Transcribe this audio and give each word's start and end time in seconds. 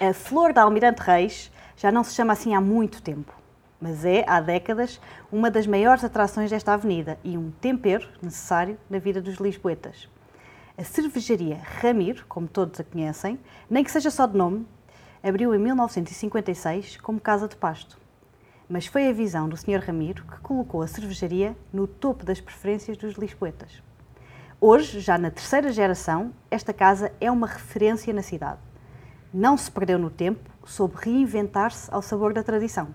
A 0.00 0.14
Flor 0.14 0.52
da 0.52 0.62
Almirante 0.62 1.02
Reis 1.02 1.50
já 1.76 1.90
não 1.90 2.04
se 2.04 2.14
chama 2.14 2.32
assim 2.32 2.54
há 2.54 2.60
muito 2.60 3.02
tempo, 3.02 3.32
mas 3.80 4.04
é, 4.04 4.24
há 4.28 4.40
décadas, 4.40 5.00
uma 5.32 5.50
das 5.50 5.66
maiores 5.66 6.04
atrações 6.04 6.48
desta 6.48 6.72
avenida 6.72 7.18
e 7.24 7.36
um 7.36 7.50
tempero 7.50 8.06
necessário 8.22 8.78
na 8.88 9.00
vida 9.00 9.20
dos 9.20 9.38
lisboetas. 9.38 10.08
A 10.76 10.84
cervejaria 10.84 11.60
Ramiro, 11.82 12.24
como 12.28 12.46
todos 12.46 12.78
a 12.78 12.84
conhecem, 12.84 13.40
nem 13.68 13.82
que 13.82 13.90
seja 13.90 14.08
só 14.08 14.24
de 14.24 14.38
nome, 14.38 14.64
abriu 15.20 15.52
em 15.52 15.58
1956 15.58 16.98
como 16.98 17.18
casa 17.18 17.48
de 17.48 17.56
pasto. 17.56 17.98
Mas 18.68 18.86
foi 18.86 19.08
a 19.08 19.12
visão 19.12 19.48
do 19.48 19.56
Sr. 19.56 19.82
Ramiro 19.84 20.22
que 20.26 20.38
colocou 20.38 20.80
a 20.80 20.86
cervejaria 20.86 21.56
no 21.72 21.88
topo 21.88 22.24
das 22.24 22.40
preferências 22.40 22.96
dos 22.96 23.14
lisboetas. 23.14 23.82
Hoje, 24.60 25.00
já 25.00 25.18
na 25.18 25.32
terceira 25.32 25.72
geração, 25.72 26.32
esta 26.48 26.72
casa 26.72 27.10
é 27.20 27.28
uma 27.28 27.48
referência 27.48 28.14
na 28.14 28.22
cidade 28.22 28.67
não 29.32 29.56
se 29.56 29.70
perdeu 29.70 29.98
no 29.98 30.10
tempo, 30.10 30.50
soube 30.64 30.94
reinventar-se 30.96 31.92
ao 31.92 32.02
sabor 32.02 32.32
da 32.32 32.42
tradição. 32.42 32.88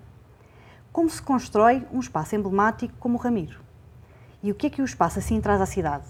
Como 0.91 1.09
se 1.09 1.21
constrói 1.21 1.85
um 1.91 1.99
espaço 1.99 2.35
emblemático 2.35 2.93
como 2.99 3.17
o 3.17 3.21
Ramiro? 3.21 3.59
E 4.41 4.51
o 4.51 4.55
que 4.55 4.67
é 4.67 4.69
que 4.69 4.81
o 4.81 4.85
espaço 4.85 5.19
assim 5.19 5.39
traz 5.41 5.61
à 5.61 5.65
cidade? 5.65 6.05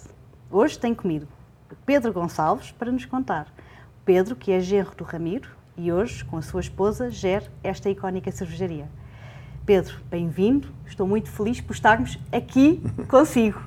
Hoje 0.49 0.77
tem 0.77 0.93
comigo 0.93 1.27
Pedro 1.85 2.13
Gonçalves 2.13 2.71
para 2.71 2.91
nos 2.91 3.05
contar. 3.05 3.47
Pedro, 4.05 4.35
que 4.35 4.51
é 4.51 4.59
genro 4.59 4.95
do 4.95 5.03
Ramiro 5.03 5.49
e 5.77 5.91
hoje, 5.91 6.23
com 6.25 6.37
a 6.37 6.41
sua 6.41 6.61
esposa, 6.61 7.09
gera 7.09 7.51
esta 7.63 7.89
icónica 7.89 8.31
cervejaria. 8.31 8.87
Pedro, 9.65 9.99
bem-vindo. 10.09 10.67
Estou 10.85 11.07
muito 11.07 11.31
feliz 11.31 11.61
por 11.61 11.73
estarmos 11.73 12.19
aqui 12.31 12.81
consigo 13.09 13.61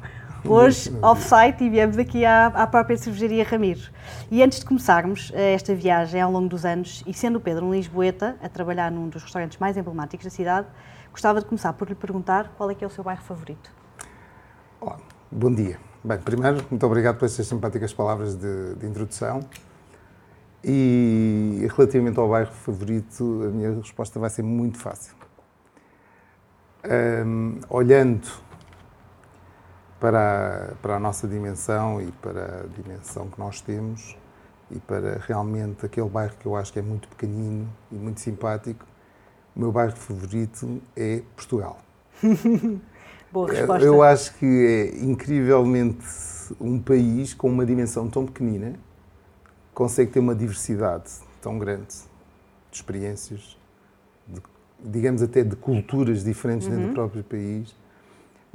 hoje 0.49 0.93
off-site 1.03 1.65
e 1.65 1.71
viemos 1.71 1.99
aqui 1.99 2.25
à, 2.25 2.47
à 2.47 2.67
própria 2.67 2.97
cervejaria 2.97 3.45
Ramiro. 3.45 3.81
E 4.31 4.43
antes 4.43 4.61
de 4.61 4.65
começarmos 4.65 5.33
eh, 5.35 5.55
esta 5.55 5.75
viagem 5.75 6.21
ao 6.21 6.31
longo 6.31 6.49
dos 6.49 6.65
anos, 6.65 7.03
e 7.07 7.13
sendo 7.13 7.37
o 7.37 7.41
Pedro 7.41 7.67
um 7.67 7.73
lisboeta, 7.73 8.37
a 8.43 8.49
trabalhar 8.49 8.91
num 8.91 9.09
dos 9.09 9.23
restaurantes 9.23 9.59
mais 9.59 9.77
emblemáticos 9.77 10.25
da 10.25 10.31
cidade, 10.31 10.67
gostava 11.11 11.41
de 11.41 11.47
começar 11.47 11.73
por 11.73 11.89
lhe 11.89 11.95
perguntar 11.95 12.53
qual 12.57 12.71
é 12.71 12.75
que 12.75 12.85
é 12.85 12.87
o 12.87 12.91
seu 12.91 13.03
bairro 13.03 13.23
favorito. 13.23 13.71
Olá, 14.81 14.99
bom 15.31 15.53
dia. 15.53 15.79
Bem, 16.05 16.19
primeiro, 16.19 16.65
muito 16.71 16.87
obrigado 16.87 17.19
por 17.19 17.25
estas 17.25 17.47
simpáticas 17.47 17.93
palavras 17.93 18.37
de, 18.37 18.75
de 18.75 18.87
introdução. 18.87 19.41
E 20.63 21.67
relativamente 21.77 22.19
ao 22.19 22.29
bairro 22.29 22.53
favorito, 22.53 23.43
a 23.45 23.51
minha 23.51 23.75
resposta 23.75 24.19
vai 24.21 24.31
ser 24.31 24.43
muito 24.43 24.79
fácil. 24.79 25.15
Um, 26.85 27.59
olhando 27.69 28.46
para 30.01 30.71
a, 30.73 30.75
para 30.77 30.97
a 30.97 30.99
nossa 30.99 31.27
dimensão 31.27 32.01
e 32.01 32.11
para 32.13 32.65
a 32.65 32.83
dimensão 32.83 33.29
que 33.29 33.39
nós 33.39 33.61
temos 33.61 34.17
e 34.71 34.79
para 34.81 35.19
realmente 35.27 35.87
aquele 35.87 36.09
bairro 36.09 36.35
que 36.39 36.47
eu 36.47 36.57
acho 36.57 36.73
que 36.73 36.79
é 36.79 36.83
muito 36.83 37.09
pequenino 37.09 37.69
e 37.91 37.95
muito 37.95 38.21
simpático, 38.21 38.85
o 39.55 39.61
meu 39.61 39.73
bairro 39.73 39.97
favorito 39.97 40.83
é 40.97 41.23
Portugal. 41.35 41.79
Boa 43.33 43.51
resposta. 43.51 43.85
Eu 43.85 44.03
acho 44.03 44.35
que 44.35 44.47
é 44.47 45.05
incrivelmente 45.05 46.07
um 46.61 46.81
país 46.81 47.35
com 47.35 47.49
uma 47.49 47.67
dimensão 47.67 48.09
tão 48.09 48.25
pequenina 48.25 48.75
consegue 49.75 50.11
ter 50.11 50.21
uma 50.21 50.35
diversidade 50.35 51.11
tão 51.41 51.59
grande 51.59 51.95
de 52.71 52.77
experiências, 52.77 53.59
de, 54.27 54.41
digamos 54.83 55.23
até 55.23 55.45
de 55.45 55.55
culturas 55.55 56.25
diferentes 56.25 56.67
uhum. 56.67 56.73
dentro 56.73 56.87
do 56.87 56.89
uhum. 56.89 56.95
próprio 56.95 57.25
país 57.25 57.77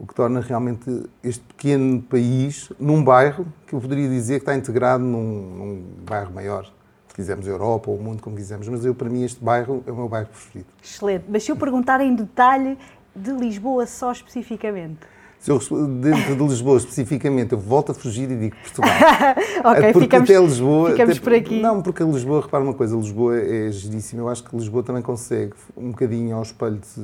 o 0.01 0.07
que 0.07 0.15
torna 0.15 0.39
realmente 0.39 1.03
este 1.23 1.43
pequeno 1.43 2.01
país 2.01 2.71
num 2.79 3.03
bairro 3.03 3.45
que 3.67 3.75
eu 3.75 3.79
poderia 3.79 4.09
dizer 4.09 4.39
que 4.39 4.41
está 4.41 4.55
integrado 4.55 5.03
num, 5.03 5.21
num 5.21 5.83
bairro 6.09 6.33
maior. 6.33 6.65
Se 7.07 7.13
quisermos 7.13 7.45
Europa 7.45 7.91
ou 7.91 7.97
o 7.97 8.01
mundo, 8.01 8.19
como 8.19 8.35
quisermos. 8.35 8.67
Mas 8.67 8.83
eu, 8.83 8.95
para 8.95 9.07
mim, 9.09 9.23
este 9.23 9.43
bairro 9.43 9.83
é 9.85 9.91
o 9.91 9.95
meu 9.95 10.09
bairro 10.09 10.29
preferido. 10.29 10.65
Excelente. 10.83 11.25
Mas 11.29 11.43
se 11.43 11.51
eu 11.51 11.55
perguntar 11.55 12.01
em 12.01 12.15
detalhe 12.15 12.79
de 13.15 13.31
Lisboa 13.31 13.85
só 13.85 14.11
especificamente? 14.11 14.97
Se 15.37 15.51
eu, 15.51 15.59
dentro 15.59 16.35
de 16.35 16.43
Lisboa 16.47 16.77
especificamente, 16.77 17.51
eu 17.51 17.59
volto 17.59 17.91
a 17.91 17.93
fugir 17.93 18.31
e 18.31 18.35
digo 18.35 18.55
Portugal. 18.55 18.89
ok, 19.63 19.93
porque 19.93 19.99
ficamos, 19.99 20.29
até 20.31 20.39
Lisboa, 20.39 20.91
ficamos 20.91 21.17
até, 21.17 21.23
por 21.23 21.33
aqui. 21.33 21.61
Não, 21.61 21.81
porque 21.83 22.01
a 22.01 22.05
Lisboa, 22.07 22.41
repara 22.41 22.63
uma 22.63 22.73
coisa, 22.73 22.95
Lisboa 22.95 23.37
é 23.37 23.71
giríssima. 23.71 24.23
Eu 24.23 24.29
acho 24.29 24.43
que 24.43 24.55
Lisboa 24.55 24.81
também 24.81 25.03
consegue 25.03 25.53
um 25.77 25.91
bocadinho 25.91 26.35
ao 26.35 26.41
espelho 26.41 26.79
de, 26.95 27.01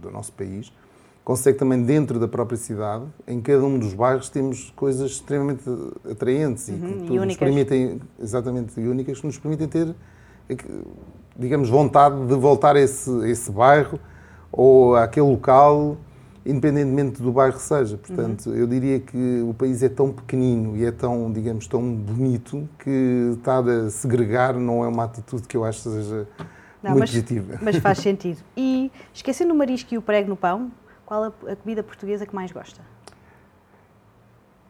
do 0.00 0.10
nosso 0.12 0.32
país 0.32 0.70
consegue 1.28 1.58
também 1.58 1.82
dentro 1.82 2.18
da 2.18 2.26
própria 2.26 2.56
cidade, 2.56 3.04
em 3.26 3.38
cada 3.38 3.62
um 3.62 3.78
dos 3.78 3.92
bairros 3.92 4.30
temos 4.30 4.72
coisas 4.74 5.10
extremamente 5.10 5.62
atraentes 6.10 6.68
uhum, 6.68 7.04
e 7.04 7.06
que 7.06 7.18
nos 7.18 7.36
permitem, 7.36 8.00
exatamente, 8.18 8.80
únicas, 8.80 9.20
que 9.20 9.26
nos 9.26 9.36
permitem 9.36 9.68
ter, 9.68 9.94
digamos, 11.36 11.68
vontade 11.68 12.24
de 12.24 12.34
voltar 12.34 12.76
a 12.76 12.80
esse, 12.80 13.10
a 13.10 13.28
esse 13.28 13.52
bairro 13.52 14.00
ou 14.50 14.96
àquele 14.96 15.26
local, 15.26 15.98
independentemente 16.46 17.20
do 17.20 17.30
bairro 17.30 17.56
que 17.56 17.62
seja. 17.62 17.98
Portanto, 17.98 18.48
uhum. 18.48 18.56
eu 18.56 18.66
diria 18.66 18.98
que 18.98 19.44
o 19.46 19.52
país 19.52 19.82
é 19.82 19.90
tão 19.90 20.10
pequenino 20.10 20.78
e 20.78 20.86
é 20.86 20.90
tão, 20.90 21.30
digamos, 21.30 21.66
tão 21.66 21.94
bonito 21.94 22.66
que 22.78 23.34
estar 23.36 23.68
a 23.68 23.90
segregar 23.90 24.54
não 24.54 24.82
é 24.82 24.88
uma 24.88 25.04
atitude 25.04 25.42
que 25.46 25.58
eu 25.58 25.64
acho 25.66 25.82
que 25.82 25.90
seja 25.90 26.26
não, 26.82 26.92
muito 26.92 27.00
mas, 27.00 27.10
positiva. 27.10 27.58
Mas 27.60 27.76
faz 27.76 27.98
sentido. 28.00 28.38
E 28.56 28.90
esquecendo 29.12 29.52
o 29.52 29.56
marisco 29.58 29.92
e 29.92 29.98
o 29.98 30.00
prego 30.00 30.30
no 30.30 30.36
pão, 30.36 30.70
qual 31.08 31.24
a, 31.24 31.52
a 31.52 31.56
comida 31.56 31.82
portuguesa 31.82 32.26
que 32.26 32.34
mais 32.34 32.52
gosta? 32.52 32.82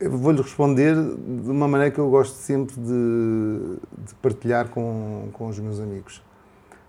Vou-lhe 0.00 0.40
responder 0.40 0.94
de 0.94 1.50
uma 1.50 1.66
maneira 1.66 1.92
que 1.92 1.98
eu 1.98 2.08
gosto 2.08 2.34
sempre 2.34 2.76
de, 2.76 3.76
de, 4.06 4.14
partilhar 4.22 4.68
com, 4.68 5.30
com 5.32 5.48
os 5.48 5.58
meus 5.58 5.80
amigos. 5.80 6.22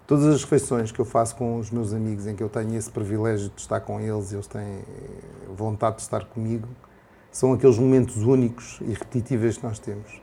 Todas 0.05 0.27
as 0.27 0.43
refeições 0.43 0.91
que 0.91 0.99
eu 0.99 1.05
faço 1.05 1.35
com 1.35 1.57
os 1.57 1.71
meus 1.71 1.95
amigos, 1.95 2.27
em 2.27 2.35
que 2.35 2.43
eu 2.43 2.49
tenho 2.49 2.75
esse 2.75 2.91
privilégio 2.91 3.49
de 3.49 3.59
estar 3.59 3.79
com 3.79 3.99
eles, 3.99 4.31
eles 4.31 4.45
têm 4.45 4.83
vontade 5.57 5.95
de 5.95 6.03
estar 6.03 6.25
comigo, 6.25 6.67
são 7.31 7.51
aqueles 7.51 7.79
momentos 7.79 8.17
únicos 8.17 8.79
e 8.81 8.93
repetitivos 8.93 9.57
que 9.57 9.63
nós 9.63 9.79
temos. 9.79 10.21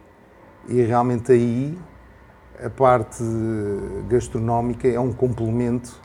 E 0.68 0.80
realmente 0.82 1.32
aí 1.32 1.76
a 2.64 2.70
parte 2.70 3.24
gastronómica 4.08 4.86
é 4.86 5.00
um 5.00 5.12
complemento 5.12 6.00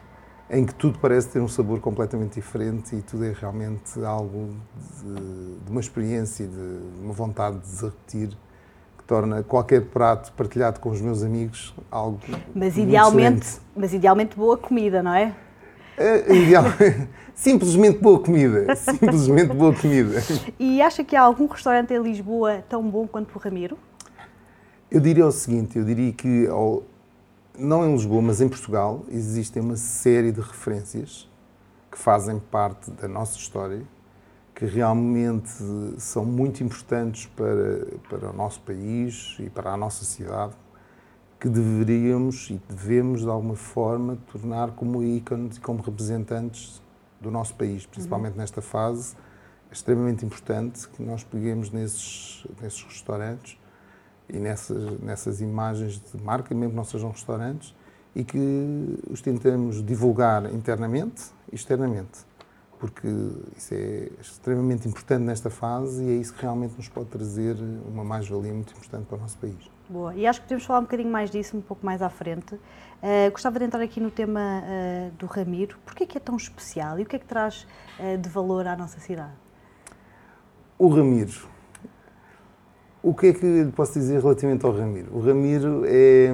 em 0.52 0.66
que 0.66 0.76
tudo 0.76 1.00
parece 1.00 1.30
ter 1.30 1.40
um 1.40 1.48
sabor 1.48 1.80
completamente 1.80 2.36
diferente 2.36 2.94
e 2.94 3.02
tudo 3.02 3.24
é 3.24 3.32
realmente 3.32 4.04
algo 4.04 4.50
de, 5.02 5.64
de 5.64 5.72
uma 5.72 5.80
experiência, 5.80 6.46
de 6.46 6.80
uma 7.02 7.14
vontade 7.14 7.58
de 7.60 7.86
repetir, 7.86 8.30
que 8.98 9.04
torna 9.08 9.42
qualquer 9.44 9.86
prato 9.86 10.34
partilhado 10.34 10.82
com 10.82 10.90
os 10.90 11.00
meus 11.00 11.24
amigos 11.24 11.74
algo 11.90 12.20
mas 12.54 12.78
idealmente 12.78 13.48
excelente. 13.48 13.62
Mas 13.74 13.94
idealmente 13.94 14.36
boa 14.36 14.58
comida, 14.58 15.02
não 15.02 15.14
é? 15.14 15.34
é 15.98 16.36
ideal, 16.36 16.66
simplesmente 17.34 18.00
boa 18.00 18.20
comida, 18.20 18.76
simplesmente 18.76 19.54
boa 19.54 19.74
comida. 19.74 20.22
E 20.60 20.82
acha 20.82 21.02
que 21.02 21.16
há 21.16 21.22
algum 21.22 21.48
restaurante 21.48 21.94
em 21.94 22.02
Lisboa 22.02 22.62
tão 22.68 22.84
bom 22.84 23.08
quanto 23.08 23.34
o 23.34 23.40
Ramiro? 23.40 23.78
Eu 24.90 25.00
diria 25.00 25.26
o 25.26 25.32
seguinte, 25.32 25.80
eu 25.80 25.86
diria 25.86 26.12
que 26.12 26.48
ao, 26.48 26.84
não 27.62 27.88
em 27.88 27.94
Lisboa, 27.94 28.22
mas 28.22 28.42
em 28.42 28.50
Portugal, 28.50 29.06
existem 29.10 29.62
uma 29.62 29.76
série 29.76 30.32
de 30.32 30.42
referências 30.42 31.30
que 31.92 31.98
fazem 31.98 32.40
parte 32.40 32.90
da 32.92 33.08
nossa 33.08 33.38
história, 33.38 33.84
que 34.56 34.66
realmente 34.66 35.52
são 35.98 36.26
muito 36.26 36.64
importantes 36.64 37.28
para, 37.28 37.86
para 38.10 38.30
o 38.32 38.34
nosso 38.34 38.62
país 38.62 39.38
e 39.40 39.50
para 39.50 39.72
a 39.72 39.78
nossa 39.78 40.04
cidade, 40.04 40.54
que 41.40 41.48
deveríamos 41.50 42.50
e 42.50 42.62
devemos, 42.68 43.22
de 43.22 43.30
alguma 43.30 43.56
forma, 43.56 44.18
tornar 44.32 44.72
como 44.72 45.04
ícones 45.04 45.58
e 45.58 45.60
como 45.60 45.82
representantes 45.82 46.82
do 47.20 47.30
nosso 47.30 47.56
país, 47.56 47.86
principalmente 47.86 48.34
uhum. 48.34 48.40
nesta 48.40 48.62
fase. 48.62 49.16
É 49.70 49.74
extremamente 49.74 50.26
importante 50.26 50.88
que 50.90 51.02
nós 51.04 51.24
peguemos 51.24 51.72
nesses, 51.72 52.46
nesses 52.62 52.84
restaurantes 52.84 53.61
e 54.32 54.40
nessas, 54.40 55.00
nessas 55.00 55.42
imagens 55.42 56.02
de 56.02 56.22
marca, 56.24 56.54
mesmo 56.56 56.72
que 56.72 56.76
não 56.76 56.86
sejam 56.86 57.12
restaurantes, 57.12 57.76
e 58.16 58.24
que 58.24 59.00
os 59.10 59.22
tentamos 59.22 59.84
divulgar 59.84 60.54
internamente 60.54 61.24
e 61.52 61.56
externamente, 61.56 62.20
porque 62.80 63.08
isso 63.56 63.74
é 63.74 64.10
extremamente 64.20 64.88
importante 64.88 65.24
nesta 65.24 65.50
fase 65.50 66.04
e 66.04 66.10
é 66.10 66.14
isso 66.16 66.34
que 66.34 66.42
realmente 66.42 66.76
nos 66.76 66.90
pode 66.90 67.08
trazer 67.08 67.56
uma 67.88 68.04
mais-valia 68.04 68.54
muito 68.54 68.74
importante 68.74 69.06
para 69.06 69.18
o 69.18 69.22
nosso 69.22 69.38
país. 69.38 69.70
Boa, 69.88 70.16
e 70.16 70.26
acho 70.26 70.42
que 70.42 70.48
podemos 70.48 70.66
falar 70.66 70.80
um 70.80 70.84
bocadinho 70.84 71.12
mais 71.12 71.30
disso 71.30 71.56
um 71.56 71.62
pouco 71.62 71.86
mais 71.86 72.02
à 72.02 72.10
frente. 72.10 72.56
Uh, 72.56 73.32
gostava 73.32 73.60
de 73.60 73.66
entrar 73.66 73.82
aqui 73.82 74.00
no 74.00 74.10
tema 74.10 74.64
uh, 74.64 75.12
do 75.18 75.26
Ramiro. 75.26 75.78
Porquê 75.86 76.04
é 76.04 76.08
que 76.08 76.18
é 76.18 76.22
tão 76.22 76.36
especial 76.38 77.00
e 77.00 77.04
o 77.04 77.06
que 77.06 77.16
é 77.16 77.20
que 77.20 77.26
traz 77.26 77.68
uh, 78.00 78.18
de 78.18 78.30
valor 78.30 78.68
à 78.68 78.76
nossa 78.76 79.00
cidade? 79.00 79.34
O 80.78 80.88
Ramiro 80.88 81.51
o 83.04 83.14
que 83.14 83.28
é 83.28 83.34
que 83.34 83.46
lhe 83.46 83.72
posso 83.72 83.94
dizer 83.94 84.22
relativamente 84.22 84.66
ao 84.66 84.72
Ramiro? 84.72 85.16
O 85.16 85.22
Ramiro 85.22 85.84
é, 85.86 86.32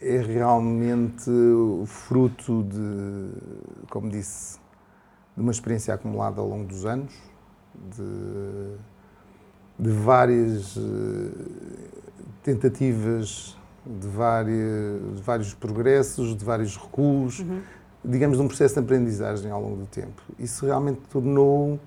é 0.00 0.18
realmente 0.18 1.28
o 1.30 1.84
fruto 1.86 2.62
de, 2.62 3.30
como 3.90 4.08
disse, 4.08 4.58
de 5.36 5.42
uma 5.42 5.50
experiência 5.50 5.92
acumulada 5.92 6.40
ao 6.40 6.48
longo 6.48 6.64
dos 6.64 6.86
anos, 6.86 7.12
de, 7.96 8.76
de 9.78 9.90
várias 9.90 10.76
eh, 10.76 12.00
tentativas 12.44 13.56
de 13.84 14.08
vários, 14.08 15.16
de 15.16 15.22
vários 15.22 15.54
progressos, 15.54 16.36
de 16.36 16.44
vários 16.44 16.76
recuos, 16.76 17.40
uhum. 17.40 17.60
digamos, 18.04 18.38
de 18.38 18.42
um 18.44 18.46
processo 18.46 18.74
de 18.74 18.80
aprendizagem 18.80 19.50
ao 19.50 19.60
longo 19.60 19.76
do 19.76 19.86
tempo. 19.86 20.22
Isso 20.38 20.64
realmente 20.64 21.00
tornou 21.10 21.78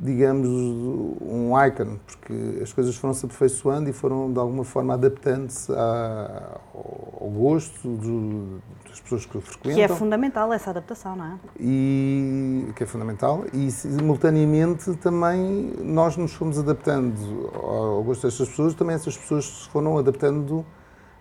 digamos, 0.00 0.48
um 0.48 1.50
icon, 1.66 1.98
porque 2.06 2.62
as 2.62 2.72
coisas 2.72 2.94
foram 2.96 3.12
se 3.12 3.26
aperfeiçoando 3.26 3.90
e 3.90 3.92
foram, 3.92 4.32
de 4.32 4.38
alguma 4.38 4.64
forma, 4.64 4.94
adaptando-se 4.94 5.72
ao 5.72 7.30
gosto 7.30 7.88
do, 7.88 8.60
das 8.88 9.00
pessoas 9.00 9.26
que 9.26 9.38
o 9.38 9.40
frequentam. 9.40 9.74
Que 9.74 9.82
é 9.82 9.88
fundamental 9.88 10.52
essa 10.52 10.70
adaptação, 10.70 11.16
não 11.16 11.24
é? 11.24 11.38
E, 11.58 12.68
que 12.76 12.84
é 12.84 12.86
fundamental. 12.86 13.44
E, 13.52 13.70
simultaneamente, 13.70 14.94
também 14.96 15.72
nós 15.82 16.16
nos 16.16 16.32
fomos 16.32 16.58
adaptando 16.58 17.50
ao 17.54 18.02
gosto 18.02 18.26
destas 18.26 18.48
pessoas, 18.48 18.74
também 18.74 18.94
essas 18.94 19.16
pessoas 19.16 19.44
se 19.44 19.68
foram 19.68 19.98
adaptando, 19.98 20.64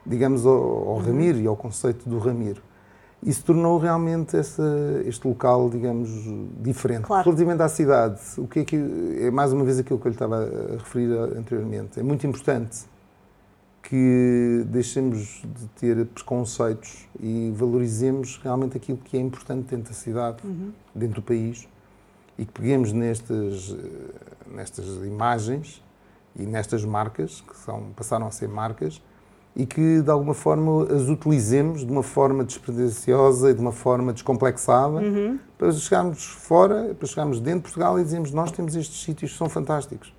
digamos, 0.06 0.46
ao, 0.46 0.54
ao 0.54 0.96
uhum. 0.96 0.98
Ramiro 1.00 1.40
e 1.40 1.48
ao 1.48 1.56
conceito 1.56 2.08
do 2.08 2.20
Ramiro. 2.20 2.67
Isso 3.24 3.44
tornou 3.44 3.80
realmente 3.80 4.38
essa, 4.38 4.64
este 5.06 5.28
local, 5.28 5.70
digamos, 5.70 6.10
diferente. 6.62 7.06
Claro. 7.06 7.26
Relativamente 7.26 7.62
à 7.64 7.68
cidade, 7.68 8.20
o 8.38 8.48
que 8.48 8.60
é 8.60 8.66
que 8.66 8.78
é 9.20 9.32
mais 9.32 9.52
uma 9.52 9.64
vez 9.64 9.80
aquilo 9.80 10.00
que 10.00 10.08
eu 10.08 10.10
lhe 10.10 10.16
estava 10.16 10.38
a 10.38 10.78
referir 10.78 11.12
anteriormente. 11.36 12.00
É 12.00 12.04
muito 12.04 12.28
importante 12.28 12.86
que 13.82 14.66
deixemos 14.68 15.42
de 15.44 15.68
ter 15.80 16.06
preconceitos 16.08 17.08
e 17.20 17.52
valorizemos 17.56 18.40
realmente 18.44 18.78
aquilo 18.78 18.98
que 18.98 19.18
é 19.18 19.20
importante 19.20 19.70
dentro 19.70 19.92
da 19.92 19.98
cidade, 19.98 20.46
uhum. 20.46 20.72
dentro 20.94 21.16
do 21.16 21.22
país, 21.22 21.68
e 22.38 22.46
que 22.46 22.52
peguemos 22.52 22.92
nestas, 22.92 23.76
nestas 24.54 24.86
imagens 25.06 25.84
e 26.36 26.46
nestas 26.46 26.86
marcas, 26.86 27.42
que 27.42 27.58
são, 27.58 27.88
passaram 27.96 28.28
a 28.28 28.32
ser 28.32 28.48
marcas, 28.48 29.02
e 29.58 29.66
que 29.66 30.04
de 30.04 30.12
alguma 30.12 30.36
forma 30.36 30.84
as 30.84 31.10
utilizemos 31.10 31.84
de 31.84 31.92
uma 31.92 32.04
forma 32.04 32.44
despretensiosa 32.44 33.50
e 33.50 33.56
de 33.56 33.60
uma 33.60 33.72
forma 33.72 34.14
descomplexada 34.14 35.00
uhum. 35.00 35.40
para 35.58 35.72
chegarmos 35.72 36.24
fora, 36.26 36.94
para 36.94 37.08
chegarmos 37.08 37.40
dentro 37.40 37.58
de 37.58 37.64
Portugal 37.64 38.00
e 38.00 38.04
dizermos 38.04 38.32
nós 38.32 38.52
temos 38.52 38.76
estes 38.76 39.02
sítios 39.02 39.32
que 39.32 39.38
são 39.38 39.50
fantásticos. 39.50 40.14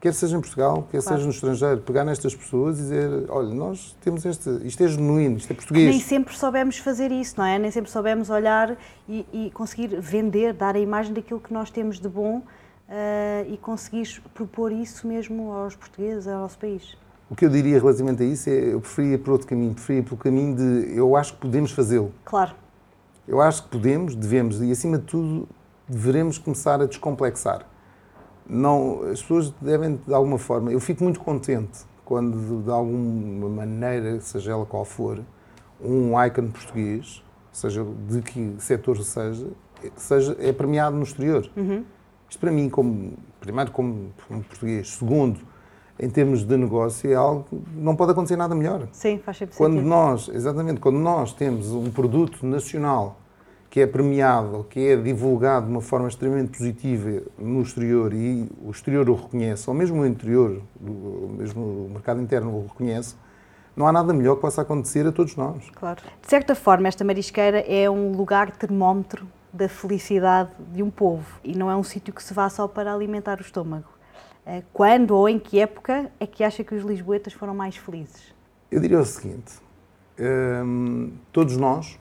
Quer 0.00 0.14
seja 0.14 0.38
em 0.38 0.40
Portugal, 0.40 0.88
quer 0.90 1.02
claro. 1.02 1.16
seja 1.18 1.24
no 1.26 1.32
estrangeiro, 1.32 1.80
pegar 1.82 2.02
nestas 2.02 2.34
pessoas 2.34 2.78
e 2.78 2.82
dizer, 2.82 3.26
olha, 3.28 3.54
nós 3.54 3.94
temos 4.00 4.24
este, 4.24 4.48
isto 4.64 4.82
é 4.82 4.88
genuíno, 4.88 5.36
isto 5.36 5.52
é 5.52 5.54
português. 5.54 5.90
Nem 5.90 6.00
sempre 6.00 6.34
soubemos 6.34 6.78
fazer 6.78 7.12
isso, 7.12 7.34
não 7.36 7.44
é? 7.44 7.58
Nem 7.58 7.70
sempre 7.70 7.90
soubemos 7.90 8.30
olhar 8.30 8.74
e, 9.06 9.26
e 9.32 9.50
conseguir 9.50 10.00
vender, 10.00 10.54
dar 10.54 10.74
a 10.74 10.80
imagem 10.80 11.12
daquilo 11.12 11.38
que 11.38 11.52
nós 11.52 11.70
temos 11.70 12.00
de 12.00 12.08
bom 12.08 12.38
uh, 12.38 12.42
e 13.52 13.58
conseguir 13.58 14.22
propor 14.32 14.72
isso 14.72 15.06
mesmo 15.06 15.52
aos 15.52 15.76
portugueses, 15.76 16.26
ao 16.26 16.40
nosso 16.40 16.58
país. 16.58 16.96
O 17.32 17.34
que 17.34 17.46
eu 17.46 17.48
diria 17.48 17.78
relativamente 17.78 18.22
a 18.22 18.26
isso 18.26 18.50
é 18.50 18.74
eu 18.74 18.80
preferia 18.82 19.18
por 19.18 19.30
outro 19.32 19.48
caminho, 19.48 19.72
preferia 19.72 20.02
pelo 20.02 20.18
caminho 20.18 20.54
de 20.54 20.94
eu 20.94 21.16
acho 21.16 21.32
que 21.32 21.40
podemos 21.40 21.70
fazê-lo. 21.70 22.12
Claro. 22.26 22.52
Eu 23.26 23.40
acho 23.40 23.62
que 23.62 23.70
podemos, 23.70 24.14
devemos 24.14 24.60
e 24.60 24.70
acima 24.70 24.98
de 24.98 25.04
tudo 25.04 25.48
devemos 25.88 26.36
começar 26.36 26.82
a 26.82 26.84
descomplexar. 26.84 27.66
Não, 28.46 29.04
as 29.04 29.22
pessoas 29.22 29.48
devem 29.62 29.98
de 30.06 30.12
alguma 30.12 30.36
forma, 30.36 30.70
eu 30.72 30.78
fico 30.78 31.02
muito 31.02 31.20
contente 31.20 31.86
quando 32.04 32.64
de 32.64 32.70
alguma 32.70 33.48
maneira, 33.48 34.20
seja 34.20 34.52
ela 34.52 34.66
qual 34.66 34.84
for, 34.84 35.18
um 35.82 36.22
icon 36.22 36.48
português, 36.48 37.24
seja 37.50 37.82
de 38.10 38.20
que 38.20 38.56
setor 38.58 39.02
seja, 39.02 39.48
seja 39.96 40.36
é 40.38 40.52
premiado 40.52 40.96
no 40.96 41.02
exterior. 41.02 41.50
Uhum. 41.56 41.82
Isto 42.28 42.38
para 42.38 42.52
mim, 42.52 42.68
como, 42.68 43.14
primeiro 43.40 43.70
como, 43.70 44.12
como 44.28 44.44
português, 44.44 44.96
segundo, 44.96 45.40
em 45.98 46.08
termos 46.08 46.44
de 46.44 46.56
negócio, 46.56 47.10
é 47.10 47.14
algo 47.14 47.46
não 47.74 47.94
pode 47.94 48.12
acontecer 48.12 48.36
nada 48.36 48.54
melhor. 48.54 48.88
Sim, 48.92 49.18
faz 49.18 49.36
sempre 49.36 49.56
quando 49.56 49.74
sentido. 49.74 49.88
nós, 49.88 50.30
exatamente, 50.32 50.80
quando 50.80 50.98
nós 50.98 51.32
temos 51.32 51.70
um 51.70 51.90
produto 51.90 52.44
nacional 52.46 53.18
que 53.70 53.80
é 53.80 53.86
premiado, 53.86 54.66
que 54.68 54.80
é 54.88 54.96
divulgado 54.96 55.64
de 55.64 55.72
uma 55.72 55.80
forma 55.80 56.06
extremamente 56.06 56.58
positiva 56.58 57.22
no 57.38 57.62
exterior 57.62 58.12
e 58.12 58.46
o 58.62 58.70
exterior 58.70 59.08
o 59.08 59.14
reconhece, 59.14 59.68
ou 59.68 59.74
mesmo 59.74 60.02
o 60.02 60.06
interior, 60.06 60.60
mesmo 60.78 61.62
o 61.62 61.90
mercado 61.90 62.20
interno 62.20 62.50
o 62.50 62.66
reconhece, 62.66 63.16
não 63.74 63.86
há 63.86 63.92
nada 63.92 64.12
melhor 64.12 64.34
que 64.34 64.42
possa 64.42 64.60
acontecer 64.60 65.06
a 65.06 65.12
todos 65.12 65.36
nós. 65.36 65.70
Claro. 65.74 66.02
De 66.20 66.28
certa 66.28 66.54
forma, 66.54 66.86
esta 66.86 67.02
marisqueira 67.02 67.60
é 67.60 67.88
um 67.88 68.12
lugar 68.12 68.50
termómetro 68.50 69.26
da 69.50 69.68
felicidade 69.68 70.50
de 70.72 70.82
um 70.82 70.90
povo 70.90 71.24
e 71.42 71.56
não 71.56 71.70
é 71.70 71.76
um 71.76 71.82
sítio 71.82 72.12
que 72.12 72.22
se 72.22 72.32
vá 72.32 72.50
só 72.50 72.68
para 72.68 72.92
alimentar 72.92 73.38
o 73.38 73.42
estômago. 73.42 73.91
Eh, 74.44 74.62
quando 74.72 75.12
ou 75.12 75.28
em 75.28 75.38
que 75.38 75.60
época 75.60 76.10
é 76.18 76.26
que 76.26 76.42
acha 76.42 76.64
que 76.64 76.74
os 76.74 76.84
lisboetas 76.84 77.32
foram 77.32 77.54
mais 77.54 77.76
felizes? 77.76 78.34
Eu 78.70 78.80
diria 78.80 78.98
o 78.98 79.04
seguinte: 79.04 79.54
hum, 80.64 81.12
todos 81.32 81.56
nós, 81.56 81.98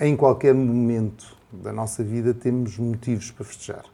em 0.00 0.16
qualquer 0.16 0.54
momento 0.54 1.36
da 1.52 1.72
nossa 1.72 2.02
vida, 2.02 2.32
temos 2.32 2.78
motivos 2.78 3.30
para 3.30 3.44
festejar. 3.44 3.84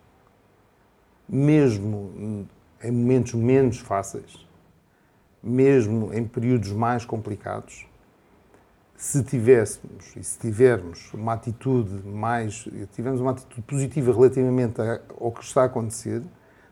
Mesmo 1.28 2.46
em 2.82 2.90
momentos 2.90 3.34
menos 3.34 3.78
fáceis, 3.78 4.46
mesmo 5.42 6.12
em 6.14 6.24
períodos 6.24 6.72
mais 6.72 7.04
complicados, 7.04 7.86
se 8.96 9.22
tivéssemos 9.22 10.16
e 10.16 10.24
se 10.24 10.38
tivermos 10.38 11.12
uma 11.12 11.34
atitude 11.34 12.06
mais, 12.06 12.68
tivermos 12.92 13.20
uma 13.20 13.32
atitude 13.32 13.62
positiva 13.62 14.12
relativamente 14.12 14.80
ao 15.20 15.30
que 15.32 15.44
está 15.44 15.62
a 15.62 15.64
acontecer, 15.66 16.22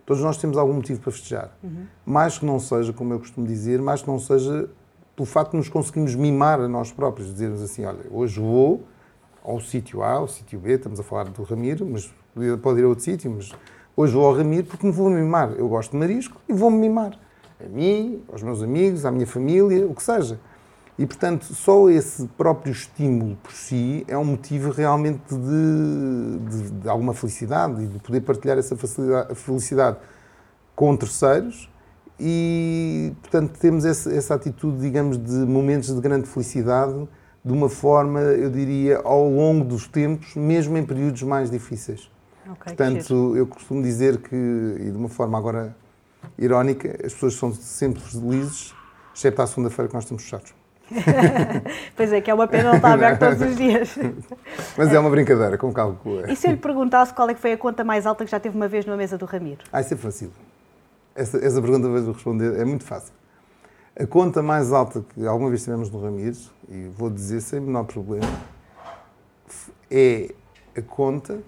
Todos 0.06 0.22
nós 0.22 0.38
temos 0.38 0.56
algum 0.56 0.74
motivo 0.74 1.00
para 1.00 1.10
festejar. 1.10 1.50
Uhum. 1.62 1.84
Mais 2.06 2.38
que 2.38 2.46
não 2.46 2.60
seja, 2.60 2.92
como 2.92 3.12
eu 3.12 3.18
costumo 3.18 3.44
dizer, 3.44 3.82
mais 3.82 4.00
que 4.00 4.08
não 4.08 4.20
seja 4.20 4.70
pelo 5.16 5.26
facto 5.26 5.50
de 5.50 5.56
nos 5.56 5.68
conseguirmos 5.68 6.14
mimar 6.14 6.60
a 6.60 6.68
nós 6.68 6.92
próprios, 6.92 7.32
dizermos 7.32 7.60
assim, 7.60 7.84
olha, 7.84 8.04
hoje 8.10 8.38
vou 8.38 8.84
ao 9.42 9.60
sítio 9.60 10.02
A, 10.02 10.12
ao 10.12 10.28
sítio 10.28 10.58
B, 10.60 10.74
estamos 10.74 11.00
a 11.00 11.02
falar 11.02 11.24
do 11.24 11.42
Ramiro, 11.42 11.84
mas 11.86 12.12
pode 12.62 12.80
ir 12.80 12.84
a 12.84 12.88
outro 12.88 13.04
sítio, 13.04 13.30
mas 13.30 13.52
hoje 13.96 14.12
vou 14.12 14.24
ao 14.24 14.34
Ramiro 14.34 14.66
porque 14.66 14.86
me 14.86 14.92
vou 14.92 15.10
mimar. 15.10 15.52
Eu 15.52 15.68
gosto 15.68 15.90
de 15.92 15.96
marisco 15.96 16.40
e 16.48 16.52
vou-me 16.52 16.78
mimar. 16.78 17.18
A 17.58 17.68
mim, 17.68 18.22
aos 18.30 18.42
meus 18.42 18.62
amigos, 18.62 19.04
à 19.04 19.10
minha 19.10 19.26
família, 19.26 19.86
o 19.86 19.94
que 19.94 20.02
seja. 20.02 20.38
E, 20.98 21.04
portanto, 21.04 21.44
só 21.54 21.90
esse 21.90 22.26
próprio 22.38 22.72
estímulo 22.72 23.36
por 23.42 23.52
si 23.52 24.04
é 24.08 24.16
um 24.16 24.24
motivo 24.24 24.70
realmente 24.70 25.34
de, 25.34 26.38
de, 26.48 26.70
de 26.70 26.88
alguma 26.88 27.12
felicidade 27.12 27.84
e 27.84 27.86
de 27.86 27.98
poder 27.98 28.22
partilhar 28.22 28.56
essa 28.56 28.74
felicidade 29.34 29.98
com 30.74 30.96
terceiros. 30.96 31.70
E, 32.18 33.12
portanto, 33.20 33.58
temos 33.58 33.84
essa, 33.84 34.10
essa 34.10 34.34
atitude, 34.34 34.80
digamos, 34.80 35.18
de 35.18 35.34
momentos 35.34 35.94
de 35.94 36.00
grande 36.00 36.26
felicidade 36.26 37.06
de 37.44 37.52
uma 37.52 37.68
forma, 37.68 38.20
eu 38.20 38.50
diria, 38.50 38.98
ao 39.04 39.28
longo 39.28 39.64
dos 39.64 39.86
tempos, 39.86 40.34
mesmo 40.34 40.76
em 40.76 40.84
períodos 40.84 41.22
mais 41.22 41.50
difíceis. 41.50 42.10
Okay, 42.42 42.74
Portanto, 42.74 43.36
eu 43.36 43.46
costumo 43.46 43.82
dizer 43.82 44.18
que, 44.18 44.34
e 44.34 44.90
de 44.90 44.96
uma 44.96 45.08
forma 45.08 45.38
agora 45.38 45.76
irónica, 46.38 46.88
as 47.04 47.12
pessoas 47.12 47.34
são 47.34 47.52
sempre 47.54 48.00
felizes, 48.00 48.74
exceto 49.14 49.42
à 49.42 49.46
segunda-feira 49.46 49.88
que 49.88 49.94
nós 49.94 50.04
estamos 50.04 50.24
fechados. 50.24 50.55
pois 51.96 52.12
é, 52.12 52.20
que 52.20 52.30
é 52.30 52.34
uma 52.34 52.46
pena 52.46 52.70
não 52.70 52.76
estar 52.76 52.92
aberto 52.92 53.18
todos 53.18 53.40
os 53.40 53.56
dias. 53.56 53.96
Mas 54.76 54.92
é 54.92 54.98
uma 54.98 55.10
brincadeira, 55.10 55.58
com 55.58 55.72
cálculo. 55.72 56.30
E 56.30 56.36
se 56.36 56.46
eu 56.46 56.52
lhe 56.52 56.56
perguntasse 56.56 57.12
qual 57.12 57.28
é 57.28 57.34
que 57.34 57.40
foi 57.40 57.52
a 57.52 57.58
conta 57.58 57.82
mais 57.84 58.06
alta 58.06 58.24
que 58.24 58.30
já 58.30 58.38
teve 58.38 58.56
uma 58.56 58.68
vez 58.68 58.86
numa 58.86 58.96
mesa 58.96 59.18
do 59.18 59.24
Ramiro? 59.24 59.64
Ah, 59.72 59.80
isso 59.80 59.94
é 59.94 59.96
fácil. 59.96 60.32
Essa, 61.14 61.38
essa 61.38 61.60
pergunta 61.60 61.88
vou 61.88 62.12
responder, 62.12 62.58
é 62.60 62.64
muito 62.64 62.84
fácil. 62.84 63.12
A 63.98 64.06
conta 64.06 64.42
mais 64.42 64.72
alta 64.72 65.02
que 65.14 65.26
alguma 65.26 65.48
vez 65.48 65.64
tivemos 65.64 65.90
no 65.90 66.00
Ramiro, 66.00 66.36
e 66.68 66.88
vou 66.88 67.08
dizer 67.10 67.40
sem 67.40 67.60
menor 67.60 67.84
problema, 67.84 68.28
é 69.90 70.34
a 70.76 70.82
conta 70.82 71.40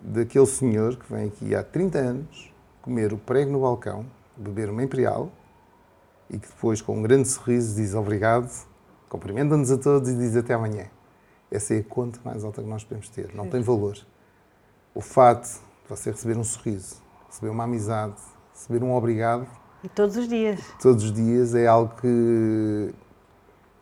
daquele 0.00 0.46
senhor 0.46 0.96
que 0.96 1.12
vem 1.12 1.26
aqui 1.26 1.54
há 1.54 1.62
30 1.62 1.98
anos 1.98 2.52
comer 2.80 3.12
o 3.12 3.18
prego 3.18 3.52
no 3.52 3.60
balcão, 3.60 4.06
beber 4.36 4.70
uma 4.70 4.82
imperial 4.82 5.30
e 6.32 6.38
que 6.38 6.48
depois, 6.48 6.80
com 6.80 6.96
um 6.96 7.02
grande 7.02 7.28
sorriso, 7.28 7.76
diz 7.76 7.94
obrigado, 7.94 8.50
cumprimenta-nos 9.08 9.70
a 9.70 9.76
todos 9.76 10.08
e 10.08 10.16
diz 10.16 10.34
até 10.34 10.54
amanhã. 10.54 10.86
Essa 11.50 11.74
é 11.74 11.78
a 11.80 11.84
conta 11.84 12.18
mais 12.24 12.42
alta 12.42 12.62
que 12.62 12.68
nós 12.68 12.82
podemos 12.82 13.10
ter. 13.10 13.34
Não 13.34 13.46
tem 13.46 13.60
valor. 13.60 13.98
O 14.94 15.02
fato 15.02 15.46
de 15.46 15.88
você 15.88 16.10
receber 16.10 16.38
um 16.38 16.44
sorriso, 16.44 16.96
receber 17.28 17.50
uma 17.50 17.64
amizade, 17.64 18.14
receber 18.54 18.82
um 18.82 18.94
obrigado. 18.94 19.46
E 19.84 19.88
todos 19.90 20.16
os 20.16 20.26
dias. 20.26 20.60
Todos 20.80 21.04
os 21.04 21.12
dias 21.12 21.54
é 21.54 21.66
algo 21.66 21.94
que 22.00 22.94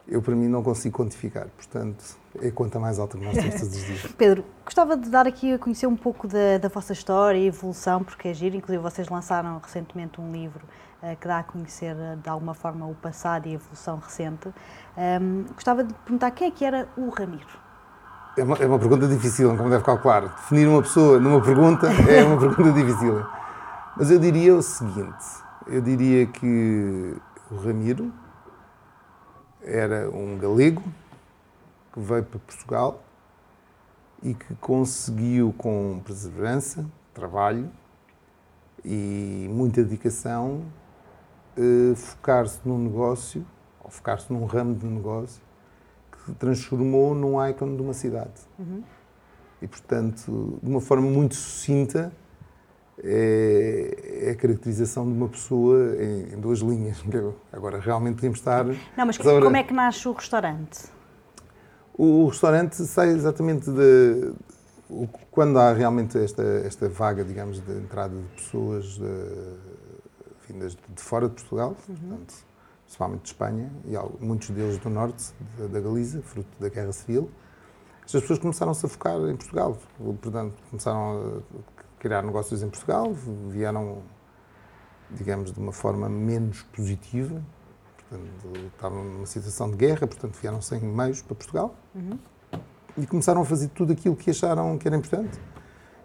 eu, 0.08 0.20
para 0.20 0.34
mim, 0.34 0.48
não 0.48 0.64
consigo 0.64 0.96
quantificar. 0.96 1.46
Portanto, 1.50 2.04
é 2.42 2.48
a 2.48 2.52
conta 2.52 2.80
mais 2.80 2.98
alta 2.98 3.16
que 3.16 3.24
nós 3.24 3.34
temos 3.34 3.60
todos 3.60 3.76
os 3.76 3.84
dias. 3.84 4.06
Pedro, 4.18 4.44
gostava 4.64 4.96
de 4.96 5.08
dar 5.08 5.28
aqui 5.28 5.52
a 5.52 5.58
conhecer 5.58 5.86
um 5.86 5.96
pouco 5.96 6.26
da, 6.26 6.58
da 6.58 6.68
vossa 6.68 6.92
história 6.92 7.38
e 7.38 7.46
evolução, 7.46 8.02
porque 8.02 8.26
é 8.26 8.34
giro. 8.34 8.56
Inclusive, 8.56 8.82
vocês 8.82 9.08
lançaram 9.08 9.60
recentemente 9.60 10.20
um 10.20 10.32
livro 10.32 10.66
que 11.20 11.26
dá 11.26 11.38
a 11.38 11.42
conhecer, 11.42 11.94
uh, 11.96 12.16
de 12.16 12.28
alguma 12.28 12.54
forma, 12.54 12.86
o 12.86 12.94
passado 12.94 13.46
e 13.46 13.50
a 13.50 13.54
evolução 13.54 13.98
recente. 13.98 14.48
Um, 14.96 15.44
gostava 15.54 15.82
de 15.84 15.94
perguntar 15.94 16.30
quem 16.32 16.48
é 16.48 16.50
que 16.50 16.64
era 16.64 16.88
o 16.96 17.08
Ramiro? 17.08 17.58
É 18.36 18.44
uma, 18.44 18.56
é 18.56 18.66
uma 18.66 18.78
pergunta 18.78 19.08
difícil, 19.08 19.56
como 19.56 19.70
deve 19.70 19.84
calcular. 19.84 20.28
Definir 20.28 20.68
uma 20.68 20.82
pessoa 20.82 21.18
numa 21.18 21.40
pergunta 21.40 21.88
é 22.08 22.22
uma 22.24 22.38
pergunta 22.40 22.72
difícil. 22.72 23.24
Mas 23.96 24.10
eu 24.10 24.18
diria 24.18 24.54
o 24.54 24.62
seguinte: 24.62 25.24
eu 25.66 25.80
diria 25.80 26.26
que 26.26 27.16
o 27.50 27.56
Ramiro 27.56 28.12
era 29.62 30.08
um 30.10 30.38
galego 30.38 30.82
que 31.92 32.00
veio 32.00 32.24
para 32.24 32.38
Portugal 32.38 33.02
e 34.22 34.34
que 34.34 34.54
conseguiu, 34.56 35.54
com 35.56 36.00
perseverança, 36.04 36.86
trabalho 37.12 37.70
e 38.84 39.48
muita 39.50 39.82
dedicação, 39.82 40.62
eh, 41.56 41.94
focar-se 41.94 42.60
num 42.64 42.78
negócio, 42.78 43.44
ou 43.82 43.90
focar-se 43.90 44.32
num 44.32 44.44
ramo 44.44 44.74
de 44.74 44.86
negócio, 44.86 45.42
que 46.12 46.32
transformou 46.32 47.14
num 47.14 47.44
ícone 47.46 47.76
de 47.76 47.82
uma 47.82 47.94
cidade. 47.94 48.40
Uhum. 48.58 48.82
E, 49.62 49.66
portanto, 49.66 50.58
de 50.62 50.70
uma 50.70 50.80
forma 50.80 51.08
muito 51.08 51.34
sucinta, 51.34 52.12
é, 53.02 54.26
é, 54.26 54.30
a 54.30 54.34
caracterização 54.34 55.06
de 55.06 55.12
uma 55.12 55.28
pessoa 55.28 55.96
em, 55.96 56.34
em 56.34 56.40
duas 56.40 56.60
linhas. 56.60 57.02
Agora, 57.52 57.78
realmente 57.78 58.16
podemos 58.16 58.38
estar. 58.38 58.64
Não, 58.64 59.06
mas 59.06 59.16
como 59.16 59.56
é 59.56 59.62
que 59.62 59.72
nasce 59.72 60.06
o 60.06 60.12
restaurante? 60.12 60.84
O, 61.94 62.24
o 62.24 62.28
restaurante 62.28 62.76
sai 62.84 63.08
exatamente 63.10 63.70
de. 63.70 64.32
Quando 65.30 65.58
há 65.58 65.72
realmente 65.72 66.18
esta, 66.18 66.42
esta 66.42 66.88
vaga, 66.88 67.24
digamos, 67.24 67.60
de 67.60 67.72
entrada 67.72 68.14
de 68.16 68.28
pessoas 68.34 68.84
de, 68.98 69.06
vindas 70.52 70.76
de 70.76 71.02
fora 71.02 71.28
de 71.28 71.34
Portugal, 71.34 71.76
uhum. 71.88 71.96
portanto, 71.96 72.34
principalmente 72.84 73.22
de 73.22 73.28
Espanha, 73.28 73.72
e 73.84 74.24
muitos 74.24 74.50
deles 74.50 74.78
do 74.78 74.90
norte, 74.90 75.32
da, 75.58 75.80
Galiza, 75.80 76.22
fruto 76.22 76.48
da 76.58 76.68
Guerra 76.68 76.92
Civil, 76.92 77.30
estas 78.04 78.22
pessoas 78.22 78.38
começaram-se 78.40 78.84
a 78.84 78.88
focar 78.88 79.16
em 79.28 79.36
Portugal. 79.36 79.78
Portanto, 80.20 80.56
começaram 80.68 81.42
a 81.56 82.00
criar 82.00 82.22
negócios 82.22 82.62
em 82.62 82.68
Portugal, 82.68 83.12
vieram, 83.48 84.02
digamos, 85.12 85.52
de 85.52 85.60
uma 85.60 85.70
forma 85.70 86.08
menos 86.08 86.62
positiva, 86.62 87.40
portanto, 87.96 88.66
estavam 88.74 89.04
numa 89.04 89.26
situação 89.26 89.70
de 89.70 89.76
guerra, 89.76 90.08
portanto, 90.08 90.36
vieram 90.40 90.60
sem 90.60 90.80
meios 90.80 91.22
para 91.22 91.36
Portugal 91.36 91.74
uhum. 91.94 92.18
e 92.96 93.06
começaram 93.06 93.42
a 93.42 93.44
fazer 93.44 93.68
tudo 93.68 93.92
aquilo 93.92 94.16
que 94.16 94.30
acharam 94.30 94.76
que 94.76 94.88
era 94.88 94.96
importante 94.96 95.40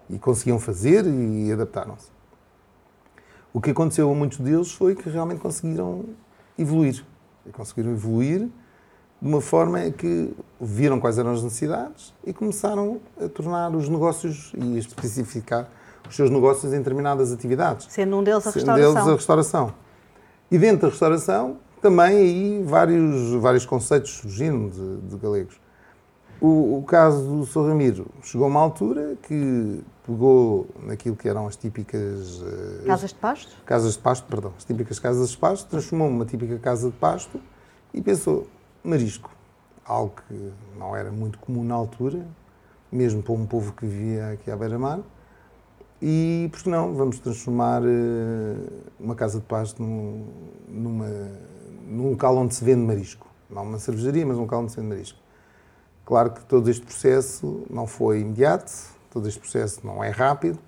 e 0.08 0.18
conseguiam 0.18 0.60
fazer 0.60 1.04
e 1.04 1.50
adaptaram-se. 1.50 2.15
O 3.56 3.60
que 3.62 3.70
aconteceu 3.70 4.10
a 4.10 4.14
muitos 4.14 4.36
deles 4.36 4.70
foi 4.70 4.94
que 4.94 5.08
realmente 5.08 5.40
conseguiram 5.40 6.04
evoluir. 6.58 7.02
E 7.46 7.50
conseguiram 7.50 7.90
evoluir 7.90 8.50
de 9.18 9.26
uma 9.26 9.40
forma 9.40 9.80
que 9.92 10.30
viram 10.60 11.00
quais 11.00 11.16
eram 11.16 11.32
as 11.32 11.42
necessidades 11.42 12.12
e 12.22 12.34
começaram 12.34 13.00
a 13.18 13.26
tornar 13.30 13.74
os 13.74 13.88
negócios 13.88 14.52
e 14.54 14.76
a 14.76 14.78
especificar 14.78 15.70
os 16.06 16.14
seus 16.14 16.28
negócios 16.28 16.70
em 16.74 16.76
determinadas 16.76 17.32
atividades. 17.32 17.86
Sendo 17.88 18.18
um 18.18 18.22
deles 18.22 18.46
a 18.46 18.52
Sendo 18.52 18.56
restauração. 18.56 18.92
deles 18.92 19.08
a 19.08 19.12
restauração. 19.14 19.74
E 20.50 20.58
dentro 20.58 20.82
da 20.82 20.88
restauração, 20.88 21.56
também 21.80 22.14
aí 22.14 22.62
vários, 22.62 23.40
vários 23.40 23.64
conceitos 23.64 24.10
surgindo 24.10 24.68
de, 24.68 25.08
de 25.08 25.16
galegos. 25.16 25.58
O, 26.40 26.78
o, 26.78 26.82
caso 26.82 27.22
do 27.22 27.46
Sr. 27.46 27.68
Ramiro 27.68 28.06
chegou 28.22 28.46
a 28.46 28.50
uma 28.50 28.60
altura 28.60 29.16
que 29.22 29.82
pegou 30.06 30.66
naquilo 30.82 31.16
que 31.16 31.28
eram 31.28 31.46
as 31.46 31.56
típicas... 31.56 32.42
Eh, 32.42 32.86
casas 32.86 33.10
de 33.10 33.16
pasto? 33.16 33.56
Casas 33.64 33.92
de 33.94 33.98
pasto, 33.98 34.26
perdão. 34.26 34.52
As 34.56 34.64
típicas 34.64 34.98
casas 34.98 35.30
de 35.30 35.36
pasto, 35.36 35.68
transformou 35.68 36.08
uma 36.08 36.26
típica 36.26 36.58
casa 36.58 36.90
de 36.90 36.96
pasto 36.96 37.40
e 37.92 38.02
pensou, 38.02 38.46
marisco. 38.84 39.30
Algo 39.84 40.14
que 40.28 40.52
não 40.78 40.94
era 40.94 41.10
muito 41.10 41.38
comum 41.38 41.64
na 41.64 41.74
altura, 41.74 42.26
mesmo 42.92 43.22
para 43.22 43.32
um 43.32 43.46
povo 43.46 43.72
que 43.72 43.86
vivia 43.86 44.32
aqui 44.32 44.50
à 44.50 44.56
beira-mar. 44.56 45.00
E, 46.00 46.48
por 46.52 46.62
que 46.62 46.68
não, 46.68 46.94
vamos 46.94 47.18
transformar 47.18 47.82
uh, 47.82 47.86
uma 49.00 49.14
casa 49.14 49.40
de 49.40 49.46
pasto 49.46 49.82
num, 49.82 50.26
numa, 50.68 51.08
num 51.86 52.10
local 52.10 52.36
onde 52.36 52.54
se 52.54 52.62
vende 52.62 52.82
marisco. 52.82 53.26
Não 53.48 53.62
uma 53.62 53.78
cervejaria, 53.78 54.26
mas 54.26 54.36
um 54.36 54.42
local 54.42 54.62
onde 54.62 54.72
se 54.72 54.76
vende 54.76 54.90
marisco. 54.90 55.25
Claro 56.06 56.30
que 56.30 56.44
todo 56.44 56.70
este 56.70 56.86
processo 56.86 57.66
não 57.68 57.86
foi 57.86 58.20
imediato, 58.20 58.72
todo 59.10 59.28
este 59.28 59.40
processo 59.40 59.84
não 59.84 60.02
é 60.02 60.08
rápido, 60.08 60.58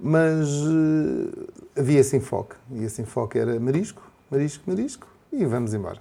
mas 0.00 0.48
uh, 0.48 1.52
havia 1.78 2.00
esse 2.00 2.16
enfoque. 2.16 2.56
E 2.72 2.82
esse 2.82 3.00
enfoque 3.00 3.38
era 3.38 3.60
marisco, 3.60 4.02
marisco, 4.30 4.64
marisco, 4.66 5.06
e 5.30 5.44
vamos 5.44 5.74
embora. 5.74 6.00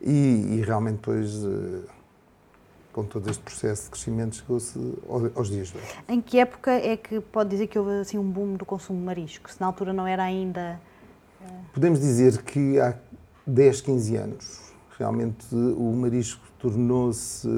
E, 0.00 0.58
e 0.58 0.62
realmente 0.64 0.96
depois... 0.96 1.34
Uh, 1.44 2.00
com 2.92 3.04
todo 3.04 3.30
este 3.30 3.42
processo 3.42 3.84
de 3.84 3.90
crescimento, 3.90 4.36
chegou-se 4.36 4.78
aos 5.34 5.48
dias 5.48 5.68
de 5.68 5.78
hoje. 5.78 5.86
Em 6.08 6.20
que 6.20 6.38
época 6.38 6.72
é 6.72 6.96
que 6.96 7.20
pode 7.20 7.50
dizer 7.50 7.66
que 7.68 7.78
houve 7.78 8.00
assim, 8.00 8.18
um 8.18 8.28
boom 8.28 8.54
do 8.54 8.64
consumo 8.64 8.98
de 8.98 9.04
marisco? 9.04 9.50
Se 9.50 9.60
na 9.60 9.66
altura 9.68 9.92
não 9.92 10.06
era 10.06 10.24
ainda. 10.24 10.80
Eh, 11.40 11.46
Podemos 11.72 12.00
dizer 12.00 12.42
que 12.42 12.80
há 12.80 12.96
10, 13.46 13.80
15 13.82 14.16
anos, 14.16 14.60
realmente 14.98 15.46
o 15.54 15.92
marisco 15.92 16.49
tornou-se. 16.60 17.48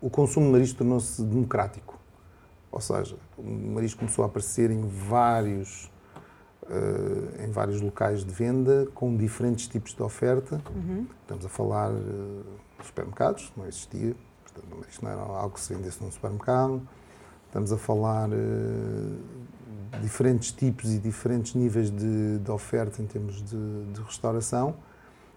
O 0.00 0.10
consumo 0.10 0.46
de 0.46 0.52
marisco 0.52 0.78
tornou-se 0.78 1.22
democrático. 1.22 1.98
Ou 2.70 2.80
seja, 2.80 3.16
o 3.38 3.42
marisco 3.42 4.00
começou 4.00 4.24
a 4.24 4.26
aparecer 4.26 4.70
em 4.70 4.86
vários. 4.86 5.92
Uh, 6.64 7.44
em 7.44 7.50
vários 7.50 7.82
locais 7.82 8.24
de 8.24 8.32
venda 8.32 8.88
com 8.94 9.14
diferentes 9.14 9.68
tipos 9.68 9.94
de 9.94 10.02
oferta. 10.02 10.62
Uhum. 10.74 11.06
Estamos 11.20 11.44
a 11.44 11.48
falar 11.50 11.90
uh, 11.90 12.42
supermercados, 12.82 13.52
não 13.54 13.66
existia, 13.66 14.16
portanto, 14.42 14.86
isto 14.88 15.04
não 15.04 15.10
era 15.10 15.20
algo 15.20 15.50
que 15.50 15.60
se 15.60 15.74
vendesse 15.74 16.02
num 16.02 16.10
supermercado. 16.10 16.80
Estamos 17.48 17.70
a 17.70 17.76
falar 17.76 18.30
uh, 18.30 19.18
diferentes 20.00 20.52
tipos 20.52 20.90
e 20.90 20.98
diferentes 20.98 21.54
níveis 21.54 21.90
de, 21.90 22.38
de 22.38 22.50
oferta 22.50 23.00
em 23.00 23.06
termos 23.06 23.42
de, 23.42 23.84
de, 23.92 24.00
restauração. 24.00 24.74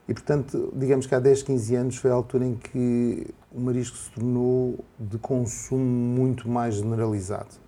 E, 0.07 0.13
portanto, 0.13 0.71
digamos 0.73 1.05
que 1.05 1.13
há 1.13 1.19
10, 1.19 1.43
15 1.43 1.75
anos 1.75 1.97
foi 1.97 2.09
a 2.09 2.13
altura 2.13 2.45
em 2.45 2.55
que 2.55 3.27
o 3.51 3.59
marisco 3.59 3.97
se 3.97 4.09
tornou 4.11 4.79
de 4.97 5.17
consumo 5.17 5.83
muito 5.83 6.47
mais 6.47 6.75
generalizado. 6.75 7.67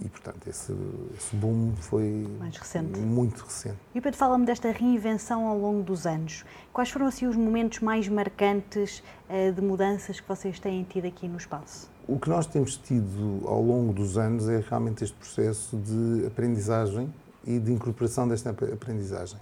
E, 0.00 0.08
portanto, 0.08 0.48
esse, 0.48 0.74
esse 1.16 1.36
boom 1.36 1.74
foi 1.76 2.26
recente. 2.58 2.98
muito 2.98 3.44
recente. 3.44 3.76
E 3.94 4.00
Pedro, 4.00 4.18
fala-me 4.18 4.44
desta 4.44 4.72
reinvenção 4.72 5.46
ao 5.46 5.56
longo 5.56 5.82
dos 5.82 6.06
anos. 6.06 6.44
Quais 6.72 6.90
foram 6.90 7.06
assim, 7.06 7.26
os 7.26 7.36
momentos 7.36 7.78
mais 7.80 8.08
marcantes 8.08 9.02
uh, 9.28 9.52
de 9.52 9.60
mudanças 9.60 10.18
que 10.18 10.26
vocês 10.26 10.58
têm 10.58 10.82
tido 10.82 11.06
aqui 11.06 11.28
no 11.28 11.36
espaço? 11.36 11.88
O 12.08 12.18
que 12.18 12.28
nós 12.28 12.46
temos 12.46 12.76
tido 12.76 13.42
ao 13.46 13.62
longo 13.62 13.92
dos 13.92 14.18
anos 14.18 14.48
é 14.48 14.64
realmente 14.68 15.04
este 15.04 15.14
processo 15.14 15.76
de 15.76 16.26
aprendizagem 16.26 17.12
e 17.46 17.60
de 17.60 17.72
incorporação 17.72 18.26
desta 18.26 18.50
aprendizagem. 18.50 19.38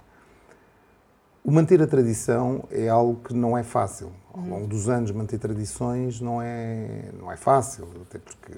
O 1.43 1.51
manter 1.51 1.81
a 1.81 1.87
tradição 1.87 2.63
é 2.69 2.87
algo 2.87 3.19
que 3.23 3.33
não 3.33 3.57
é 3.57 3.63
fácil. 3.63 4.11
Ao 4.33 4.41
longo 4.41 4.67
dos 4.67 4.87
anos, 4.87 5.11
manter 5.11 5.39
tradições 5.39 6.21
não 6.21 6.41
é, 6.41 7.11
não 7.19 7.31
é 7.31 7.35
fácil, 7.35 7.87
até 8.01 8.19
porque 8.19 8.53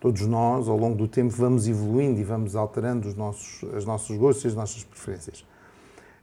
todos 0.00 0.22
nós, 0.26 0.68
ao 0.68 0.76
longo 0.76 0.96
do 0.96 1.08
tempo, 1.08 1.34
vamos 1.34 1.66
evoluindo 1.66 2.20
e 2.20 2.24
vamos 2.24 2.54
alterando 2.54 3.08
os 3.08 3.14
nossos, 3.14 3.62
os 3.62 3.84
nossos 3.84 4.16
gostos 4.16 4.44
e 4.44 4.48
as 4.48 4.54
nossas 4.54 4.84
preferências. 4.84 5.44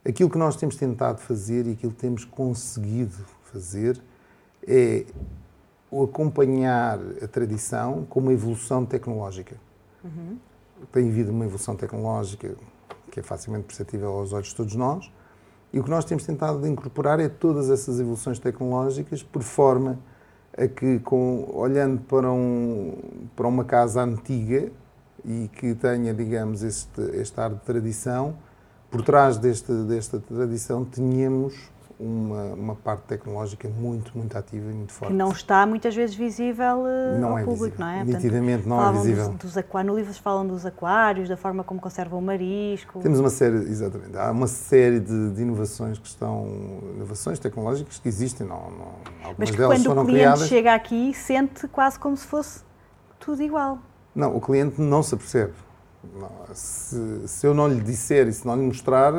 Aquilo 0.07 0.29
que 0.29 0.37
nós 0.37 0.55
temos 0.55 0.77
tentado 0.77 1.19
fazer 1.19 1.67
e 1.67 1.73
aquilo 1.73 1.91
que 1.91 1.99
temos 1.99 2.23
conseguido 2.23 3.25
fazer 3.51 4.01
é 4.65 5.05
acompanhar 5.91 6.99
a 7.21 7.27
tradição 7.27 8.05
com 8.05 8.21
uma 8.21 8.31
evolução 8.31 8.85
tecnológica. 8.85 9.57
Uhum. 10.03 10.37
Tem 10.91 11.09
havido 11.09 11.31
uma 11.31 11.43
evolução 11.43 11.75
tecnológica 11.75 12.55
que 13.11 13.19
é 13.19 13.23
facilmente 13.23 13.65
perceptível 13.65 14.09
aos 14.11 14.31
olhos 14.33 14.49
de 14.49 14.55
todos 14.55 14.75
nós, 14.75 15.11
e 15.71 15.79
o 15.79 15.83
que 15.83 15.89
nós 15.89 16.03
temos 16.05 16.25
tentado 16.25 16.65
incorporar 16.67 17.19
é 17.19 17.29
todas 17.29 17.69
essas 17.69 17.99
evoluções 17.99 18.39
tecnológicas 18.39 19.21
por 19.21 19.43
forma 19.43 19.99
a 20.57 20.67
que, 20.67 20.99
com, 20.99 21.49
olhando 21.53 22.01
para, 22.01 22.31
um, 22.31 22.97
para 23.35 23.47
uma 23.47 23.63
casa 23.63 24.01
antiga 24.01 24.71
e 25.23 25.47
que 25.53 25.75
tenha, 25.75 26.13
digamos, 26.13 26.63
este, 26.63 27.01
este 27.13 27.39
ar 27.39 27.51
de 27.51 27.59
tradição, 27.61 28.35
por 28.89 29.03
trás 29.03 29.37
deste, 29.37 29.71
desta 29.83 30.19
tradição 30.19 30.83
tínhamos 30.83 31.69
uma, 31.99 32.53
uma 32.53 32.75
parte 32.75 33.01
tecnológica 33.03 33.67
muito, 33.67 34.17
muito 34.17 34.37
ativa 34.37 34.71
e 34.71 34.73
muito 34.73 34.93
forte. 34.93 35.11
Que 35.11 35.17
não 35.17 35.31
está 35.31 35.65
muitas 35.65 35.93
vezes 35.93 36.15
visível 36.15 36.85
não 37.19 37.31
ao 37.31 37.39
é 37.39 37.43
público, 37.43 37.77
visível. 37.77 37.85
não 37.85 37.87
é? 37.89 38.03
Nitidamente 38.05 38.63
Portanto, 38.63 38.69
não 38.69 38.89
é 38.89 38.93
visível. 38.93 39.29
Dos, 39.33 39.53
dos 39.53 39.85
no 39.85 39.97
livro 39.97 40.13
falam 40.13 40.47
dos 40.47 40.65
aquários, 40.65 41.27
da 41.27 41.35
forma 41.35 41.61
como 41.61 41.81
conservam 41.81 42.19
o 42.19 42.21
marisco. 42.21 42.99
Temos 42.99 43.19
uma 43.19 43.29
série, 43.29 43.57
exatamente, 43.57 44.17
há 44.17 44.31
uma 44.31 44.47
série 44.47 45.01
de, 45.01 45.31
de 45.31 45.41
inovações 45.41 45.99
que 45.99 46.07
estão, 46.07 46.47
inovações 46.95 47.37
tecnológicas 47.37 47.99
que 47.99 48.07
existem, 48.07 48.47
não, 48.47 48.71
não, 48.71 48.91
algumas 49.21 49.35
Mas 49.37 49.51
que 49.51 49.57
delas 49.57 49.83
quando 49.83 49.99
o 49.99 50.05
cliente 50.05 50.13
criadas. 50.13 50.47
chega 50.47 50.73
aqui 50.73 51.13
sente 51.13 51.67
quase 51.67 51.99
como 51.99 52.15
se 52.15 52.25
fosse 52.25 52.61
tudo 53.19 53.43
igual. 53.43 53.79
Não, 54.15 54.35
o 54.35 54.39
cliente 54.39 54.79
não 54.79 55.03
se 55.03 55.15
apercebe. 55.15 55.53
Se, 56.53 57.27
se 57.27 57.45
eu 57.45 57.53
não 57.53 57.67
lhe 57.67 57.81
disser 57.81 58.25
e 58.29 58.31
se 58.31 58.47
não 58.47 58.55
lhe 58.55 58.61
mostrar, 58.61 59.11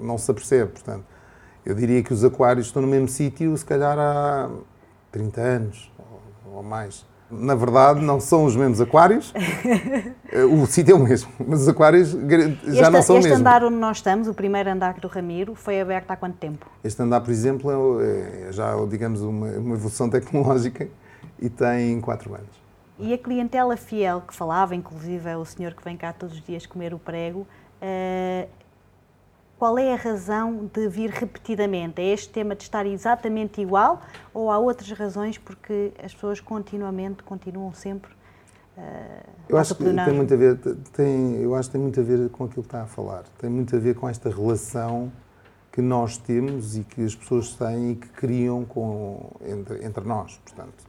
não 0.00 0.16
se 0.16 0.30
apercebe, 0.30 0.72
portanto 0.72 1.04
eu 1.64 1.74
diria 1.74 2.02
que 2.02 2.12
os 2.12 2.24
aquários 2.24 2.66
estão 2.66 2.82
no 2.82 2.88
mesmo 2.88 3.08
sítio, 3.08 3.56
se 3.56 3.64
calhar 3.64 3.98
há 3.98 4.50
30 5.10 5.40
anos 5.40 5.92
ou 6.52 6.62
mais. 6.62 7.04
na 7.30 7.54
verdade, 7.54 8.00
não 8.00 8.20
são 8.20 8.44
os 8.44 8.54
mesmos 8.54 8.80
aquários. 8.80 9.32
o 10.50 10.66
sítio 10.66 10.92
é 10.92 10.94
o 10.96 11.00
mesmo, 11.00 11.30
mas 11.46 11.62
os 11.62 11.68
aquários 11.68 12.10
já 12.10 12.18
este, 12.18 12.90
não 12.90 13.02
são 13.02 13.16
este 13.16 13.28
mesmo. 13.28 13.28
Este 13.28 13.32
andar 13.32 13.64
onde 13.64 13.76
nós 13.76 13.96
estamos, 13.96 14.28
o 14.28 14.34
primeiro 14.34 14.70
andar 14.70 14.94
do 14.94 15.08
Ramiro, 15.08 15.54
foi 15.54 15.80
aberto 15.80 16.10
há 16.10 16.16
quanto 16.16 16.36
tempo? 16.36 16.66
Este 16.82 17.02
andar, 17.02 17.20
por 17.20 17.30
exemplo, 17.30 18.00
é, 18.00 18.48
é 18.48 18.52
já, 18.52 18.74
digamos, 18.88 19.22
uma, 19.22 19.48
uma 19.48 19.74
evolução 19.74 20.08
tecnológica 20.08 20.88
e 21.40 21.48
tem 21.48 22.00
4 22.00 22.34
anos. 22.34 22.64
E 22.98 23.12
a 23.12 23.18
clientela 23.18 23.76
fiel 23.76 24.20
que 24.20 24.32
falava, 24.32 24.74
inclusive 24.74 25.28
é 25.28 25.36
o 25.36 25.44
senhor 25.44 25.74
que 25.74 25.82
vem 25.82 25.96
cá 25.96 26.12
todos 26.12 26.36
os 26.36 26.42
dias 26.42 26.64
comer 26.64 26.94
o 26.94 26.98
prego, 26.98 27.40
uh, 27.40 28.48
qual 29.64 29.78
é 29.78 29.94
a 29.94 29.96
razão 29.96 30.68
de 30.74 30.86
vir 30.88 31.08
repetidamente? 31.08 31.98
É 31.98 32.12
este 32.12 32.28
tema 32.28 32.54
de 32.54 32.64
estar 32.64 32.84
exatamente 32.84 33.62
igual 33.62 34.02
ou 34.34 34.50
há 34.50 34.58
outras 34.58 34.90
razões 34.90 35.38
porque 35.38 35.90
as 36.04 36.12
pessoas 36.12 36.38
continuamente 36.38 37.22
continuam 37.22 37.72
sempre 37.72 38.12
uh, 38.76 38.82
eu 39.48 39.56
acho 39.56 39.74
que 39.74 39.82
tem 39.82 40.12
muito 40.12 40.34
a 40.34 40.36
ver 40.36 40.58
tem 40.92 41.36
eu 41.36 41.54
acho 41.54 41.70
que 41.70 41.72
tem 41.72 41.80
muito 41.80 41.98
a 41.98 42.02
ver 42.02 42.28
com 42.28 42.44
aquilo 42.44 42.62
que 42.62 42.68
está 42.68 42.82
a 42.82 42.86
falar 42.86 43.24
tem 43.38 43.48
muito 43.48 43.74
a 43.74 43.78
ver 43.78 43.94
com 43.94 44.06
esta 44.06 44.28
relação 44.28 45.10
que 45.72 45.80
nós 45.80 46.18
temos 46.18 46.76
e 46.76 46.84
que 46.84 47.02
as 47.02 47.14
pessoas 47.14 47.54
têm 47.54 47.92
e 47.92 47.96
que 47.96 48.08
criam 48.08 48.66
com 48.66 49.30
entre, 49.46 49.82
entre 49.82 50.04
nós 50.04 50.38
portanto 50.44 50.84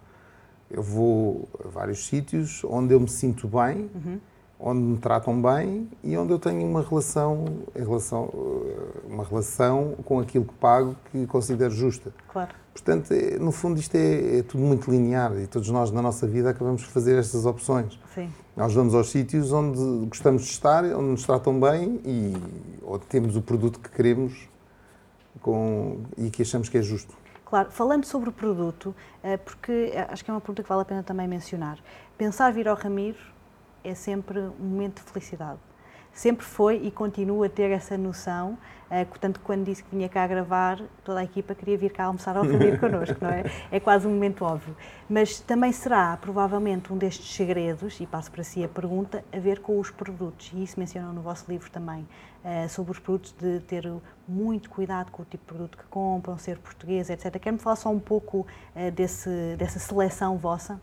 eu 0.70 0.84
vou 0.84 1.48
a 1.64 1.70
vários 1.70 2.06
sítios 2.06 2.62
onde 2.66 2.94
eu 2.94 3.00
me 3.00 3.08
sinto 3.08 3.48
bem, 3.48 3.90
uhum. 3.96 4.20
Onde 4.68 4.82
me 4.82 4.98
tratam 4.98 5.40
bem 5.40 5.88
e 6.04 6.18
onde 6.18 6.34
eu 6.34 6.40
tenho 6.40 6.68
uma 6.68 6.82
relação, 6.82 7.46
relação, 7.76 8.34
eh, 8.34 9.02
uma 9.08 9.24
relação 9.24 9.94
com 10.04 10.20
aquilo 10.20 10.44
que 10.44 10.56
pago 10.56 10.96
que 11.12 11.28
considero 11.28 11.70
justa. 11.70 12.12
Claro. 12.34 12.50
Portanto, 12.74 13.12
é, 13.12 13.38
no 13.38 13.52
fundo, 13.52 13.80
isto 13.80 13.94
é, 13.94 14.40
é, 14.40 14.44
tudo 14.44 14.64
muito 14.64 14.90
linear 14.90 15.38
e 15.38 15.46
todos 15.46 15.70
nós, 15.70 15.92
na 15.92 16.02
nossa 16.02 16.26
vida, 16.26 16.50
acabamos 16.50 16.84
por 16.84 16.92
fazer 16.92 17.20
estas 17.20 17.46
opções. 17.46 18.00
Sim. 18.16 18.34
Nós 18.58 18.74
vamos 18.74 18.96
aos 18.96 19.12
sítios 19.12 19.52
onde 19.52 20.08
gostamos 20.08 20.42
de 20.42 20.50
estar, 20.50 20.84
onde 20.84 21.12
nos 21.12 21.24
tratam 21.24 21.60
bem 21.60 22.02
e 22.04 22.34
onde 22.84 23.06
temos 23.06 23.36
o 23.36 23.44
produto 23.44 23.80
que 23.80 23.90
queremos 23.90 24.50
com, 25.42 26.00
e 26.18 26.32
que 26.32 26.42
achamos 26.42 26.70
que 26.70 26.78
é 26.80 26.82
justo. 26.82 27.14
Claro, 27.46 27.70
falando 27.70 28.06
sobre 28.06 28.30
o 28.30 28.32
produto, 28.32 28.96
eh, 29.24 29.38
porque 29.38 29.92
eh, 29.94 30.08
acho 30.10 30.26
que 30.26 30.32
é 30.32 30.34
uma 30.34 30.42
pergunta 30.42 30.64
que 30.64 30.68
vale 30.68 30.82
a 30.82 30.86
pena 30.86 31.04
também 31.04 31.28
mencionar. 31.28 31.78
Pensar 32.18 32.52
vir 32.52 32.68
ao 32.68 32.76
Ramiro 32.76 33.35
é 33.86 33.94
sempre 33.94 34.40
um 34.40 34.66
momento 34.66 35.04
de 35.04 35.12
felicidade. 35.12 35.60
Sempre 36.12 36.46
foi 36.46 36.78
e 36.78 36.92
continua 36.92 37.48
a 37.48 37.50
ter 37.50 37.72
essa 37.72 37.98
noção. 37.98 38.58
Eh, 38.90 39.04
portanto, 39.04 39.42
quando 39.44 39.66
disse 39.66 39.84
que 39.84 39.94
vinha 39.94 40.08
cá 40.08 40.26
gravar, 40.26 40.82
toda 41.04 41.20
a 41.20 41.24
equipa 41.26 41.54
queria 41.54 41.78
vir 41.78 41.92
cá 41.92 42.06
almoçar 42.06 42.38
ao 42.38 42.44
Ramiro 42.46 42.80
connosco, 42.80 43.18
não 43.20 43.30
é? 43.30 43.44
É 43.70 43.82
quase 43.82 44.08
um 44.08 44.12
momento 44.12 44.46
óbvio. 44.46 44.78
Mas 45.10 45.42
também 45.42 45.74
será, 45.74 46.16
provavelmente, 46.16 46.94
um 46.94 46.98
destes 46.98 47.36
segredos, 47.36 48.00
e 48.00 48.08
passo 48.08 48.32
para 48.32 48.44
si 48.44 48.64
a 48.64 48.68
pergunta, 48.70 49.26
a 49.34 49.40
ver 49.40 49.60
com 49.60 49.78
os 49.78 49.92
produtos. 49.92 50.52
E 50.54 50.64
isso 50.64 50.80
mencionam 50.80 51.12
no 51.12 51.22
vosso 51.22 51.52
livro 51.52 51.70
também. 51.70 52.08
Eh, 52.46 52.68
sobre 52.70 52.92
os 52.92 53.00
produtos, 53.00 53.36
de 53.38 53.60
ter 53.62 53.92
muito 54.28 54.70
cuidado 54.70 55.12
com 55.12 55.24
o 55.24 55.26
tipo 55.26 55.44
de 55.44 55.48
produto 55.48 55.78
que 55.78 55.84
compram, 55.86 56.38
ser 56.38 56.60
português, 56.60 57.10
etc. 57.10 57.40
Quer-me 57.40 57.58
falar 57.58 57.76
só 57.76 57.90
um 57.90 58.00
pouco 58.00 58.46
uh, 58.76 58.92
desse, 58.92 59.56
dessa 59.58 59.80
seleção 59.80 60.38
vossa? 60.38 60.80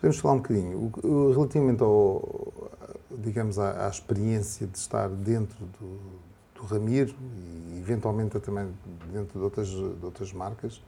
Podemos 0.00 0.18
falar 0.18 0.34
um 0.34 0.38
bocadinho. 0.38 0.92
Relativamente 1.34 1.82
ao, 1.82 2.70
digamos, 3.18 3.58
à, 3.58 3.86
à, 3.86 3.88
experiência 3.90 4.66
de 4.66 4.78
estar 4.78 5.10
dentro 5.10 5.58
do, 5.78 6.00
do 6.58 6.66
Ramiro 6.66 7.14
e 7.36 7.78
eventualmente 7.78 8.40
também 8.40 8.66
dentro 9.12 9.38
de 9.38 9.44
outras, 9.44 9.68
de 9.68 10.02
outras 10.02 10.32
marcas, 10.32 10.82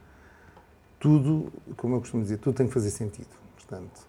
tudo, 0.99 1.53
como 1.77 1.97
eu 1.97 2.01
costumo 2.01 2.23
dizer, 2.23 2.39
tudo 2.39 2.57
tem 2.57 2.67
que 2.67 2.73
fazer 2.73 2.91
sentido. 2.91 3.29
Portanto, 3.55 4.01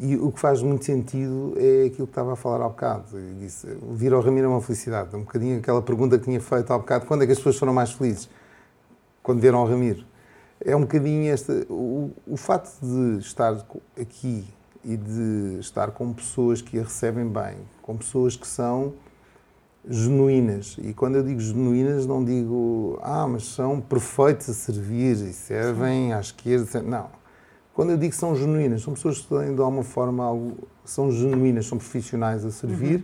e 0.00 0.16
o 0.16 0.32
que 0.32 0.40
faz 0.40 0.62
muito 0.62 0.86
sentido 0.86 1.52
é 1.58 1.84
aquilo 1.86 2.06
que 2.06 2.12
estava 2.12 2.32
a 2.32 2.36
falar 2.36 2.64
há 2.64 2.68
bocado. 2.70 3.04
Disse, 3.38 3.66
vir 3.92 4.14
ao 4.14 4.22
Ramiro 4.22 4.46
é 4.46 4.48
uma 4.48 4.62
felicidade. 4.62 5.14
Um 5.14 5.20
bocadinho 5.20 5.58
aquela 5.58 5.82
pergunta 5.82 6.18
que 6.18 6.24
tinha 6.24 6.40
feito 6.40 6.72
há 6.72 6.78
bocado, 6.78 7.04
quando 7.04 7.22
é 7.22 7.26
que 7.26 7.32
as 7.32 7.38
pessoas 7.38 7.58
foram 7.58 7.74
mais 7.74 7.92
felizes? 7.92 8.30
Quando 9.22 9.40
vieram 9.40 9.58
ao 9.58 9.66
Ramiro. 9.66 10.06
É 10.64 10.74
um 10.74 10.80
bocadinho 10.80 11.32
esta... 11.32 11.66
O, 11.68 12.12
o 12.26 12.36
facto 12.36 12.80
de 12.80 13.18
estar 13.18 13.64
aqui 14.00 14.44
e 14.84 14.96
de 14.96 15.58
estar 15.60 15.90
com 15.90 16.12
pessoas 16.12 16.62
que 16.62 16.78
a 16.78 16.82
recebem 16.82 17.26
bem, 17.26 17.56
com 17.82 17.96
pessoas 17.96 18.36
que 18.36 18.46
são 18.46 18.94
genuínas. 19.88 20.76
E 20.82 20.92
quando 20.92 21.16
eu 21.16 21.22
digo 21.22 21.40
genuínas, 21.40 22.06
não 22.06 22.24
digo, 22.24 22.98
ah, 23.02 23.26
mas 23.26 23.44
são 23.44 23.80
perfeitos 23.80 24.48
a 24.48 24.54
servir 24.54 25.16
e 25.16 25.32
servem 25.32 26.12
à 26.12 26.20
esquerda. 26.20 26.82
Não 26.82 27.10
quando 27.76 27.90
eu 27.90 27.98
digo 27.98 28.10
que 28.10 28.18
são 28.18 28.34
genuínas, 28.34 28.80
são 28.80 28.94
pessoas 28.94 29.20
que 29.20 29.28
têm 29.28 29.54
de 29.54 29.60
alguma 29.60 29.84
forma 29.84 30.24
algo, 30.24 30.66
são 30.82 31.12
genuínas, 31.12 31.66
são 31.66 31.76
profissionais 31.76 32.42
a 32.42 32.50
servir, 32.50 33.00
uhum. 33.00 33.02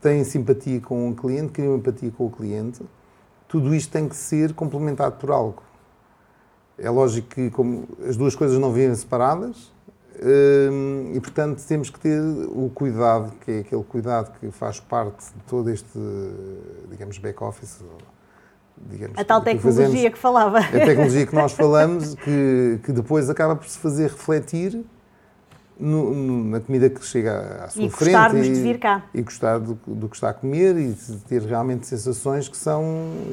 têm 0.00 0.24
simpatia 0.24 0.80
com 0.80 1.10
o 1.10 1.14
cliente, 1.14 1.52
criam 1.52 1.76
empatia 1.76 2.10
com 2.10 2.24
o 2.24 2.30
cliente. 2.30 2.80
Tudo 3.46 3.74
isto 3.74 3.92
tem 3.92 4.08
que 4.08 4.16
ser 4.16 4.54
complementado 4.54 5.18
por 5.18 5.30
algo. 5.30 5.62
É 6.78 6.88
lógico 6.90 7.28
que 7.28 7.50
como 7.50 7.88
as 8.08 8.16
duas 8.16 8.34
coisas 8.34 8.58
não 8.58 8.72
vêm 8.72 8.94
separadas 8.94 9.72
hum, 10.22 11.12
e, 11.14 11.20
portanto, 11.20 11.62
temos 11.66 11.90
que 11.90 11.98
ter 11.98 12.20
o 12.20 12.70
cuidado, 12.72 13.32
que 13.40 13.50
é 13.50 13.58
aquele 13.60 13.82
cuidado 13.82 14.38
que 14.38 14.50
faz 14.50 14.78
parte 14.78 15.24
de 15.24 15.42
todo 15.48 15.70
este, 15.70 15.98
digamos, 16.88 17.18
back-office, 17.18 17.84
digamos, 18.90 19.18
a 19.18 19.24
tal 19.24 19.40
tecnologia 19.40 19.84
que, 19.84 19.92
fazemos, 19.92 20.14
que 20.14 20.18
falava. 20.18 20.58
A 20.58 20.70
tecnologia 20.70 21.26
que 21.26 21.34
nós 21.34 21.52
falamos, 21.52 22.14
que, 22.14 22.80
que 22.84 22.92
depois 22.92 23.28
acaba 23.28 23.56
por 23.56 23.66
se 23.66 23.78
fazer 23.78 24.10
refletir 24.10 24.84
no, 25.78 26.12
no, 26.12 26.44
na 26.44 26.60
comida 26.60 26.90
que 26.90 27.04
chega 27.04 27.64
à 27.64 27.68
sua 27.68 27.84
e 27.84 27.90
frente. 27.90 28.36
E 28.36 28.52
de 28.52 28.60
vir 28.60 28.78
cá. 28.78 29.04
E 29.14 29.22
gostar 29.22 29.58
do, 29.58 29.78
do, 29.86 30.08
que 30.08 30.16
está 30.16 30.30
a 30.30 30.34
comer 30.34 30.76
e 30.76 30.94
ter 31.28 31.42
realmente 31.42 31.86
sensações 31.86 32.48
que 32.48 32.56
são, 32.56 32.84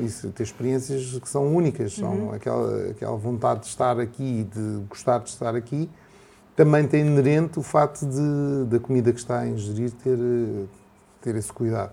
e 0.02 0.28
ter 0.30 0.44
experiências 0.44 1.18
que 1.18 1.28
são 1.28 1.56
únicas. 1.56 1.94
São 1.94 2.14
uhum. 2.14 2.34
aquela, 2.34 2.92
aquela 2.92 3.18
vontade 3.18 3.62
de 3.62 3.68
estar 3.68 4.00
aqui, 4.00 4.48
de 4.54 4.84
gostar 4.88 5.20
de 5.20 5.30
estar 5.30 5.56
aqui. 5.56 5.90
Também 6.56 6.88
tem 6.88 7.06
inerente 7.06 7.60
o 7.60 7.64
facto 7.64 8.06
de, 8.06 8.66
da 8.70 8.80
comida 8.80 9.12
que 9.12 9.20
está 9.20 9.40
a 9.40 9.48
ingerir 9.48 9.92
ter, 9.92 10.18
ter 11.22 11.36
esse 11.36 11.52
cuidado. 11.52 11.92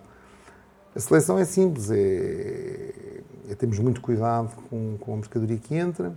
A 0.95 1.01
seleção 1.01 1.39
é 1.39 1.45
simples, 1.45 1.91
é, 1.91 3.23
é, 3.49 3.55
temos 3.55 3.79
muito 3.79 4.01
cuidado 4.03 4.51
com, 4.69 4.99
com 4.99 5.15
a 5.15 5.17
mercadoria 5.17 5.57
que 5.57 5.75
entra, 5.75 6.13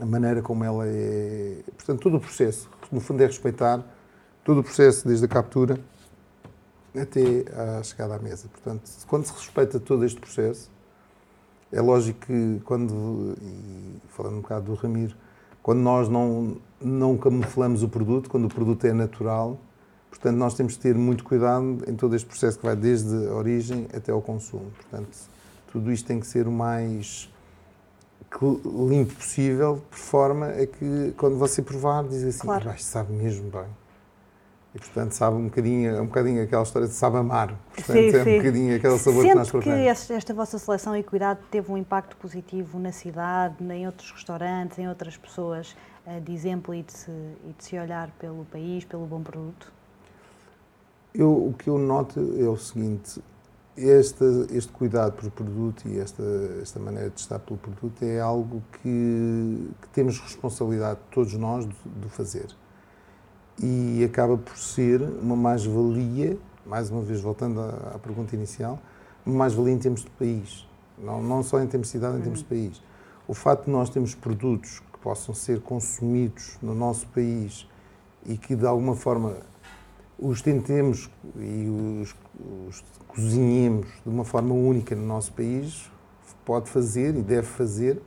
a 0.00 0.06
maneira 0.06 0.40
como 0.40 0.62
ela 0.62 0.84
é. 0.86 1.56
Portanto, 1.76 2.00
todo 2.00 2.16
o 2.16 2.20
processo, 2.20 2.70
no 2.90 3.00
fundo, 3.00 3.22
é 3.22 3.26
respeitar 3.26 3.84
todo 4.44 4.60
o 4.60 4.62
processo, 4.62 5.06
desde 5.06 5.24
a 5.24 5.28
captura 5.28 5.78
até 6.94 7.44
à 7.78 7.82
chegada 7.82 8.16
à 8.16 8.18
mesa. 8.18 8.48
Portanto, 8.48 8.82
quando 9.06 9.26
se 9.26 9.32
respeita 9.32 9.78
todo 9.78 10.04
este 10.04 10.20
processo, 10.20 10.70
é 11.72 11.80
lógico 11.80 12.26
que 12.26 12.60
quando, 12.64 13.36
e 13.40 14.00
falando 14.08 14.38
um 14.38 14.40
bocado 14.40 14.66
do 14.66 14.74
Ramiro, 14.74 15.14
quando 15.62 15.78
nós 15.80 16.08
não, 16.08 16.56
não 16.80 17.16
camuflamos 17.16 17.82
o 17.82 17.88
produto, 17.88 18.28
quando 18.28 18.46
o 18.46 18.48
produto 18.48 18.84
é 18.86 18.92
natural, 18.92 19.58
portanto, 20.08 20.36
nós 20.36 20.54
temos 20.54 20.72
de 20.72 20.80
ter 20.80 20.96
muito 20.96 21.22
cuidado 21.22 21.84
em 21.86 21.94
todo 21.94 22.16
este 22.16 22.26
processo 22.26 22.58
que 22.58 22.64
vai 22.64 22.74
desde 22.74 23.14
a 23.28 23.34
origem 23.34 23.86
até 23.94 24.10
ao 24.10 24.20
consumo. 24.20 24.70
Portanto, 24.72 25.16
tudo 25.70 25.92
isto 25.92 26.06
tem 26.06 26.18
que 26.18 26.26
ser 26.26 26.48
o 26.48 26.52
mais 26.52 27.30
limpo 28.88 29.14
possível, 29.14 29.82
por 29.90 29.98
forma 29.98 30.48
a 30.48 30.66
que 30.66 31.12
quando 31.16 31.36
você 31.36 31.60
provar, 31.62 32.04
diz 32.04 32.22
assim, 32.22 32.40
claro. 32.40 32.72
sabe 32.78 33.12
mesmo 33.12 33.50
bem. 33.50 33.66
E, 34.72 34.78
portanto, 34.78 35.12
sabe 35.12 35.36
um 35.36 35.44
bocadinho, 35.46 35.96
é 35.96 36.00
um 36.00 36.06
bocadinho 36.06 36.44
aquela 36.44 36.62
história 36.62 36.86
de 36.86 36.94
sabe 36.94 37.16
amar. 37.16 37.58
Portanto, 37.74 37.96
sim, 37.96 38.16
é 38.16 38.22
um 38.22 38.36
bocadinho 38.36 38.76
aquele 38.76 38.98
sabor 38.98 39.22
Sente 39.22 39.32
que 39.32 39.38
nós 39.38 39.50
procuramos. 39.50 40.06
que 40.06 40.12
esta 40.12 40.32
vossa 40.32 40.58
seleção 40.58 40.96
e 40.96 41.02
cuidado 41.02 41.40
teve 41.50 41.72
um 41.72 41.76
impacto 41.76 42.16
positivo 42.16 42.78
na 42.78 42.92
cidade, 42.92 43.56
em 43.64 43.86
outros 43.86 44.12
restaurantes, 44.12 44.78
em 44.78 44.88
outras 44.88 45.16
pessoas, 45.16 45.76
eh, 46.06 46.20
de 46.20 46.32
exemplo 46.32 46.72
e 46.72 46.84
de 46.84 46.92
se, 46.92 47.10
e 47.10 47.52
de 47.58 47.64
se 47.64 47.76
olhar 47.76 48.10
pelo 48.20 48.44
país, 48.44 48.84
pelo 48.84 49.06
bom 49.06 49.22
produto? 49.22 49.72
Eu, 51.12 51.32
o 51.32 51.52
que 51.52 51.68
eu 51.68 51.76
noto 51.76 52.20
é 52.38 52.48
o 52.48 52.56
seguinte, 52.56 53.20
este, 53.88 54.24
este 54.52 54.70
cuidado 54.72 55.12
pelo 55.12 55.30
produto 55.30 55.88
e 55.88 55.98
esta, 55.98 56.22
esta 56.60 56.78
maneira 56.78 57.10
de 57.10 57.20
estar 57.20 57.38
pelo 57.38 57.58
produto 57.58 58.02
é 58.02 58.20
algo 58.20 58.62
que, 58.82 59.70
que 59.80 59.88
temos 59.88 60.18
responsabilidade, 60.20 61.00
todos 61.10 61.32
nós, 61.34 61.66
de, 61.66 61.74
de 61.74 62.08
fazer. 62.08 62.46
E 63.62 64.04
acaba 64.04 64.36
por 64.36 64.56
ser 64.56 65.00
uma 65.00 65.36
mais-valia, 65.36 66.38
mais 66.64 66.90
uma 66.90 67.02
vez 67.02 67.20
voltando 67.20 67.60
à, 67.60 67.92
à 67.94 67.98
pergunta 67.98 68.34
inicial, 68.34 68.78
uma 69.24 69.36
mais-valia 69.36 69.72
em 69.72 69.78
termos 69.78 70.02
de 70.02 70.10
país. 70.10 70.66
Não, 70.98 71.22
não 71.22 71.42
só 71.42 71.60
em 71.60 71.66
termos 71.66 71.88
de 71.88 71.92
cidade, 71.92 72.18
em 72.18 72.20
termos 72.20 72.40
de 72.40 72.54
uhum. 72.54 72.62
país. 72.62 72.82
O 73.26 73.34
facto 73.34 73.64
de 73.64 73.70
nós 73.70 73.88
termos 73.88 74.14
produtos 74.14 74.80
que 74.92 74.98
possam 74.98 75.34
ser 75.34 75.60
consumidos 75.60 76.58
no 76.60 76.74
nosso 76.74 77.06
país 77.08 77.66
e 78.26 78.36
que 78.36 78.54
de 78.54 78.66
alguma 78.66 78.94
forma 78.94 79.36
os 80.18 80.42
tentemos 80.42 81.10
e 81.36 82.02
os, 82.02 82.14
os 82.68 82.84
cozinhemos 83.08 83.86
de 84.04 84.08
uma 84.08 84.24
forma 84.24 84.54
única 84.54 84.94
no 84.94 85.06
nosso 85.06 85.32
país, 85.32 85.90
pode 86.44 86.68
fazer 86.68 87.14
e 87.16 87.22
deve 87.22 87.46
fazer 87.46 88.00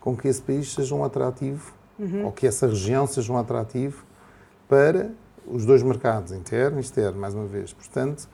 com 0.00 0.16
que 0.16 0.28
esse 0.28 0.40
país 0.40 0.72
seja 0.72 0.94
um 0.94 1.04
atrativo, 1.04 1.72
uhum. 1.98 2.26
ou 2.26 2.32
que 2.32 2.46
essa 2.46 2.66
região 2.66 3.06
seja 3.06 3.32
um 3.32 3.38
atrativo, 3.38 4.04
para 4.68 5.12
os 5.46 5.64
dois 5.64 5.82
mercados, 5.82 6.32
interno 6.32 6.78
e 6.78 6.80
externo, 6.80 7.20
mais 7.20 7.34
uma 7.34 7.46
vez. 7.46 7.72
Portanto, 7.72 8.28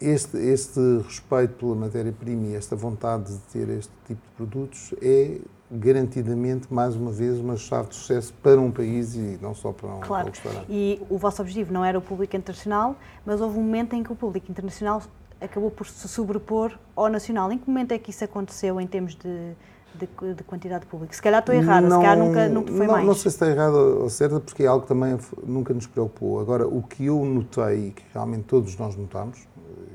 este, 0.00 0.36
este 0.36 0.80
respeito 1.04 1.54
pela 1.54 1.74
matéria-prima 1.74 2.46
e 2.48 2.54
esta 2.54 2.74
vontade 2.74 3.32
de 3.32 3.38
ter 3.52 3.68
este 3.68 3.92
tipo 4.06 4.20
de 4.20 4.34
produtos 4.36 4.94
é 5.02 5.38
garantidamente, 5.70 6.72
mais 6.72 6.96
uma 6.96 7.12
vez, 7.12 7.38
uma 7.38 7.56
chave 7.56 7.90
de 7.90 7.94
sucesso 7.94 8.34
para 8.42 8.60
um 8.60 8.70
país 8.70 9.14
e 9.14 9.38
não 9.40 9.54
só 9.54 9.72
para 9.72 9.88
um, 9.88 10.00
claro. 10.00 10.24
para 10.24 10.24
um 10.24 10.30
restaurante. 10.30 10.66
E 10.68 11.00
o 11.08 11.16
vosso 11.16 11.40
objetivo 11.40 11.72
não 11.72 11.84
era 11.84 11.96
o 11.96 12.02
público 12.02 12.36
internacional, 12.36 12.96
mas 13.24 13.40
houve 13.40 13.58
um 13.58 13.62
momento 13.62 13.94
em 13.94 14.02
que 14.02 14.12
o 14.12 14.16
público 14.16 14.50
internacional 14.50 15.02
acabou 15.40 15.70
por 15.70 15.86
se 15.86 16.08
sobrepor 16.08 16.76
ao 16.96 17.08
nacional. 17.08 17.52
Em 17.52 17.58
que 17.58 17.68
momento 17.68 17.92
é 17.92 17.98
que 17.98 18.10
isso 18.10 18.24
aconteceu 18.24 18.80
em 18.80 18.86
termos 18.86 19.14
de, 19.14 19.52
de, 19.94 20.34
de 20.34 20.44
quantidade 20.44 20.84
de 20.84 20.90
público? 20.90 21.14
Se 21.14 21.22
calhar 21.22 21.40
estou 21.40 21.54
errada, 21.54 21.88
não, 21.88 22.00
se 22.00 22.06
calhar 22.06 22.18
nunca, 22.18 22.48
nunca 22.48 22.72
foi 22.72 22.86
não, 22.86 22.94
mais. 22.94 23.06
Não 23.06 23.14
sei 23.14 23.30
se 23.30 23.36
está 23.36 23.48
errado 23.48 23.76
ou 24.02 24.10
certo, 24.10 24.40
porque 24.40 24.64
é 24.64 24.66
algo 24.66 24.82
que 24.82 24.88
também 24.88 25.16
nunca 25.46 25.72
nos 25.72 25.86
preocupou. 25.86 26.40
Agora, 26.40 26.66
o 26.66 26.82
que 26.82 27.06
eu 27.06 27.24
notei, 27.24 27.88
e 27.88 27.90
que 27.92 28.02
realmente 28.12 28.42
todos 28.44 28.76
nós 28.76 28.96
notamos, 28.96 29.46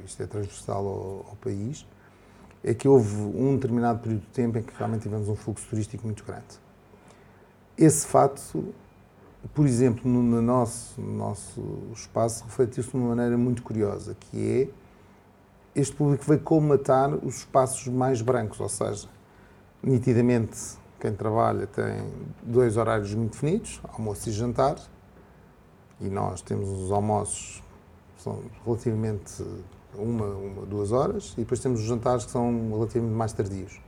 isto 0.06 0.24
é 0.24 0.26
transversal 0.26 0.86
ao, 0.86 1.26
ao 1.30 1.36
país, 1.42 1.86
é 2.68 2.74
que 2.74 2.88
houve 2.88 3.16
um 3.16 3.56
determinado 3.56 4.00
período 4.00 4.22
de 4.22 4.30
tempo 4.30 4.58
em 4.58 4.64
que 4.64 4.74
realmente 4.76 5.04
tivemos 5.04 5.30
um 5.30 5.36
fluxo 5.36 5.68
turístico 5.70 6.04
muito 6.04 6.26
grande. 6.26 6.60
Esse 7.78 8.08
fato, 8.08 8.74
por 9.54 9.68
exemplo, 9.68 10.10
no, 10.12 10.42
nosso, 10.42 11.00
no 11.00 11.16
nosso 11.16 11.62
espaço, 11.94 12.44
refletiu-se 12.44 12.90
de 12.90 12.98
uma 12.98 13.10
maneira 13.10 13.38
muito 13.38 13.62
curiosa, 13.62 14.18
que 14.20 14.72
é 15.76 15.80
este 15.80 15.96
público 15.96 16.24
veio 16.26 16.40
colmatar 16.40 17.14
os 17.14 17.40
espaços 17.40 17.88
mais 17.88 18.22
brancos, 18.24 18.60
ou 18.60 18.70
seja, 18.70 19.08
nitidamente 19.84 20.58
quem 21.00 21.14
trabalha 21.14 21.68
tem 21.68 22.10
dois 22.42 22.78
horários 22.78 23.14
muito 23.14 23.34
definidos, 23.34 23.80
almoço 23.94 24.28
e 24.28 24.32
jantar, 24.32 24.78
e 26.02 26.10
nós 26.10 26.42
temos 26.42 26.68
os 26.68 26.92
almoços 26.92 27.62
são 28.18 28.42
relativamente 28.66 29.44
uma, 29.98 30.26
uma, 30.26 30.66
duas 30.66 30.92
horas, 30.92 31.34
e 31.34 31.42
depois 31.42 31.60
temos 31.60 31.82
os 31.82 31.86
jantares 31.86 32.26
que 32.26 32.32
são 32.32 32.72
relativamente 32.72 33.16
mais 33.16 33.34
tardios. 33.34 33.80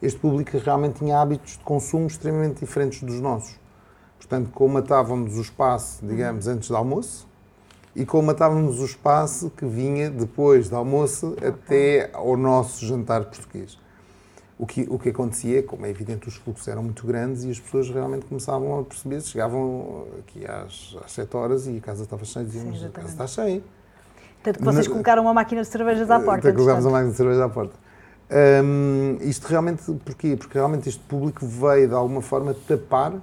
Este 0.00 0.18
público 0.18 0.56
realmente 0.58 0.98
tinha 0.98 1.20
hábitos 1.20 1.52
de 1.52 1.64
consumo 1.64 2.06
extremamente 2.06 2.60
diferentes 2.60 3.02
dos 3.02 3.20
nossos. 3.20 3.58
Portanto, 4.18 4.50
comatávamos 4.50 5.36
o 5.38 5.40
espaço, 5.40 6.04
digamos, 6.04 6.46
antes 6.46 6.68
do 6.68 6.76
almoço, 6.76 7.26
e 7.94 8.04
comatávamos 8.04 8.78
o 8.78 8.84
espaço 8.84 9.50
que 9.50 9.64
vinha 9.64 10.10
depois 10.10 10.68
do 10.68 10.76
almoço 10.76 11.28
okay. 11.28 11.48
até 11.48 12.10
ao 12.12 12.36
nosso 12.36 12.84
jantar 12.84 13.24
português. 13.24 13.78
O 14.58 14.66
que, 14.66 14.86
o 14.88 14.98
que 14.98 15.10
acontecia, 15.10 15.62
como 15.62 15.84
é 15.86 15.90
evidente, 15.90 16.28
os 16.28 16.36
fluxos 16.36 16.66
eram 16.68 16.82
muito 16.82 17.06
grandes 17.06 17.44
e 17.44 17.50
as 17.50 17.60
pessoas 17.60 17.90
realmente 17.90 18.26
começavam 18.26 18.80
a 18.80 18.84
perceber, 18.84 19.20
chegavam 19.22 20.06
aqui 20.18 20.46
às, 20.46 20.96
às 21.04 21.12
7 21.12 21.36
horas 21.36 21.66
e 21.66 21.76
a 21.76 21.80
casa 21.80 22.04
estava 22.04 22.24
cheia, 22.24 22.44
dizíamos, 22.44 22.82
a 22.84 22.88
casa 22.88 23.08
está 23.08 23.26
cheia. 23.26 23.62
Tanto 24.46 24.60
que 24.60 24.64
vocês 24.64 24.86
colocaram 24.86 25.22
uma 25.22 25.34
máquina 25.34 25.60
de 25.62 25.66
cervejas 25.66 26.08
à 26.08 26.20
porta. 26.20 26.48
Até 26.48 26.56
colocámos 26.56 26.84
uma 26.84 26.92
máquina 26.92 27.10
de 27.10 27.16
cerveja 27.16 27.44
à 27.44 27.48
porta. 27.48 27.74
Um, 28.30 29.18
isto 29.22 29.44
realmente, 29.48 29.82
porquê? 30.04 30.36
Porque 30.36 30.56
realmente 30.56 30.88
este 30.88 31.02
público 31.02 31.44
veio 31.44 31.88
de 31.88 31.94
alguma 31.94 32.22
forma 32.22 32.54
tapar 32.54 33.14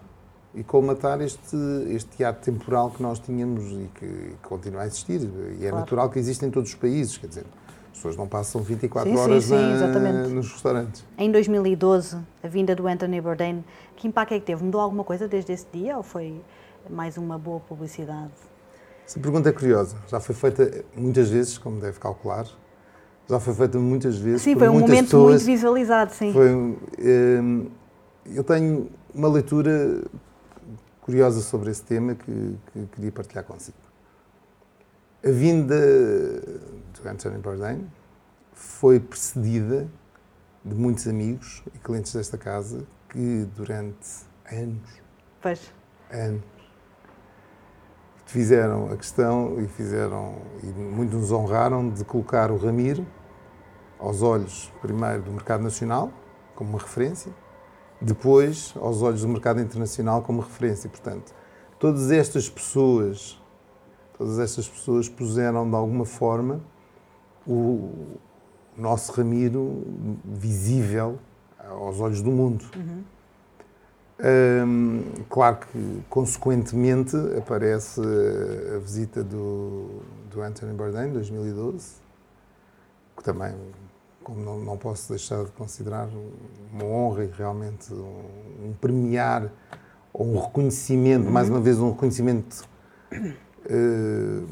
e 0.54 0.64
colmatar 0.66 1.22
este, 1.22 1.56
este 1.90 2.18
teatro 2.18 2.44
temporal 2.44 2.92
que 2.92 3.02
nós 3.02 3.20
tínhamos 3.20 3.64
e 3.72 3.90
que, 3.96 4.36
continua 4.42 4.82
a 4.82 4.86
existir. 4.86 5.22
E 5.22 5.66
é 5.66 5.70
claro. 5.70 5.78
natural 5.78 6.10
que 6.10 6.20
exista 6.20 6.46
em 6.46 6.52
todos 6.52 6.72
os 6.72 6.76
países, 6.76 7.18
quer 7.18 7.28
dizer, 7.28 7.46
as 7.92 7.98
pessoas 7.98 8.18
não 8.18 8.28
passam 8.28 8.62
24 8.62 9.10
sim, 9.10 9.18
horas 9.18 9.44
sim, 9.46 9.56
na, 9.56 10.28
nos 10.28 10.52
restaurantes. 10.52 11.06
Em 11.18 11.32
2012, 11.32 12.18
a 12.44 12.48
vinda 12.50 12.76
do 12.76 12.86
Anthony 12.86 13.22
Bourdain, 13.22 13.64
que 13.96 14.10
impacto 14.10 14.34
é 14.34 14.40
que 14.42 14.46
teve? 14.46 14.62
Mudou 14.62 14.82
alguma 14.82 15.06
coisa 15.06 15.26
desde 15.26 15.54
esse 15.54 15.68
dia 15.72 15.96
ou 15.96 16.04
foi 16.04 16.42
mais 16.90 17.18
uma 17.18 17.38
boa 17.38 17.62
publicidade? 17.62 18.53
Essa 19.06 19.20
pergunta 19.20 19.50
é 19.50 19.52
curiosa. 19.52 19.96
Já 20.08 20.20
foi 20.20 20.34
feita 20.34 20.86
muitas 20.96 21.30
vezes, 21.30 21.58
como 21.58 21.80
deve 21.80 22.00
calcular. 22.00 22.48
Já 23.30 23.40
foi 23.40 23.54
feita 23.54 23.78
muitas 23.80 24.18
vezes. 24.18 24.42
Sim, 24.42 24.56
foi 24.56 24.68
um 24.70 24.80
momento 24.80 25.06
pessoas. 25.06 25.32
muito 25.32 25.46
visualizado, 25.46 26.14
sim. 26.14 26.34
Foi, 26.34 26.54
um, 26.54 27.70
eu 28.26 28.44
tenho 28.44 28.90
uma 29.14 29.30
leitura 29.30 30.04
curiosa 31.02 31.42
sobre 31.42 31.72
esse 31.72 31.84
tema 31.84 32.16
que, 32.16 32.58
que 32.72 32.86
queria 32.88 33.12
partilhar 33.12 33.44
consigo. 33.44 33.78
A 35.26 35.30
vinda 35.30 35.76
do 35.80 37.10
Anthony 37.10 37.38
Bourdain 37.38 37.88
foi 38.54 39.00
precedida 39.00 39.88
de 40.64 40.76
muitos 40.76 41.08
amigos 41.08 41.64
e 41.74 41.80
clientes 41.80 42.14
desta 42.14 42.38
casa 42.38 42.86
que 43.10 43.48
durante 43.56 44.26
anos, 44.52 44.90
pois. 45.42 45.62
anos, 46.12 46.42
fizeram 48.26 48.92
a 48.92 48.98
questão 48.98 49.60
e 49.60 49.68
fizeram 49.68 50.36
e 50.64 50.68
muito 50.68 51.16
nos 51.16 51.32
honraram 51.32 51.90
de 51.90 52.04
colocar 52.04 52.52
o 52.52 52.58
Ramiro 52.58 53.06
aos 54.00 54.22
olhos 54.22 54.72
primeiro 54.82 55.24
do 55.24 55.32
mercado 55.32 55.64
nacional 55.64 56.12
como 56.56 56.72
uma 56.72 56.80
referência, 56.80 57.32
depois 58.00 58.74
aos 58.80 59.02
olhos 59.02 59.22
do 59.22 59.28
mercado 59.28 59.60
internacional 59.60 60.22
como 60.22 60.42
referência. 60.42 60.90
Portanto, 60.90 61.34
todas 61.80 62.12
estas 62.12 62.50
pessoas, 62.50 63.42
todas 64.18 64.40
estas 64.40 64.68
pessoas 64.68 65.10
puseram 65.10 65.70
de 65.70 65.76
alguma 65.76 66.06
forma 66.06 66.62
o 67.48 68.18
nosso 68.78 69.12
Ramiro 69.12 69.84
visível 70.26 71.20
aos 71.60 72.00
olhos 72.00 72.22
do 72.22 72.32
mundo. 72.32 72.66
Uhum 72.76 73.13
claro 75.30 75.58
que, 75.58 76.04
consequentemente, 76.10 77.16
aparece 77.38 78.02
a 78.76 78.80
visita 78.80 79.24
do, 79.24 80.02
do 80.30 80.42
Anthony 80.42 80.74
Bourdain, 80.74 81.10
em 81.10 81.14
2012, 81.14 81.96
que 83.18 83.24
também, 83.24 83.54
como 84.24 84.44
não, 84.44 84.60
não, 84.60 84.78
posso 84.78 85.10
deixar 85.10 85.44
de 85.44 85.52
considerar 85.52 86.08
uma 86.72 86.86
honra 86.86 87.26
e 87.26 87.32
realmente 87.36 87.94
um, 87.94 88.70
um 88.70 88.74
premiar 88.80 89.52
ou 90.14 90.28
um 90.28 90.40
reconhecimento, 90.40 91.30
mais 91.30 91.50
uma 91.50 91.60
vez 91.60 91.80
um 91.80 91.92
reconhecimento 91.92 92.68
uh, 93.12 94.48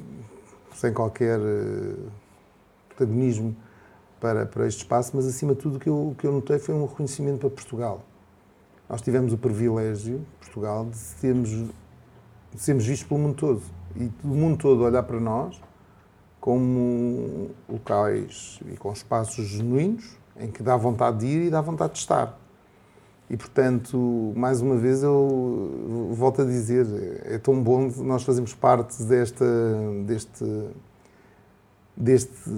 sem 0.73 0.91
qualquer 0.91 1.39
uh, 1.39 2.11
protagonismo 2.89 3.55
para, 4.19 4.45
para 4.45 4.67
este 4.67 4.79
espaço, 4.79 5.11
mas 5.13 5.25
acima 5.25 5.53
de 5.53 5.61
tudo 5.61 5.77
o 5.77 5.79
que 5.79 5.89
eu, 5.89 6.09
o 6.09 6.15
que 6.15 6.25
eu 6.25 6.31
notei 6.31 6.57
foi 6.57 6.73
um 6.73 6.85
reconhecimento 6.85 7.39
para 7.39 7.49
Portugal 7.49 8.03
nós 8.91 9.01
tivemos 9.01 9.31
o 9.31 9.37
privilégio, 9.37 10.25
Portugal, 10.41 10.85
de 10.85 10.97
sermos, 10.97 11.49
de 11.49 11.71
sermos 12.57 12.85
vistos 12.85 13.07
pelo 13.07 13.21
mundo 13.21 13.35
todo. 13.35 13.61
E 13.95 14.11
o 14.21 14.27
mundo 14.27 14.57
todo 14.57 14.83
olhar 14.83 15.03
para 15.03 15.17
nós 15.17 15.61
como 16.41 17.51
locais 17.69 18.59
e 18.69 18.75
com 18.75 18.91
espaços 18.91 19.45
genuínos 19.47 20.17
em 20.37 20.51
que 20.51 20.61
dá 20.61 20.75
vontade 20.75 21.19
de 21.19 21.25
ir 21.25 21.47
e 21.47 21.49
dá 21.49 21.61
vontade 21.61 21.93
de 21.93 21.99
estar. 21.99 22.37
E, 23.29 23.37
portanto, 23.37 24.33
mais 24.35 24.59
uma 24.59 24.75
vez 24.75 25.03
eu 25.03 26.09
volto 26.11 26.41
a 26.41 26.45
dizer, 26.45 26.85
é 27.23 27.37
tão 27.37 27.63
bom 27.63 27.89
nós 27.99 28.23
fazermos 28.23 28.53
parte 28.53 29.01
desta, 29.03 29.45
deste 30.05 30.43
deste, 32.01 32.49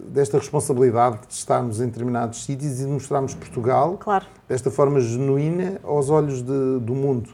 desta 0.00 0.38
responsabilidade 0.38 1.26
de 1.26 1.34
estarmos 1.34 1.80
em 1.80 1.86
determinados 1.86 2.44
sítios 2.44 2.80
e 2.80 2.84
de 2.84 2.90
mostrarmos 2.90 3.34
Portugal 3.34 3.98
claro. 3.98 4.24
desta 4.48 4.70
forma 4.70 5.00
genuína 5.00 5.80
aos 5.82 6.08
olhos 6.08 6.40
de, 6.40 6.78
do 6.80 6.94
mundo. 6.94 7.30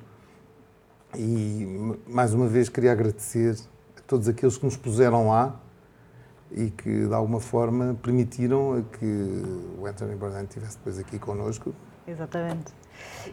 E, 1.15 1.95
mais 2.07 2.33
uma 2.33 2.47
vez, 2.47 2.69
queria 2.69 2.93
agradecer 2.93 3.57
a 3.97 4.01
todos 4.07 4.29
aqueles 4.29 4.57
que 4.57 4.65
nos 4.65 4.77
puseram 4.77 5.29
lá 5.29 5.61
e 6.51 6.71
que, 6.71 7.07
de 7.07 7.15
alguma 7.15 7.41
forma, 7.41 7.99
permitiram 8.03 8.83
que 8.99 9.43
o 9.79 9.87
Anthony 9.87 10.17
Bourdain 10.17 10.45
estivesse 10.45 10.79
depois 10.79 10.99
aqui 10.99 11.19
connosco. 11.19 11.75
Exatamente. 12.07 12.73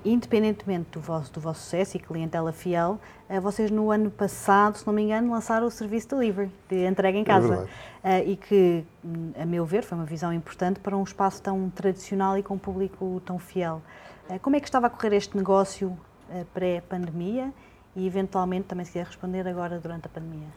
Independentemente 0.03 0.91
do 0.91 0.99
vosso, 0.99 1.31
do 1.33 1.39
vosso 1.39 1.61
sucesso 1.61 1.97
e 1.97 1.99
clientela 1.99 2.51
fiel, 2.51 2.99
eh, 3.29 3.39
vocês 3.39 3.71
no 3.71 3.91
ano 3.91 4.11
passado, 4.11 4.77
se 4.77 4.85
não 4.85 4.93
me 4.93 5.03
engano, 5.03 5.31
lançaram 5.31 5.67
o 5.67 5.71
serviço 5.71 6.09
delivery, 6.09 6.51
de 6.69 6.85
entrega 6.85 7.17
em 7.17 7.21
é 7.21 7.25
casa. 7.25 7.67
É 8.03 8.23
e 8.23 8.35
que, 8.35 8.83
hum, 9.03 9.31
a 9.39 9.45
meu 9.45 9.65
ver, 9.65 9.83
foi 9.83 9.97
uma 9.97 10.05
visão 10.05 10.31
importante 10.33 10.79
para 10.79 10.95
um 10.95 11.03
espaço 11.03 11.41
tão 11.41 11.69
tradicional 11.69 12.37
e 12.37 12.43
com 12.43 12.55
um 12.55 12.59
público 12.59 13.21
tão 13.25 13.39
fiel. 13.39 13.81
Eh, 14.29 14.39
como 14.39 14.55
é 14.55 14.59
que 14.59 14.67
estava 14.67 14.87
a 14.87 14.89
correr 14.89 15.15
este 15.15 15.35
negócio 15.35 15.97
pré-pandemia 16.53 17.53
e, 17.95 18.07
eventualmente, 18.07 18.65
também 18.65 18.85
se 18.85 18.93
quer 18.93 19.05
responder 19.05 19.47
agora 19.47 19.79
durante 19.79 20.07
a 20.07 20.09
pandemia? 20.09 20.47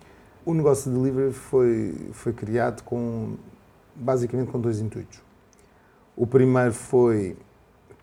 O 0.45 0.55
negócio 0.55 0.91
de 0.91 0.97
delivery 0.97 1.33
foi, 1.33 2.09
foi 2.13 2.33
criado 2.33 2.83
com, 2.83 3.37
basicamente 3.95 4.51
com 4.51 4.59
dois 4.59 4.81
intuitos. 4.81 5.21
O 6.17 6.27
primeiro 6.27 6.73
foi 6.73 7.37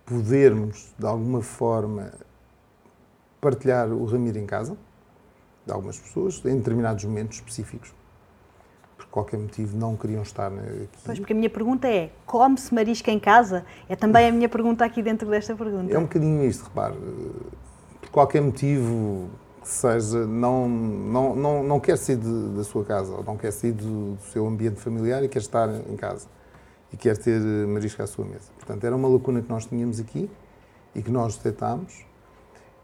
podermos, 0.05 0.93
de 0.97 1.05
alguma 1.05 1.41
forma, 1.41 2.13
partilhar 3.41 3.89
o 3.91 4.05
Ramiro 4.05 4.37
em 4.37 4.45
casa, 4.45 4.77
de 5.65 5.71
algumas 5.71 5.97
pessoas, 5.99 6.41
em 6.45 6.57
determinados 6.57 7.03
momentos 7.05 7.37
específicos. 7.37 7.93
Por 8.97 9.07
qualquer 9.07 9.37
motivo 9.37 9.77
não 9.77 9.95
queriam 9.95 10.21
estar 10.21 10.51
aqui. 10.51 10.89
Pois, 11.03 11.19
porque 11.19 11.33
a 11.33 11.35
minha 11.35 11.49
pergunta 11.49 11.87
é: 11.87 12.11
come-se 12.25 12.73
marisco 12.73 13.09
em 13.09 13.19
casa? 13.19 13.65
É 13.89 13.95
também 13.95 14.27
a 14.27 14.31
minha 14.31 14.47
pergunta 14.47 14.85
aqui 14.85 15.01
dentro 15.01 15.29
desta 15.29 15.55
pergunta. 15.55 15.93
É 15.93 15.97
um 15.97 16.03
bocadinho 16.03 16.45
isto, 16.45 16.63
repare. 16.65 16.95
Por 18.01 18.09
qualquer 18.09 18.41
motivo, 18.41 19.29
que 19.65 19.69
seja, 19.69 20.25
não, 20.27 20.69
não, 20.69 21.35
não, 21.35 21.63
não 21.63 21.79
quer 21.79 21.97
sair 21.97 22.17
de, 22.17 22.49
da 22.55 22.63
sua 22.63 22.85
casa, 22.85 23.11
ou 23.13 23.23
não 23.23 23.35
quer 23.35 23.51
sair 23.51 23.71
do, 23.71 24.13
do, 24.13 24.21
seu 24.31 24.45
ambiente 24.45 24.79
familiar 24.79 25.23
e 25.23 25.27
quer 25.27 25.39
estar 25.39 25.67
em 25.89 25.95
casa. 25.95 26.27
E 26.95 26.97
quer 26.97 27.17
ter 27.17 27.41
eh, 27.41 27.65
marisco 27.67 28.01
à 28.01 28.07
sua 28.07 28.23
mesa. 28.23 28.49
Portanto, 28.57 28.85
era 28.85 28.95
uma 28.95 29.09
lacuna 29.09 29.41
que 29.41 29.49
nós 29.49 29.65
tínhamos 29.65 29.99
aqui 29.99 30.31
e 30.95 31.01
que 31.01 31.11
nós 31.11 31.35
detectámos. 31.35 32.05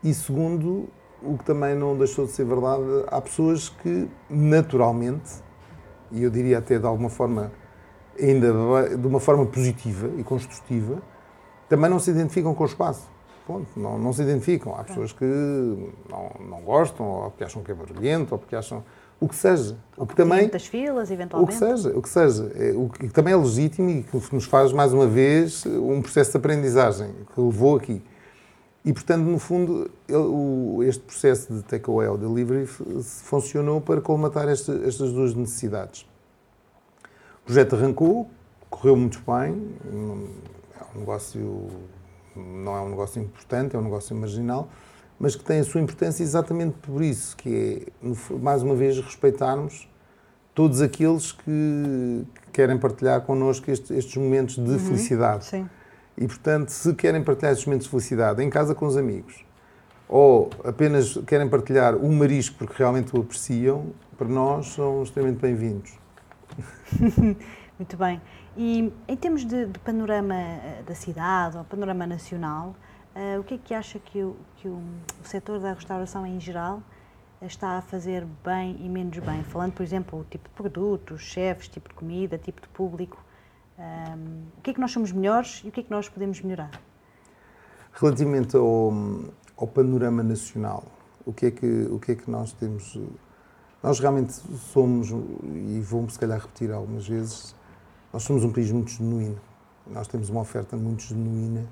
E 0.03 0.13
segundo, 0.13 0.89
o 1.23 1.37
que 1.37 1.45
também 1.45 1.75
não 1.75 1.97
deixou 1.97 2.25
de 2.25 2.33
ser 2.33 2.45
verdade, 2.45 2.83
há 3.07 3.21
pessoas 3.21 3.69
que 3.69 4.09
naturalmente, 4.29 5.31
e 6.11 6.23
eu 6.23 6.29
diria 6.29 6.57
até 6.57 6.77
de 6.77 6.85
alguma 6.85 7.09
forma, 7.09 7.53
ainda 8.19 8.51
de 8.97 9.07
uma 9.07 9.21
forma 9.21 9.45
positiva 9.45 10.11
e 10.17 10.23
construtiva, 10.25 11.01
também 11.69 11.89
não 11.89 11.99
se 11.99 12.11
identificam 12.11 12.53
com 12.53 12.63
o 12.63 12.67
espaço 12.67 13.09
ponto, 13.51 13.67
não, 13.75 13.97
não 13.97 14.13
se 14.13 14.21
identificam. 14.21 14.75
Há 14.75 14.83
pessoas 14.83 15.11
que 15.11 15.25
não, 15.25 16.31
não 16.47 16.61
gostam, 16.61 17.05
ou 17.05 17.29
porque 17.29 17.43
acham 17.43 17.63
que 17.63 17.71
é 17.71 17.73
barulhento, 17.73 18.33
ou 18.33 18.39
porque 18.39 18.55
acham 18.55 18.83
o 19.21 19.29
que 19.29 19.35
seja. 19.35 19.77
O 19.95 20.07
que 20.07 20.15
também 20.15 20.39
muitas 20.39 20.65
filas, 20.65 21.11
eventualmente. 21.11 21.55
O 21.55 21.59
que 21.59 21.65
seja, 21.65 21.97
o 21.97 22.01
que 22.01 22.09
seja, 22.09 22.51
é, 22.55 22.71
o 22.71 22.89
que 22.89 23.07
também 23.09 23.33
é 23.33 23.37
legítimo 23.37 23.89
e 23.89 24.03
que 24.03 24.35
nos 24.35 24.45
faz 24.45 24.73
mais 24.73 24.91
uma 24.91 25.05
vez 25.05 25.63
um 25.65 26.01
processo 26.01 26.31
de 26.31 26.37
aprendizagem 26.37 27.13
que 27.33 27.39
levou 27.39 27.77
aqui. 27.77 28.01
E 28.83 28.91
portanto, 28.91 29.21
no 29.21 29.37
fundo, 29.37 29.91
este 30.83 31.03
processo 31.03 31.53
de 31.53 31.61
takeaway 31.61 32.07
ou 32.07 32.17
delivery 32.17 32.65
funcionou 32.65 33.79
para 33.79 34.01
colmatar 34.01 34.49
esta, 34.49 34.73
estas 34.87 35.13
duas 35.13 35.35
necessidades. 35.35 36.01
O 37.43 37.45
projeto 37.45 37.75
arrancou, 37.75 38.27
correu 38.71 38.95
muito 38.95 39.21
bem, 39.25 39.75
é 39.85 40.97
um 40.97 40.99
negócio 40.99 41.69
não 42.35 42.75
é 42.75 42.81
um 42.81 42.89
negócio 42.89 43.21
importante, 43.21 43.75
é 43.75 43.79
um 43.79 43.83
negócio 43.83 44.15
marginal, 44.15 44.67
mas 45.21 45.35
que 45.35 45.43
tem 45.43 45.59
a 45.59 45.63
sua 45.63 45.79
importância 45.79 46.23
exatamente 46.23 46.75
por 46.81 47.03
isso, 47.03 47.37
que 47.37 47.87
é, 48.03 48.37
mais 48.39 48.63
uma 48.63 48.73
vez, 48.73 48.97
respeitarmos 48.97 49.87
todos 50.55 50.81
aqueles 50.81 51.31
que 51.31 52.25
querem 52.51 52.75
partilhar 52.79 53.21
connosco 53.21 53.69
estes, 53.69 53.91
estes 53.91 54.17
momentos 54.17 54.55
de 54.55 54.61
uhum, 54.61 54.79
felicidade. 54.79 55.45
Sim. 55.45 55.69
E, 56.17 56.25
portanto, 56.25 56.69
se 56.69 56.95
querem 56.95 57.23
partilhar 57.23 57.51
estes 57.51 57.67
momentos 57.67 57.85
de 57.85 57.91
felicidade 57.91 58.43
em 58.43 58.49
casa 58.49 58.73
com 58.73 58.87
os 58.87 58.97
amigos, 58.97 59.45
ou 60.09 60.49
apenas 60.63 61.15
querem 61.27 61.47
partilhar 61.47 61.95
o 61.95 62.11
marisco 62.11 62.57
porque 62.57 62.73
realmente 62.79 63.15
o 63.15 63.21
apreciam, 63.21 63.93
para 64.17 64.27
nós 64.27 64.73
são 64.73 65.03
extremamente 65.03 65.39
bem-vindos. 65.39 65.99
Muito 67.77 67.95
bem. 67.95 68.19
E 68.57 68.91
em 69.07 69.15
termos 69.15 69.45
de, 69.45 69.67
de 69.67 69.79
panorama 69.79 70.33
eh, 70.33 70.81
da 70.85 70.95
cidade 70.95 71.57
ou 71.57 71.63
panorama 71.63 72.07
nacional, 72.07 72.75
uh, 73.15 73.39
o 73.39 73.43
que 73.43 73.55
é 73.55 73.57
que 73.57 73.73
acha 73.73 73.99
que, 73.99 74.21
o, 74.23 74.35
que 74.57 74.67
o, 74.67 74.81
o 75.21 75.27
setor 75.27 75.59
da 75.59 75.73
restauração 75.73 76.25
em 76.25 76.39
geral 76.39 76.81
está 77.41 77.77
a 77.77 77.81
fazer 77.81 78.25
bem 78.43 78.77
e 78.79 78.89
menos 78.89 79.17
bem? 79.19 79.43
Falando, 79.43 79.73
por 79.73 79.83
exemplo, 79.83 80.19
o 80.19 80.23
tipo 80.23 80.47
de 80.47 80.55
produtos, 80.55 81.21
chefes, 81.21 81.67
tipo 81.67 81.89
de 81.89 81.95
comida, 81.95 82.37
tipo 82.37 82.61
de 82.61 82.67
público. 82.69 83.23
Um, 83.77 83.83
ehm, 83.83 84.43
o 84.57 84.61
que 84.61 84.71
é 84.71 84.73
que 84.73 84.79
nós 84.79 84.91
somos 84.91 85.11
melhores 85.11 85.61
e 85.65 85.69
o 85.69 85.71
que 85.71 85.79
é 85.79 85.83
que 85.83 85.91
nós 85.91 86.07
podemos 86.07 86.41
melhorar? 86.41 86.71
Relativamente 87.93 88.55
ao, 88.55 88.93
ao 89.57 89.67
panorama 89.67 90.23
nacional, 90.23 90.83
o 91.25 91.33
que, 91.33 91.47
é 91.47 91.51
que, 91.51 91.65
o 91.65 91.99
que 91.99 92.11
é 92.13 92.15
que 92.15 92.29
nós 92.29 92.53
temos? 92.53 92.97
Nós 93.83 93.99
realmente 93.99 94.33
somos, 94.71 95.09
e 95.09 95.79
vou 95.81 96.07
se 96.09 96.19
calhar 96.19 96.39
repetir 96.39 96.71
algumas 96.71 97.07
vezes, 97.07 97.55
nós 98.13 98.23
somos 98.23 98.43
um 98.43 98.51
país 98.51 98.71
muito 98.71 98.91
genuíno. 98.91 99.39
Nós 99.87 100.07
temos 100.07 100.29
uma 100.29 100.41
oferta 100.41 100.77
muito 100.77 101.01
genuína 101.01 101.67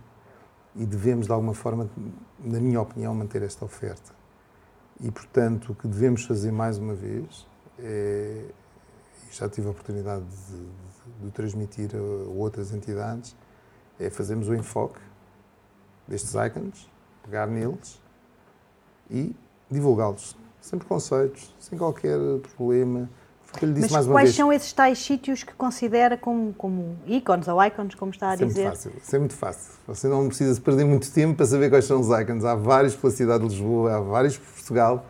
e 0.79 0.85
devemos, 0.85 1.25
de 1.25 1.33
alguma 1.33 1.53
forma, 1.53 1.89
na 2.39 2.59
minha 2.59 2.81
opinião, 2.81 3.13
manter 3.13 3.41
esta 3.43 3.65
oferta. 3.65 4.13
E, 5.01 5.11
portanto, 5.11 5.73
o 5.73 5.75
que 5.75 5.87
devemos 5.87 6.23
fazer 6.23 6.53
mais 6.53 6.77
uma 6.77 6.95
vez 6.95 7.45
é, 7.77 8.45
já 9.29 9.49
tive 9.49 9.67
a 9.67 9.71
oportunidade 9.71 10.23
de, 10.23 10.57
de, 10.57 11.25
de 11.25 11.31
transmitir 11.31 11.91
a 11.93 12.29
outras 12.29 12.73
entidades, 12.73 13.35
é 13.99 14.09
fazermos 14.09 14.47
o 14.47 14.55
enfoque 14.55 15.01
destes 16.07 16.33
icons, 16.33 16.89
pegar 17.23 17.45
neles 17.45 18.01
e 19.11 19.35
divulgá-los, 19.69 20.37
sem 20.61 20.79
preconceitos, 20.79 21.53
sem 21.59 21.77
qualquer 21.77 22.17
problema, 22.55 23.09
mas 23.91 24.07
quais 24.07 24.29
vez. 24.29 24.35
são 24.35 24.53
esses 24.53 24.71
tais 24.71 24.99
sítios 24.99 25.43
que 25.43 25.53
considera 25.53 26.15
como, 26.17 26.53
como 26.53 26.97
ícones 27.05 27.47
ou 27.47 27.63
icons, 27.63 27.95
como 27.95 28.11
está 28.11 28.31
a 28.31 28.35
isso 28.35 28.45
dizer? 28.45 28.61
É 28.61 28.65
muito 28.65 28.77
fácil, 28.77 28.91
isso 29.01 29.15
é 29.15 29.19
muito 29.19 29.35
fácil. 29.35 29.71
Você 29.87 30.07
não 30.07 30.27
precisa 30.27 30.61
perder 30.61 30.85
muito 30.85 31.11
tempo 31.11 31.35
para 31.35 31.45
saber 31.45 31.69
quais 31.69 31.85
são 31.85 31.99
os 31.99 32.07
icons. 32.07 32.45
Há 32.45 32.55
vários 32.55 32.95
pela 32.95 33.11
cidade 33.11 33.43
de 33.43 33.49
Lisboa, 33.49 33.95
há 33.95 33.99
vários 33.99 34.37
por 34.37 34.53
Portugal. 34.53 35.05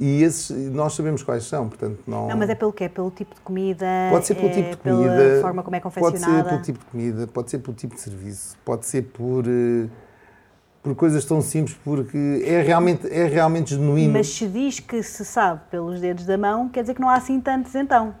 E 0.00 0.22
esses, 0.22 0.50
nós 0.72 0.94
sabemos 0.94 1.22
quais 1.22 1.44
são, 1.44 1.68
portanto 1.68 2.00
não... 2.04 2.26
Não, 2.26 2.36
mas 2.36 2.50
é 2.50 2.54
pelo 2.56 2.72
quê? 2.72 2.88
Pelo 2.88 3.12
tipo 3.12 3.32
de 3.32 3.40
comida? 3.42 3.86
Pode 4.10 4.26
ser 4.26 4.34
pelo 4.34 4.48
é 4.48 4.52
tipo 4.52 4.70
de 4.70 4.76
comida. 4.78 5.16
Pela 5.16 5.40
forma 5.40 5.62
como 5.62 5.76
é 5.76 5.80
confeccionada? 5.80 6.26
Pode 6.26 6.42
ser 6.42 6.48
pelo 6.50 6.62
tipo 6.62 6.78
de 6.78 6.84
comida, 6.86 7.26
pode 7.28 7.50
ser 7.50 7.58
pelo 7.60 7.76
tipo 7.76 7.94
de 7.94 8.00
serviço, 8.00 8.56
pode 8.64 8.86
ser 8.86 9.02
por... 9.02 9.46
Uh, 9.46 9.88
por 10.84 10.94
coisas 10.94 11.24
tão 11.24 11.40
simples, 11.40 11.74
porque 11.82 12.44
é 12.44 12.60
realmente, 12.60 13.08
é 13.10 13.24
realmente 13.24 13.70
genuíno. 13.70 14.12
Mas 14.12 14.28
se 14.28 14.46
diz 14.46 14.78
que 14.78 15.02
se 15.02 15.24
sabe 15.24 15.62
pelos 15.70 15.98
dedos 15.98 16.26
da 16.26 16.36
mão, 16.36 16.68
quer 16.68 16.82
dizer 16.82 16.92
que 16.92 17.00
não 17.00 17.08
há 17.08 17.14
assim 17.14 17.40
tantos 17.40 17.74
então. 17.74 18.14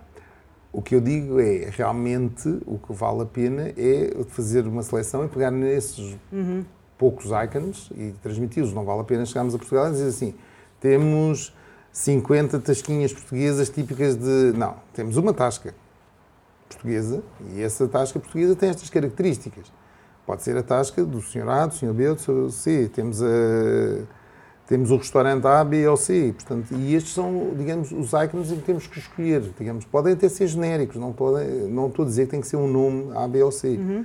O 0.72 0.80
que 0.80 0.94
eu 0.94 1.00
digo 1.00 1.38
é, 1.38 1.68
realmente, 1.70 2.48
o 2.64 2.78
que 2.78 2.90
vale 2.94 3.20
a 3.20 3.26
pena 3.26 3.68
é 3.76 4.10
fazer 4.28 4.66
uma 4.66 4.82
seleção 4.82 5.26
e 5.26 5.28
pegar 5.28 5.50
nesses 5.50 6.16
uhum. 6.32 6.64
poucos 6.96 7.26
icons 7.26 7.92
e 7.94 8.14
transmiti-los. 8.22 8.72
Não 8.72 8.82
vale 8.82 9.02
a 9.02 9.04
pena 9.04 9.26
chegarmos 9.26 9.54
a 9.54 9.58
Portugal 9.58 9.88
e 9.88 9.90
dizer 9.90 10.08
assim, 10.08 10.34
temos 10.80 11.54
50 11.92 12.60
tasquinhas 12.60 13.12
portuguesas 13.12 13.68
típicas 13.68 14.16
de... 14.16 14.54
Não, 14.56 14.76
temos 14.94 15.18
uma 15.18 15.34
tasca 15.34 15.74
portuguesa 16.66 17.22
e 17.52 17.62
essa 17.62 17.86
tasca 17.86 18.18
portuguesa 18.18 18.56
tem 18.56 18.70
estas 18.70 18.88
características 18.88 19.70
Pode 20.26 20.42
ser 20.42 20.56
a 20.56 20.62
tasca 20.62 21.04
do 21.04 21.20
senhor 21.20 21.48
A, 21.48 21.66
do 21.66 21.74
senhor 21.74 21.94
B 21.94 22.08
do 22.14 22.18
senhor 22.18 22.50
C. 22.50 22.90
Temos, 22.92 23.22
a, 23.22 23.26
temos 24.66 24.90
o 24.90 24.96
restaurante 24.96 25.46
A, 25.46 25.62
B 25.62 25.86
ou 25.86 25.96
C. 25.96 26.32
Portanto, 26.34 26.74
e 26.74 26.94
estes 26.94 27.12
são, 27.12 27.52
digamos, 27.56 27.92
os 27.92 28.12
ícones 28.12 28.50
em 28.50 28.56
que 28.56 28.62
temos 28.62 28.86
que 28.86 28.98
escolher. 28.98 29.42
Digamos, 29.58 29.84
podem 29.84 30.14
até 30.14 30.28
ser 30.28 30.46
genéricos, 30.46 30.96
não, 30.96 31.12
podem, 31.12 31.68
não 31.68 31.88
estou 31.88 32.04
a 32.04 32.08
dizer 32.08 32.24
que 32.24 32.30
tem 32.30 32.40
que 32.40 32.48
ser 32.48 32.56
um 32.56 32.68
nome 32.68 33.12
A, 33.16 33.28
B 33.28 33.42
ou 33.42 33.52
C. 33.52 33.68
Uhum. 33.68 34.04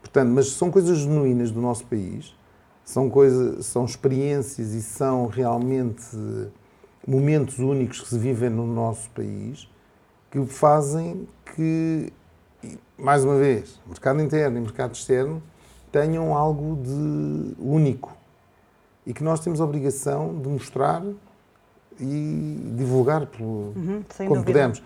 Portanto, 0.00 0.28
mas 0.30 0.48
são 0.48 0.70
coisas 0.70 0.98
genuínas 0.98 1.50
do 1.50 1.60
nosso 1.60 1.86
país, 1.86 2.36
são, 2.84 3.08
coisas, 3.08 3.64
são 3.66 3.84
experiências 3.84 4.72
e 4.72 4.82
são 4.82 5.26
realmente 5.26 6.04
momentos 7.06 7.58
únicos 7.58 8.00
que 8.00 8.08
se 8.08 8.18
vivem 8.18 8.50
no 8.50 8.66
nosso 8.66 9.08
país 9.10 9.68
que 10.30 10.44
fazem 10.46 11.28
que 11.54 12.12
mais 12.98 13.24
uma 13.24 13.36
vez, 13.36 13.80
mercado 13.86 14.20
interno 14.20 14.58
e 14.58 14.60
mercado 14.60 14.94
externo 14.94 15.42
tenham 15.90 16.36
algo 16.36 16.76
de 16.82 17.54
único 17.58 18.16
e 19.06 19.12
que 19.12 19.22
nós 19.22 19.40
temos 19.40 19.60
a 19.60 19.64
obrigação 19.64 20.40
de 20.40 20.48
mostrar 20.48 21.02
e 22.00 22.72
divulgar 22.76 23.26
pelo, 23.26 23.72
uhum, 23.76 24.02
como 24.16 24.28
dúvida. 24.30 24.44
pudermos. 24.44 24.82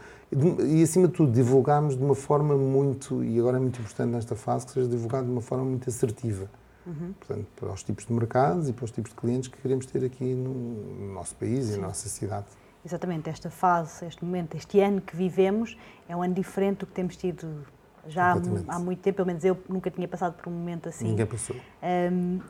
E, 0.67 0.83
acima 0.83 1.09
de 1.09 1.15
tudo, 1.15 1.33
divulgarmos 1.33 1.97
de 1.97 2.05
uma 2.05 2.15
forma 2.15 2.55
muito, 2.55 3.25
e 3.25 3.39
agora 3.39 3.57
é 3.57 3.61
muito 3.61 3.81
importante 3.81 4.11
nesta 4.11 4.37
fase, 4.37 4.67
que 4.67 4.73
seja 4.73 4.87
divulgado 4.87 5.25
de 5.25 5.33
uma 5.33 5.41
forma 5.41 5.65
muito 5.65 5.89
assertiva. 5.89 6.51
Uhum. 6.87 7.15
Portanto, 7.19 7.47
para 7.57 7.73
os 7.73 7.83
tipos 7.83 8.07
de 8.07 8.13
mercados 8.13 8.69
e 8.69 8.73
para 8.73 8.85
os 8.85 8.91
tipos 8.91 9.11
de 9.11 9.17
clientes 9.17 9.49
que 9.49 9.57
queremos 9.59 9.87
ter 9.87 10.05
aqui 10.05 10.35
no, 10.35 10.53
no 10.53 11.15
nosso 11.15 11.35
país 11.35 11.67
Sim. 11.67 11.75
e 11.75 11.77
na 11.79 11.89
nossa 11.89 12.09
cidade. 12.09 12.47
Exatamente, 12.89 13.29
esta 13.29 13.51
fase, 13.51 14.07
este 14.07 14.25
momento, 14.25 14.57
este 14.57 14.81
ano 14.81 15.03
que 15.03 15.15
vivemos 15.15 15.77
é 16.09 16.17
um 16.17 16.23
ano 16.23 16.33
diferente 16.33 16.79
do 16.79 16.87
que 16.87 16.93
temos 16.93 17.17
tido 17.17 17.67
já 18.07 18.33
há, 18.33 18.37
há, 18.67 18.79
muito 18.79 19.03
tempo, 19.03 19.17
pelo 19.17 19.27
menos 19.27 19.45
eu 19.45 19.59
nunca 19.69 19.91
tinha 19.91 20.09
passado 20.09 20.33
por 20.39 20.49
um 20.49 20.53
momento 20.53 20.89
assim. 20.89 21.09
Ninguém 21.09 21.27
passou. 21.27 21.55
Um, 21.83 22.41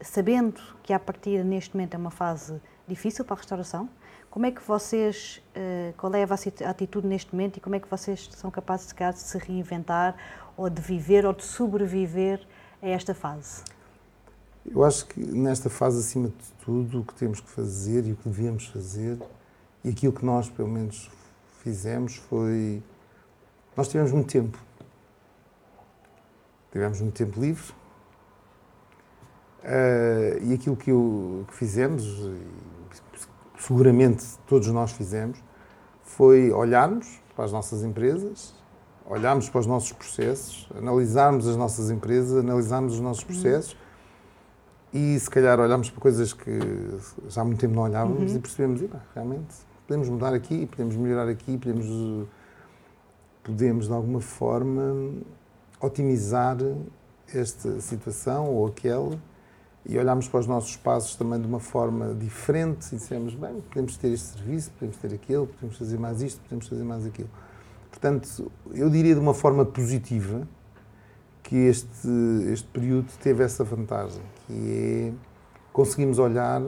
sabendo 0.00 0.60
que 0.84 0.92
a 0.92 1.00
partir 1.00 1.44
neste 1.44 1.74
momento 1.74 1.94
é 1.94 1.98
uma 1.98 2.12
fase 2.12 2.62
difícil 2.86 3.24
para 3.24 3.34
a 3.34 3.38
restauração, 3.38 3.88
como 4.30 4.46
é 4.46 4.52
que 4.52 4.62
vocês, 4.62 5.42
uh, 5.56 5.92
qual 5.96 6.14
é 6.14 6.22
a 6.22 6.26
vossa 6.26 6.48
atitude 6.64 7.08
neste 7.08 7.34
momento 7.34 7.56
e 7.56 7.60
como 7.60 7.74
é 7.74 7.80
que 7.80 7.88
vocês 7.88 8.30
são 8.30 8.52
capazes 8.52 8.86
de, 8.86 9.12
de 9.12 9.18
se 9.18 9.36
reinventar 9.36 10.14
ou 10.56 10.70
de 10.70 10.80
viver 10.80 11.26
ou 11.26 11.32
de 11.32 11.42
sobreviver 11.44 12.40
a 12.80 12.86
esta 12.86 13.14
fase? 13.14 13.64
Eu 14.64 14.84
acho 14.84 15.06
que 15.06 15.18
nesta 15.18 15.68
fase, 15.68 15.98
acima 15.98 16.28
de 16.28 16.52
tudo, 16.64 17.00
o 17.00 17.04
que 17.04 17.14
temos 17.14 17.40
que 17.40 17.50
fazer 17.50 18.06
e 18.06 18.12
o 18.12 18.16
que 18.16 18.28
devíamos 18.28 18.68
fazer, 18.68 19.18
e 19.84 19.90
aquilo 19.90 20.12
que 20.12 20.24
nós, 20.24 20.48
pelo 20.48 20.68
menos, 20.68 21.10
fizemos 21.62 22.16
foi. 22.16 22.82
Nós 23.76 23.88
tivemos 23.88 24.12
muito 24.12 24.30
tempo 24.30 24.58
tivemos 26.72 27.00
muito 27.00 27.14
tempo 27.14 27.38
livre. 27.38 27.72
Uh, 29.62 30.42
e 30.42 30.54
aquilo 30.54 30.74
que, 30.74 30.90
eu, 30.90 31.44
que 31.46 31.54
fizemos, 31.54 32.04
seguramente 33.58 34.24
todos 34.46 34.66
nós 34.68 34.90
fizemos, 34.90 35.38
foi 36.02 36.50
olharmos 36.50 37.20
para 37.36 37.44
as 37.44 37.52
nossas 37.52 37.84
empresas, 37.84 38.54
olharmos 39.06 39.48
para 39.48 39.60
os 39.60 39.66
nossos 39.66 39.92
processos, 39.92 40.68
analisarmos 40.76 41.46
as 41.46 41.56
nossas 41.56 41.90
empresas, 41.90 42.42
analisarmos 42.42 42.94
os 42.94 43.00
nossos 43.00 43.22
processos 43.22 43.76
e 44.92 45.18
se 45.18 45.30
calhar 45.30 45.60
olhamos 45.60 45.90
para 45.90 46.00
coisas 46.00 46.32
que 46.32 46.58
já 47.28 47.42
há 47.42 47.44
muito 47.44 47.60
tempo 47.60 47.74
não 47.74 47.82
olhávamos 47.84 48.32
Uhum. 48.32 48.36
e 48.36 48.40
percebemos, 48.40 48.82
"Epá, 48.82 49.00
realmente, 49.14 49.54
podemos 49.92 50.08
mudar 50.08 50.32
aqui, 50.32 50.64
podemos 50.64 50.96
melhorar 50.96 51.28
aqui, 51.28 51.58
podemos, 51.58 52.26
podemos 53.44 53.88
de 53.88 53.92
alguma 53.92 54.22
forma 54.22 55.12
otimizar 55.78 56.56
esta 57.34 57.78
situação 57.82 58.48
ou 58.48 58.66
aquela 58.66 59.18
e 59.84 59.98
olharmos 59.98 60.28
para 60.28 60.40
os 60.40 60.46
nossos 60.46 60.76
passos 60.76 61.14
também 61.14 61.38
de 61.38 61.46
uma 61.46 61.60
forma 61.60 62.14
diferente 62.14 62.86
e 62.94 62.96
dissemos, 62.96 63.34
bem, 63.34 63.60
podemos 63.68 63.98
ter 63.98 64.08
este 64.08 64.28
serviço, 64.28 64.70
podemos 64.70 64.96
ter 64.96 65.12
aquele, 65.12 65.46
podemos 65.46 65.76
fazer 65.76 65.98
mais 65.98 66.22
isto, 66.22 66.40
podemos 66.40 66.68
fazer 66.68 66.84
mais 66.84 67.04
aquilo. 67.04 67.28
Portanto, 67.90 68.50
eu 68.72 68.88
diria 68.88 69.12
de 69.12 69.20
uma 69.20 69.34
forma 69.34 69.62
positiva 69.66 70.48
que 71.42 71.56
este, 71.56 72.08
este 72.50 72.68
período 72.68 73.08
teve 73.22 73.44
essa 73.44 73.62
vantagem, 73.62 74.22
que 74.46 75.12
é 75.12 75.32
conseguimos 75.70 76.18
olhar 76.18 76.62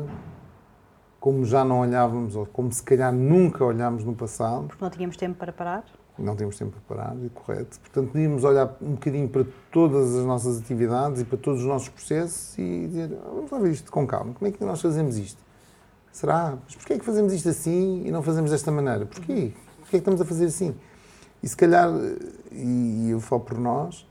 como 1.24 1.42
já 1.46 1.64
não 1.64 1.80
olhávamos, 1.80 2.36
ou 2.36 2.44
como 2.44 2.70
se 2.70 2.82
calhar 2.82 3.10
nunca 3.10 3.64
olhámos 3.64 4.04
no 4.04 4.14
passado, 4.14 4.66
Porque 4.66 4.84
não 4.84 4.90
tínhamos 4.90 5.16
tempo 5.16 5.34
para 5.38 5.50
parar. 5.54 5.82
não 6.18 6.36
temos 6.36 6.58
tempo 6.58 6.76
para 6.86 6.96
parar, 6.96 7.16
é 7.16 7.30
correto. 7.32 7.80
Portanto, 7.80 8.12
podíamos 8.12 8.44
olhar 8.44 8.76
um 8.82 8.90
bocadinho 8.90 9.26
para 9.30 9.46
todas 9.72 10.14
as 10.16 10.22
nossas 10.26 10.58
atividades 10.60 11.22
e 11.22 11.24
para 11.24 11.38
todos 11.38 11.62
os 11.62 11.66
nossos 11.66 11.88
processos 11.88 12.58
e 12.58 12.88
dizer, 12.88 13.18
"Ah, 13.24 13.30
vamos 13.36 13.50
lá 13.50 13.58
ver 13.58 13.70
isto 13.70 13.90
com 13.90 14.06
calma, 14.06 14.34
como 14.34 14.46
é 14.46 14.52
que 14.52 14.62
nós 14.62 14.82
fazemos 14.82 15.16
isto? 15.16 15.42
Será? 16.12 16.58
Mas 16.62 16.76
porquê 16.76 16.92
é 16.92 16.98
que 16.98 17.04
fazemos 17.06 17.32
isto 17.32 17.48
assim 17.48 18.02
e 18.04 18.10
não 18.10 18.22
fazemos 18.22 18.50
desta 18.50 18.70
maneira? 18.70 19.06
Porquê? 19.06 19.54
Porquê 19.80 19.86
é 19.86 19.90
que 19.92 19.96
estamos 19.96 20.20
a 20.20 20.26
fazer 20.26 20.44
assim? 20.44 20.74
E 21.42 21.48
se 21.48 21.56
calhar, 21.56 21.88
e 22.52 23.08
eu 23.08 23.18
falo 23.18 23.40
por 23.40 23.58
nós, 23.58 24.06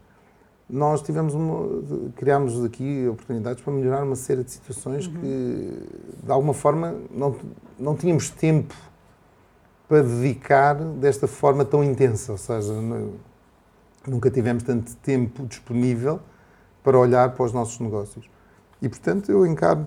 nós 0.69 1.02
tivemos 1.02 1.34
uma, 1.34 2.12
criámos 2.15 2.63
aqui 2.63 3.08
oportunidades 3.08 3.62
para 3.63 3.73
melhorar 3.73 4.04
uma 4.04 4.15
série 4.15 4.43
de 4.43 4.52
situações 4.52 5.08
que, 5.08 5.88
de 6.23 6.32
alguma 6.32 6.54
forma, 6.54 6.95
não, 7.12 7.36
não 7.78 7.95
tínhamos 7.95 8.30
tempo 8.30 8.73
para 9.88 10.02
dedicar 10.02 10.76
desta 10.76 11.28
forma 11.28 11.63
tão 11.65 11.84
intensa. 11.84 12.32
Ou 12.32 12.38
seja, 12.38 12.73
nu- 12.73 13.15
nunca 14.08 14.32
tivemos 14.32 14.63
tanto 14.63 14.95
tempo 14.97 15.45
disponível 15.45 16.19
para 16.82 16.97
olhar 16.97 17.34
para 17.34 17.43
os 17.45 17.54
nossos 17.54 17.80
negócios. 17.80 18.28
E, 18.82 18.89
portanto, 18.89 19.32
eu 19.32 19.45
encaro 19.45 19.86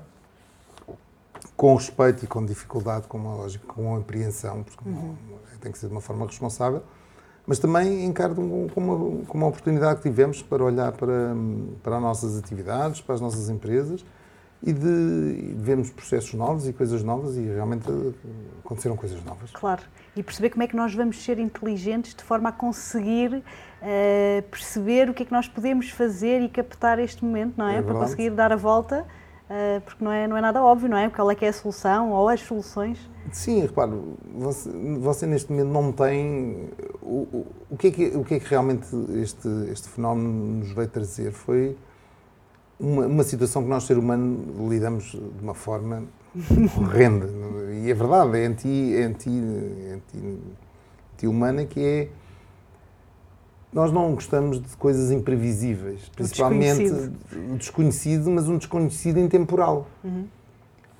com 1.56 1.74
respeito 1.74 2.24
e 2.24 2.28
com 2.28 2.44
dificuldade, 2.44 3.06
com 3.08 3.16
uma 3.18 3.34
lógica, 3.34 3.66
com 3.66 3.82
uma 3.88 3.98
apreensão, 3.98 4.62
porque 4.62 4.88
não- 4.88 5.16
tem 5.60 5.72
que 5.72 5.78
ser 5.78 5.86
de 5.86 5.92
uma 5.92 6.00
forma 6.02 6.26
responsável, 6.26 6.82
mas 7.46 7.58
também 7.58 8.04
encaro 8.04 8.34
com 8.34 8.68
com 8.68 8.80
uma, 8.80 9.24
com 9.26 9.38
uma 9.38 9.46
oportunidade 9.46 10.00
que 10.00 10.08
tivemos 10.08 10.42
para 10.42 10.64
olhar 10.64 10.92
para, 10.92 11.34
para 11.82 11.96
as 11.96 12.02
nossas 12.02 12.38
atividades, 12.38 13.00
para 13.00 13.14
as 13.14 13.20
nossas 13.20 13.48
empresas 13.48 14.04
e 14.62 14.72
de, 14.72 15.54
de 15.54 15.62
vermos 15.62 15.90
processos 15.90 16.32
novos 16.34 16.66
e 16.66 16.72
coisas 16.72 17.02
novas 17.02 17.36
e 17.36 17.42
realmente 17.42 17.86
aconteceram 18.64 18.96
coisas 18.96 19.22
novas. 19.24 19.50
Claro. 19.52 19.82
E 20.16 20.22
perceber 20.22 20.50
como 20.50 20.62
é 20.62 20.66
que 20.66 20.74
nós 20.74 20.94
vamos 20.94 21.22
ser 21.22 21.38
inteligentes 21.38 22.14
de 22.14 22.24
forma 22.24 22.48
a 22.48 22.52
conseguir 22.52 23.42
eh, 23.82 24.42
perceber 24.50 25.10
o 25.10 25.14
que 25.14 25.22
é 25.22 25.26
que 25.26 25.32
nós 25.32 25.46
podemos 25.46 25.90
fazer 25.90 26.40
e 26.40 26.48
captar 26.48 26.98
este 26.98 27.24
momento, 27.24 27.54
não 27.56 27.68
é? 27.68 27.78
É 27.78 27.82
Para 27.82 27.94
conseguir 27.94 28.30
dar 28.30 28.50
a 28.50 28.56
volta, 28.56 29.06
porque 29.84 30.04
não 30.04 30.10
é, 30.10 30.26
não 30.26 30.36
é 30.36 30.40
nada 30.40 30.62
óbvio, 30.62 30.88
não 30.88 30.96
é? 30.96 31.08
Qual 31.08 31.30
é 31.30 31.34
que 31.34 31.44
é 31.44 31.48
a 31.48 31.52
solução 31.52 32.10
ou 32.10 32.28
as 32.28 32.40
soluções. 32.40 32.98
Sim, 33.32 33.60
repare, 33.62 33.92
você, 34.34 34.70
você 34.98 35.26
neste 35.26 35.50
momento 35.52 35.68
não 35.68 35.92
tem. 35.92 36.68
O, 37.02 37.28
o, 37.32 37.46
o, 37.70 37.76
que 37.76 37.88
é 37.88 37.90
que, 37.90 38.06
o 38.16 38.24
que 38.24 38.34
é 38.34 38.40
que 38.40 38.48
realmente 38.48 38.88
este, 39.22 39.48
este 39.70 39.88
fenómeno 39.88 40.58
nos 40.58 40.72
veio 40.72 40.88
trazer? 40.88 41.32
Foi 41.32 41.76
uma, 42.78 43.06
uma 43.06 43.22
situação 43.22 43.62
que 43.62 43.68
nós, 43.68 43.84
ser 43.84 43.98
humano, 43.98 44.68
lidamos 44.68 45.12
de 45.12 45.42
uma 45.42 45.54
forma 45.54 46.02
horrenda. 46.78 47.28
E 47.84 47.90
é 47.90 47.94
verdade, 47.94 48.38
é 48.38 48.46
anti, 48.46 48.94
é 48.94 49.02
anti, 49.04 49.30
é 49.30 49.94
anti, 49.94 50.38
anti-humana, 51.14 51.64
que 51.64 51.80
é. 51.80 52.08
Nós 53.76 53.92
não 53.92 54.14
gostamos 54.14 54.58
de 54.58 54.74
coisas 54.78 55.10
imprevisíveis, 55.10 56.08
principalmente 56.08 56.84
desconhecido. 56.84 57.58
desconhecido, 57.58 58.30
mas 58.30 58.48
um 58.48 58.56
desconhecido 58.56 59.18
intemporal. 59.18 59.86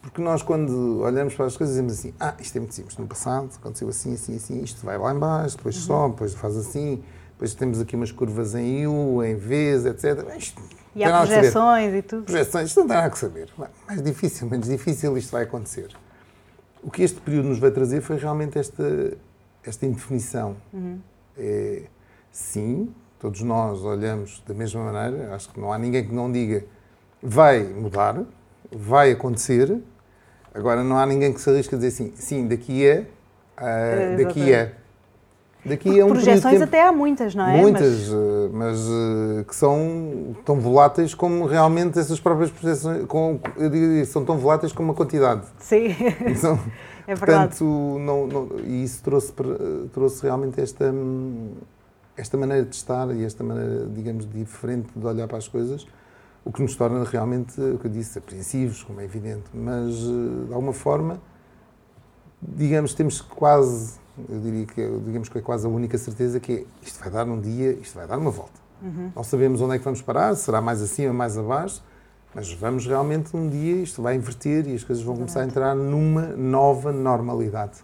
Porque 0.03 0.21
nós, 0.21 0.43
quando 0.43 1.01
olhamos 1.01 1.35
para 1.35 1.47
as 1.47 1.57
coisas, 1.57 1.75
dizemos 1.75 1.95
assim: 1.95 2.13
ah, 2.21 2.35
isto 2.39 2.55
é 2.55 2.61
muito 2.61 2.75
simples. 2.75 2.99
No 2.99 3.07
passado 3.07 3.49
aconteceu 3.57 3.89
assim, 3.89 4.13
assim, 4.13 4.37
assim, 4.37 4.63
isto 4.63 4.85
vai 4.85 4.99
lá 4.99 5.15
em 5.15 5.19
baixo, 5.19 5.57
depois 5.57 5.75
sobe, 5.75 6.17
depois 6.17 6.35
faz 6.35 6.55
assim, 6.55 7.03
depois 7.31 7.55
temos 7.55 7.81
aqui 7.81 7.97
umas 7.97 8.13
curvas 8.13 8.55
em 8.55 8.87
U, 8.87 9.25
em 9.25 9.37
V, 9.37 9.89
etc. 9.89 10.37
Isto 10.37 10.61
E 10.95 11.03
há 11.03 11.23
projeções 11.25 11.95
e 11.95 12.03
tudo. 12.03 12.25
Projeções, 12.25 12.69
isto 12.69 12.81
não 12.81 12.89
tem 12.89 12.97
nada 12.99 13.09
a 13.11 13.17
saber. 13.17 13.49
Mais 13.89 14.03
difícil, 14.03 14.51
menos 14.51 14.69
difícil, 14.69 15.17
isto 15.17 15.33
vai 15.33 15.45
acontecer. 15.45 15.97
O 16.83 16.91
que 16.91 17.03
este 17.03 17.19
período 17.23 17.49
nos 17.49 17.59
vai 17.59 17.71
trazer 17.71 18.03
foi 18.03 18.19
realmente 18.19 18.59
esta, 18.59 19.17
esta 19.65 19.87
indefinição. 19.87 20.57
É, 21.39 21.85
sim, 22.37 22.91
todos 23.19 23.41
nós 23.41 23.83
olhamos 23.83 24.43
da 24.47 24.53
mesma 24.53 24.93
maneira, 24.93 25.35
acho 25.35 25.49
que 25.49 25.59
não 25.59 25.73
há 25.73 25.79
ninguém 25.79 26.05
que 26.07 26.15
não 26.15 26.31
diga 26.31 26.65
vai 27.23 27.63
mudar, 27.65 28.23
vai 28.71 29.11
acontecer. 29.13 29.81
Agora, 30.55 30.85
não 30.85 30.99
há 30.99 31.07
ninguém 31.07 31.33
que 31.33 31.41
se 31.41 31.49
arrisque 31.49 31.75
a 31.75 31.79
dizer 31.79 31.89
assim, 31.89 32.13
sim, 32.15 32.47
daqui 32.47 32.87
é, 32.87 33.07
ah, 33.57 33.67
É, 33.69 34.17
daqui 34.17 34.53
é. 34.53 34.75
Daqui 35.65 35.89
é 35.89 36.05
um 36.05 36.09
período 36.09 36.19
de 36.19 36.25
Projeções 36.25 36.63
até 36.63 36.87
há 36.87 36.93
muitas, 36.93 37.35
não 37.35 37.45
é? 37.49 37.57
Muitas, 37.61 38.09
eh, 38.11 38.49
mas, 38.53 38.79
eh, 38.79 39.45
que 39.49 39.57
são 39.57 40.37
tão 40.45 40.61
voláteis 40.61 41.13
como 41.15 41.45
realmente 41.47 41.99
essas 41.99 42.21
próprias 42.21 42.51
projeções, 42.53 43.05
com, 43.07 43.41
eu 43.57 43.69
diria, 43.71 44.05
são 44.05 44.25
tão 44.25 44.37
voláteis 44.39 44.73
como 44.73 44.93
a 44.93 44.95
quantidade. 44.95 45.43
Mas, 45.57 45.65
sim, 45.67 45.89
São- 46.37 46.61
é 47.09 47.15
verdade. 47.17 47.49
portanto, 47.59 47.65
não, 47.99 48.27
não- 48.29 48.49
e 48.65 48.85
isso 48.85 49.03
trouxe, 49.03 49.33
para- 49.33 49.57
trouxe 49.93 50.23
realmente 50.23 50.61
esta, 50.61 50.85
hum, 50.93 51.55
esta 52.17 52.37
maneira 52.37 52.65
de 52.65 52.75
estar 52.75 53.15
e 53.15 53.25
esta 53.25 53.45
maneira, 53.45 53.87
digamos, 53.87 54.29
diferente 54.29 54.89
de 54.95 55.07
olhar 55.07 55.29
para 55.29 55.39
as 55.39 55.49
coisas, 55.49 55.87
o 56.45 56.53
que 56.53 56.63
nos 56.63 56.77
torna 56.77 57.05
realmente, 57.05 57.61
o 57.61 57.79
que 57.79 57.87
eu 57.87 57.91
disse, 57.91 58.19
apreensivos, 58.19 58.83
como 58.83 59.01
é 59.01 59.05
evidente, 59.05 59.45
mas 59.53 59.95
eh, 59.95 60.47
de 60.47 60.55
alguma 60.55 60.73
forma, 60.73 61.21
digamos, 62.41 62.95
temos 62.95 63.21
quase, 63.21 63.95
eu 64.29 64.41
diria 64.41 64.67
que, 64.67 65.01
digamos 65.05 65.29
que 65.29 65.39
é 65.39 65.41
quase 65.41 65.67
a 65.67 65.69
única 65.69 65.99
certeza 65.99 66.39
que 66.39 66.53
é, 66.53 66.65
isto 66.83 67.01
vai 67.01 67.11
dar 67.11 67.27
um 67.27 67.41
dia, 67.41 67.73
isto 67.73 67.97
vai 67.97 68.07
dar 68.07 68.17
uma 68.17 68.31
volta. 68.31 68.67
Não 69.17 69.25
sabemos 69.25 69.61
onde 69.61 69.75
é 69.75 69.79
que 69.79 69.85
vamos 69.85 70.03
parar, 70.03 70.35
será 70.37 70.61
mais 70.61 70.83
acima, 70.83 71.13
mais 71.13 71.37
abaixo, 71.37 71.83
mas 72.35 72.53
vamos 72.53 72.87
realmente 72.87 73.35
um 73.37 73.49
dia, 73.49 73.77
isto 73.77 74.03
vai 74.03 74.15
inverter 74.15 74.69
e 74.69 74.75
as 74.75 74.85
coisas 74.85 75.03
vão 75.03 75.17
começar 75.17 75.41
a 75.41 75.45
entrar 75.45 75.75
numa 75.75 76.29
nova 76.37 76.93
normalidade. 76.93 77.79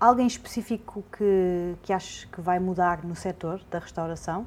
Alguém 0.00 0.26
específico 0.26 1.04
que, 1.12 1.76
que 1.82 1.92
aches 1.92 2.24
que 2.24 2.40
vai 2.40 2.58
mudar 2.58 3.04
no 3.04 3.14
setor 3.14 3.60
da 3.70 3.78
restauração 3.78 4.46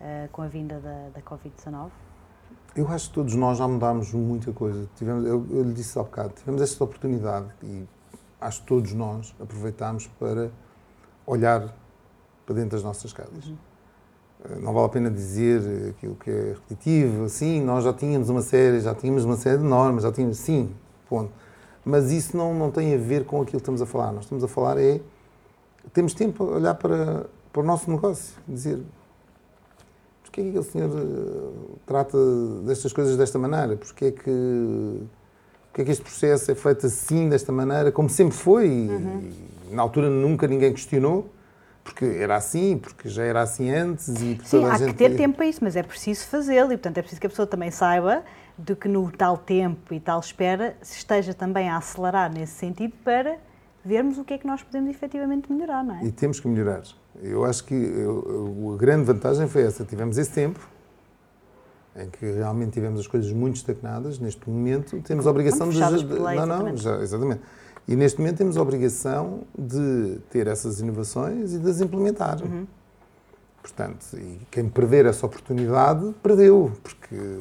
eh, 0.00 0.28
com 0.32 0.42
a 0.42 0.48
vinda 0.48 0.80
da, 0.80 1.10
da 1.14 1.22
Covid-19? 1.22 1.88
Eu 2.74 2.88
acho 2.88 3.08
que 3.08 3.14
todos 3.14 3.32
nós 3.36 3.58
já 3.58 3.68
mudámos 3.68 4.12
muita 4.12 4.52
coisa. 4.52 4.88
Tivemos, 4.96 5.24
eu, 5.24 5.46
eu 5.50 5.62
lhe 5.62 5.72
disse 5.72 5.96
há 6.00 6.02
bocado, 6.02 6.30
tivemos 6.34 6.60
esta 6.60 6.82
oportunidade 6.82 7.46
e 7.62 7.86
acho 8.40 8.60
que 8.62 8.66
todos 8.66 8.92
nós 8.92 9.32
aproveitámos 9.40 10.08
para 10.18 10.50
olhar 11.24 11.72
para 12.44 12.56
dentro 12.56 12.70
das 12.70 12.82
nossas 12.82 13.12
casas. 13.12 13.52
Eh, 14.46 14.56
Não 14.60 14.72
vale 14.74 14.86
a 14.86 14.88
pena 14.88 15.10
dizer 15.12 15.90
aquilo 15.90 16.16
que 16.16 16.28
é 16.28 16.54
repetitivo, 16.54 17.28
sim, 17.28 17.62
nós 17.62 17.84
já 17.84 17.92
tínhamos 17.92 18.28
uma 18.30 18.42
série, 18.42 18.80
já 18.80 18.96
tínhamos 18.96 19.24
uma 19.24 19.36
série 19.36 19.58
de 19.58 19.64
normas, 19.64 20.02
já 20.02 20.10
tínhamos, 20.10 20.38
sim, 20.38 20.74
ponto. 21.08 21.30
Mas 21.84 22.10
isso 22.10 22.36
não, 22.36 22.54
não 22.54 22.70
tem 22.70 22.94
a 22.94 22.98
ver 22.98 23.24
com 23.24 23.36
aquilo 23.40 23.52
que 23.52 23.62
estamos 23.62 23.80
a 23.80 23.86
falar. 23.86 24.12
Nós 24.12 24.24
estamos 24.24 24.44
a 24.44 24.48
falar 24.48 24.78
é, 24.78 25.00
temos 25.92 26.14
tempo 26.14 26.44
a 26.44 26.56
olhar 26.56 26.74
para, 26.74 27.26
para 27.52 27.62
o 27.62 27.64
nosso 27.64 27.90
negócio, 27.90 28.34
dizer, 28.46 28.80
Porquê 30.28 30.42
é 30.42 30.44
que 30.44 30.50
aquele 30.50 30.64
senhor 30.64 30.90
eh, 30.90 31.76
trata 31.86 32.18
destas 32.64 32.92
coisas 32.92 33.16
desta 33.16 33.38
maneira? 33.38 33.76
Porquê 33.76 34.06
é 34.06 34.10
que, 34.10 35.00
porquê 35.68 35.82
é 35.82 35.84
que 35.84 35.90
este 35.90 36.02
processo 36.02 36.50
é 36.50 36.54
feito 36.54 36.86
assim, 36.86 37.28
desta 37.28 37.50
maneira, 37.50 37.90
como 37.90 38.08
sempre 38.08 38.36
foi? 38.36 38.68
E, 38.68 39.70
e 39.70 39.74
na 39.74 39.82
altura 39.82 40.10
nunca 40.10 40.46
ninguém 40.46 40.72
questionou, 40.72 41.28
porque 41.88 42.04
era 42.04 42.36
assim, 42.36 42.76
porque 42.76 43.08
já 43.08 43.24
era 43.24 43.40
assim 43.40 43.70
antes 43.70 44.08
e 44.08 44.34
porque 44.34 44.48
Sim, 44.48 44.58
toda 44.60 44.70
a 44.70 44.74
há 44.74 44.78
gente... 44.78 44.88
que 44.88 44.94
ter 44.98 45.16
tempo 45.16 45.36
para 45.36 45.46
isso, 45.46 45.60
mas 45.62 45.74
é 45.74 45.82
preciso 45.82 46.26
fazê-lo 46.26 46.72
e, 46.72 46.76
portanto, 46.76 46.98
é 46.98 47.02
preciso 47.02 47.20
que 47.20 47.26
a 47.26 47.30
pessoa 47.30 47.46
também 47.46 47.70
saiba 47.70 48.22
de 48.58 48.76
que 48.76 48.88
no 48.88 49.10
tal 49.10 49.38
tempo 49.38 49.94
e 49.94 50.00
tal 50.00 50.20
espera 50.20 50.76
se 50.82 50.98
esteja 50.98 51.32
também 51.32 51.68
a 51.68 51.76
acelerar 51.78 52.32
nesse 52.32 52.52
sentido 52.52 52.92
para 53.02 53.36
vermos 53.84 54.18
o 54.18 54.24
que 54.24 54.34
é 54.34 54.38
que 54.38 54.46
nós 54.46 54.62
podemos 54.62 54.90
efetivamente 54.90 55.50
melhorar, 55.50 55.82
não 55.82 55.96
é? 55.96 56.04
E 56.04 56.12
temos 56.12 56.38
que 56.40 56.46
melhorar. 56.48 56.82
Eu 57.22 57.44
acho 57.44 57.64
que 57.64 57.74
eu- 57.74 58.72
a 58.74 58.76
grande 58.76 59.04
vantagem 59.04 59.48
foi 59.48 59.62
essa. 59.62 59.84
Tivemos 59.84 60.18
esse 60.18 60.30
tempo 60.30 60.60
em 61.96 62.10
que 62.10 62.30
realmente 62.30 62.72
tivemos 62.72 63.00
as 63.00 63.06
coisas 63.06 63.32
muito 63.32 63.56
estagnadas. 63.56 64.18
Neste 64.18 64.48
momento 64.48 65.00
temos 65.02 65.26
a 65.26 65.30
obrigação 65.30 65.68
de... 65.68 65.80
não, 65.80 66.46
não, 66.46 66.76
já, 66.76 66.96
exatamente. 67.00 67.40
E 67.88 67.96
neste 67.96 68.18
momento 68.18 68.36
temos 68.36 68.56
a 68.56 68.62
obrigação 68.62 69.40
de 69.58 70.18
ter 70.30 70.46
essas 70.46 70.78
inovações 70.78 71.54
e 71.54 71.58
de 71.58 71.70
as 71.70 71.80
implementar. 71.80 72.40
Uhum. 72.42 72.66
Portanto, 73.62 74.06
e 74.14 74.40
quem 74.50 74.68
perder 74.68 75.06
essa 75.06 75.26
oportunidade, 75.26 76.14
perdeu, 76.22 76.70
porque 76.82 77.40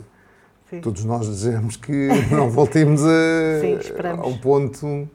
Sim. 0.70 0.82
Todos 0.82 1.06
nós 1.06 1.28
desejamos 1.28 1.78
que 1.78 2.10
não 2.30 2.50
voltemos 2.50 3.02
a, 3.02 3.62
Sim, 3.62 3.78
a 4.22 4.28
um 4.28 4.38
ponto 4.38 5.10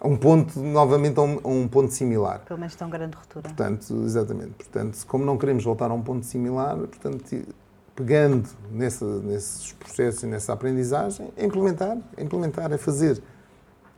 a 0.00 0.08
um 0.08 0.16
ponto, 0.16 0.58
novamente, 0.58 1.16
a 1.18 1.22
um, 1.22 1.40
a 1.44 1.48
um, 1.48 1.68
ponto 1.68 1.92
similar. 1.92 2.40
Pelo 2.40 2.58
menos 2.58 2.74
tão 2.74 2.90
grande 2.90 3.16
ruptura. 3.16 3.42
Portanto, 3.42 4.02
exatamente. 4.04 4.50
Portanto, 4.50 4.98
como 5.06 5.24
não 5.24 5.38
queremos 5.38 5.62
voltar 5.62 5.92
a 5.92 5.94
um 5.94 6.02
ponto 6.02 6.26
similar, 6.26 6.76
portanto, 6.76 7.46
pegando 7.94 8.48
nesse, 8.72 9.04
nesses 9.04 9.72
processos 9.74 10.24
e 10.24 10.26
nessa 10.26 10.52
aprendizagem, 10.52 11.32
é 11.36 11.44
implementar, 11.44 11.96
é 12.16 12.22
implementar, 12.24 12.72
é 12.72 12.78
fazer 12.78 13.22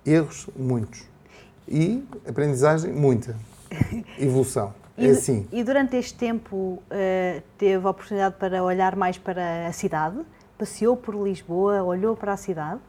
erros, 0.06 0.48
muitos. 0.56 1.02
E 1.66 2.04
aprendizagem, 2.28 2.92
muita. 2.92 3.36
Evolução. 4.18 4.74
E, 4.96 5.06
é 5.06 5.10
assim. 5.10 5.46
E 5.50 5.64
durante 5.64 5.96
este 5.96 6.14
tempo 6.14 6.56
uh, 6.56 7.42
teve 7.58 7.86
a 7.86 7.90
oportunidade 7.90 8.36
para 8.38 8.62
olhar 8.62 8.94
mais 8.96 9.18
para 9.18 9.66
a 9.66 9.72
cidade? 9.72 10.18
Passeou 10.56 10.96
por 10.96 11.14
Lisboa, 11.14 11.82
olhou 11.82 12.16
para 12.16 12.32
a 12.32 12.36
cidade? 12.36 12.80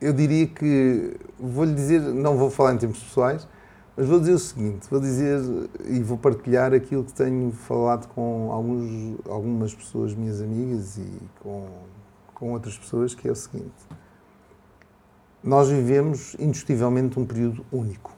Eu 0.00 0.12
diria 0.12 0.46
que, 0.46 1.16
vou-lhe 1.38 1.74
dizer, 1.74 2.00
não 2.00 2.36
vou 2.36 2.50
falar 2.50 2.74
em 2.74 2.78
termos 2.78 2.98
pessoais, 2.98 3.48
mas 3.96 4.06
vou 4.06 4.18
dizer 4.18 4.32
o 4.32 4.38
seguinte, 4.38 4.86
vou 4.90 5.00
dizer 5.00 5.40
e 5.86 6.00
vou 6.00 6.18
partilhar 6.18 6.74
aquilo 6.74 7.04
que 7.04 7.12
tenho 7.12 7.50
falado 7.52 8.08
com 8.08 8.50
alguns, 8.52 9.16
algumas 9.26 9.74
pessoas, 9.74 10.14
minhas 10.14 10.42
amigas 10.42 10.98
e 10.98 11.08
com, 11.40 11.68
com 12.34 12.52
outras 12.52 12.76
pessoas, 12.76 13.14
que 13.14 13.26
é 13.28 13.32
o 13.32 13.36
seguinte. 13.36 13.72
Nós 15.44 15.68
vivemos 15.68 16.34
indiscutivelmente 16.38 17.18
um 17.20 17.26
período 17.26 17.66
único. 17.70 18.12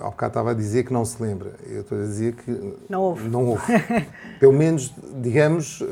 Ao 0.00 0.10
bocado 0.10 0.30
estava 0.30 0.50
a 0.52 0.54
dizer 0.54 0.84
que 0.84 0.92
não 0.92 1.04
se 1.04 1.20
lembra. 1.20 1.54
Eu 1.66 1.80
estou 1.80 1.98
a 1.98 2.02
dizer 2.02 2.34
que 2.34 2.76
não 2.88 3.02
houve. 3.02 3.28
Não 3.28 3.46
houve. 3.46 3.64
Pelo 4.38 4.52
menos, 4.52 4.94
digamos, 5.20 5.82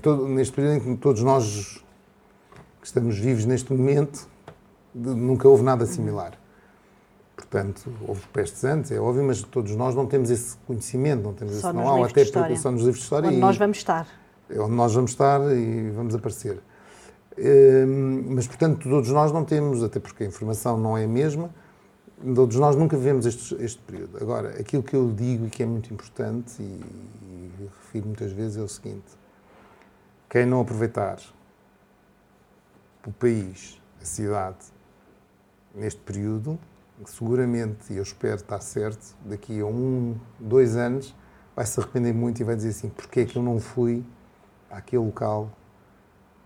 todo, 0.00 0.26
neste 0.28 0.52
período 0.52 0.76
em 0.76 0.80
que 0.80 0.96
todos 1.00 1.22
nós 1.22 1.82
que 2.80 2.86
estamos 2.86 3.16
vivos 3.16 3.44
neste 3.44 3.72
momento, 3.72 4.28
nunca 4.92 5.48
houve 5.48 5.62
nada 5.62 5.86
similar. 5.86 6.32
Portanto, 7.36 7.92
houve 8.06 8.22
pestes 8.32 8.64
antes, 8.64 8.90
é 8.90 9.00
óbvio, 9.00 9.24
mas 9.24 9.40
todos 9.42 9.74
nós 9.76 9.94
não 9.94 10.06
temos 10.06 10.30
esse 10.30 10.56
conhecimento, 10.66 11.22
não 11.22 11.32
temos 11.32 11.54
só 11.54 11.68
esse 11.68 11.76
know-how, 11.76 12.04
até 12.04 12.24
porque 12.24 12.56
só 12.56 12.72
nos 12.72 12.80
livros 12.80 12.98
de 12.98 13.04
história. 13.04 13.28
Onde 13.28 13.36
e, 13.36 13.40
nós 13.40 13.56
vamos 13.56 13.78
estar. 13.78 14.06
É 14.50 14.60
onde 14.60 14.74
nós 14.74 14.92
vamos 14.92 15.12
estar 15.12 15.40
e 15.56 15.90
vamos 15.90 16.14
aparecer. 16.14 16.60
Hum, 17.38 18.34
mas, 18.34 18.46
portanto, 18.46 18.88
todos 18.88 19.10
nós 19.10 19.32
não 19.32 19.44
temos, 19.44 19.82
até 19.82 19.98
porque 19.98 20.24
a 20.24 20.26
informação 20.26 20.78
não 20.78 20.96
é 20.96 21.04
a 21.04 21.08
mesma, 21.08 21.50
todos 22.34 22.56
nós 22.56 22.76
nunca 22.76 22.96
vivemos 22.96 23.26
este, 23.26 23.54
este 23.56 23.80
período. 23.80 24.18
Agora, 24.18 24.50
aquilo 24.60 24.82
que 24.82 24.94
eu 24.94 25.10
digo 25.12 25.46
e 25.46 25.50
que 25.50 25.62
é 25.62 25.66
muito 25.66 25.92
importante, 25.92 26.62
e, 26.62 26.62
e 26.62 27.70
refiro 27.80 28.06
muitas 28.06 28.32
vezes, 28.32 28.56
é 28.58 28.60
o 28.60 28.68
seguinte: 28.68 29.06
quem 30.28 30.44
não 30.44 30.60
aproveitar 30.60 31.18
o 33.06 33.12
país, 33.12 33.80
a 34.00 34.04
cidade, 34.04 34.64
neste 35.74 36.00
período, 36.00 36.58
seguramente, 37.06 37.92
e 37.92 37.96
eu 37.96 38.02
espero 38.02 38.36
estar 38.36 38.60
certo, 38.60 39.16
daqui 39.24 39.60
a 39.60 39.66
um, 39.66 40.16
dois 40.38 40.76
anos, 40.76 41.14
vai 41.56 41.64
se 41.64 41.80
arrepender 41.80 42.12
muito 42.12 42.40
e 42.40 42.44
vai 42.44 42.56
dizer 42.56 42.68
assim: 42.68 42.90
porquê 42.90 43.20
é 43.20 43.24
que 43.24 43.36
eu 43.36 43.42
não 43.42 43.58
fui 43.58 44.04
àquele 44.70 45.04
local 45.04 45.50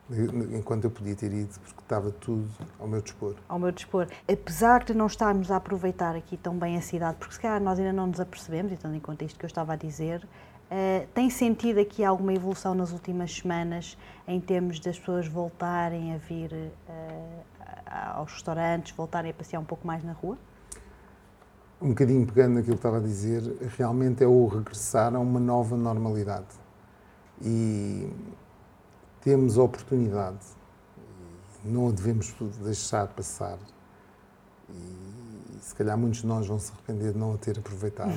enquanto 0.08 0.84
eu 0.84 0.90
podia 0.90 1.16
ter 1.16 1.32
ido, 1.32 1.52
porque 1.64 1.80
estava 1.80 2.10
tudo 2.10 2.48
ao 2.78 2.86
meu 2.86 3.00
dispor. 3.00 3.34
Ao 3.48 3.58
meu 3.58 3.72
dispor. 3.72 4.06
Apesar 4.30 4.84
de 4.84 4.94
não 4.94 5.06
estarmos 5.06 5.50
a 5.50 5.56
aproveitar 5.56 6.14
aqui 6.14 6.36
tão 6.36 6.56
bem 6.56 6.76
a 6.76 6.80
cidade, 6.80 7.16
porque 7.18 7.34
se 7.34 7.40
calhar 7.40 7.60
nós 7.60 7.78
ainda 7.78 7.92
não 7.92 8.06
nos 8.06 8.20
apercebemos, 8.20 8.72
e 8.72 8.76
tendo 8.76 8.94
em 8.94 9.00
conta 9.00 9.24
isto 9.24 9.38
que 9.38 9.44
eu 9.44 9.48
estava 9.48 9.72
a 9.72 9.76
dizer, 9.76 10.22
uh, 10.24 11.06
tem 11.12 11.28
sentido 11.28 11.80
aqui 11.80 12.04
alguma 12.04 12.32
evolução 12.32 12.74
nas 12.74 12.92
últimas 12.92 13.34
semanas 13.34 13.98
em 14.28 14.40
termos 14.40 14.78
das 14.78 14.98
pessoas 14.98 15.26
voltarem 15.26 16.14
a 16.14 16.18
vir 16.18 16.52
uh, 16.52 17.56
aos 18.14 18.32
restaurantes, 18.32 18.94
voltarem 18.96 19.32
a 19.32 19.34
passear 19.34 19.60
um 19.60 19.64
pouco 19.64 19.86
mais 19.86 20.04
na 20.04 20.12
rua? 20.12 20.38
Um 21.82 21.88
bocadinho 21.88 22.24
pegando 22.26 22.54
naquilo 22.54 22.74
que 22.74 22.78
estava 22.78 22.98
a 22.98 23.00
dizer, 23.00 23.42
realmente 23.76 24.22
é 24.22 24.26
o 24.26 24.46
regressar 24.46 25.14
a 25.14 25.18
uma 25.18 25.40
nova 25.40 25.76
normalidade. 25.76 26.46
E 27.42 28.08
temos 29.26 29.58
a 29.58 29.62
oportunidade, 29.64 30.38
não 31.64 31.88
a 31.88 31.90
devemos 31.90 32.32
deixar 32.62 33.08
passar. 33.08 33.58
E 34.70 35.58
se 35.60 35.74
calhar 35.74 35.98
muitos 35.98 36.20
de 36.20 36.28
nós 36.28 36.46
vão 36.46 36.60
se 36.60 36.70
arrepender 36.70 37.12
de 37.12 37.18
não 37.18 37.34
a 37.34 37.36
ter 37.36 37.58
aproveitado, 37.58 38.12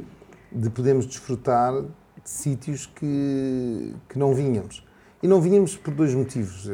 de 0.50 0.70
podermos 0.70 1.04
desfrutar 1.04 1.82
de 1.82 2.30
sítios 2.30 2.86
que, 2.86 3.94
que 4.08 4.18
não 4.18 4.34
vinhamos. 4.34 4.82
E 5.22 5.28
não 5.28 5.38
vínhamos 5.38 5.76
por 5.76 5.92
dois 5.92 6.14
motivos. 6.14 6.66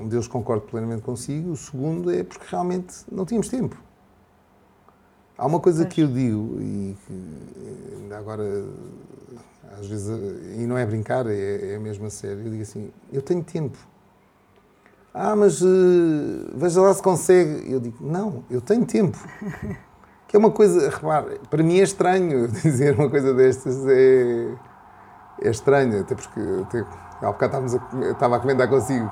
Um 0.00 0.06
deles 0.06 0.28
concordo 0.28 0.66
plenamente 0.66 1.02
consigo, 1.02 1.50
o 1.50 1.56
segundo 1.56 2.12
é 2.12 2.22
porque 2.22 2.46
realmente 2.48 2.98
não 3.10 3.24
tínhamos 3.24 3.48
tempo. 3.48 3.76
Há 5.36 5.44
uma 5.44 5.58
coisa 5.58 5.84
que 5.86 6.02
eu 6.02 6.06
digo, 6.06 6.56
e 6.60 6.96
que 7.04 7.96
ainda 7.96 8.16
agora, 8.16 8.44
às 9.78 9.86
vezes, 9.86 10.08
e 10.56 10.66
não 10.66 10.76
é 10.76 10.84
brincar, 10.84 11.26
é, 11.26 11.74
é 11.74 11.78
mesmo 11.78 12.06
a 12.06 12.10
sério, 12.10 12.40
eu 12.44 12.50
digo 12.50 12.62
assim: 12.62 12.90
eu 13.12 13.22
tenho 13.22 13.42
tempo. 13.42 13.78
Ah, 15.12 15.36
mas 15.36 15.62
uh, 15.62 16.50
veja 16.54 16.80
lá 16.80 16.92
se 16.92 17.02
consegue. 17.02 17.70
Eu 17.70 17.80
digo: 17.80 17.98
não, 18.00 18.44
eu 18.50 18.60
tenho 18.60 18.84
tempo. 18.84 19.18
Que 20.26 20.36
é 20.36 20.40
uma 20.40 20.50
coisa, 20.50 20.90
repare, 20.90 21.38
para 21.48 21.62
mim 21.62 21.78
é 21.78 21.84
estranho 21.84 22.48
dizer 22.50 22.98
uma 22.98 23.08
coisa 23.08 23.32
destas, 23.32 23.86
é, 23.86 24.48
é 25.42 25.48
estranho, 25.48 26.00
até 26.00 26.16
porque. 26.16 26.40
Até, 26.62 26.84
Há 27.22 27.32
bocado 27.32 27.66
estávamos 27.66 27.74
a, 27.74 28.10
estava 28.10 28.36
a 28.36 28.40
comentar 28.40 28.68
consigo. 28.68 29.10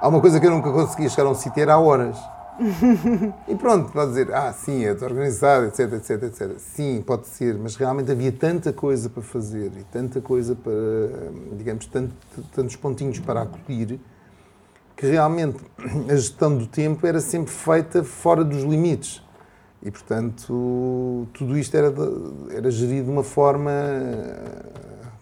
Há 0.00 0.08
uma 0.08 0.20
coisa 0.20 0.38
que 0.38 0.46
eu 0.46 0.50
nunca 0.50 0.70
conseguia 0.70 1.08
chegar 1.08 1.28
a 1.28 1.30
um 1.30 1.34
sítio, 1.34 1.62
era 1.62 1.78
horas. 1.78 2.18
e 3.48 3.54
pronto, 3.56 3.90
pode 3.90 4.10
dizer, 4.10 4.32
ah, 4.32 4.52
sim, 4.52 4.84
é 4.84 4.92
organizado, 4.92 5.66
etc, 5.66 5.92
etc, 5.94 6.22
etc. 6.22 6.58
Sim, 6.58 7.02
pode 7.04 7.26
ser, 7.26 7.58
mas 7.58 7.74
realmente 7.76 8.10
havia 8.12 8.30
tanta 8.30 8.72
coisa 8.72 9.08
para 9.10 9.22
fazer 9.22 9.72
e 9.76 9.84
tanta 9.84 10.20
coisa 10.20 10.54
para, 10.54 10.72
digamos, 11.56 11.86
tanto, 11.86 12.14
tantos 12.54 12.76
pontinhos 12.76 13.18
para 13.18 13.42
acolher, 13.42 13.98
que 14.96 15.06
realmente 15.06 15.58
a 16.08 16.14
gestão 16.14 16.56
do 16.56 16.66
tempo 16.66 17.04
era 17.06 17.20
sempre 17.20 17.50
feita 17.50 18.04
fora 18.04 18.44
dos 18.44 18.62
limites. 18.62 19.22
E, 19.82 19.90
portanto, 19.90 21.28
tudo 21.34 21.58
isto 21.58 21.76
era, 21.76 21.92
era 22.50 22.70
gerido 22.70 23.06
de 23.06 23.10
uma 23.10 23.24
forma 23.24 23.70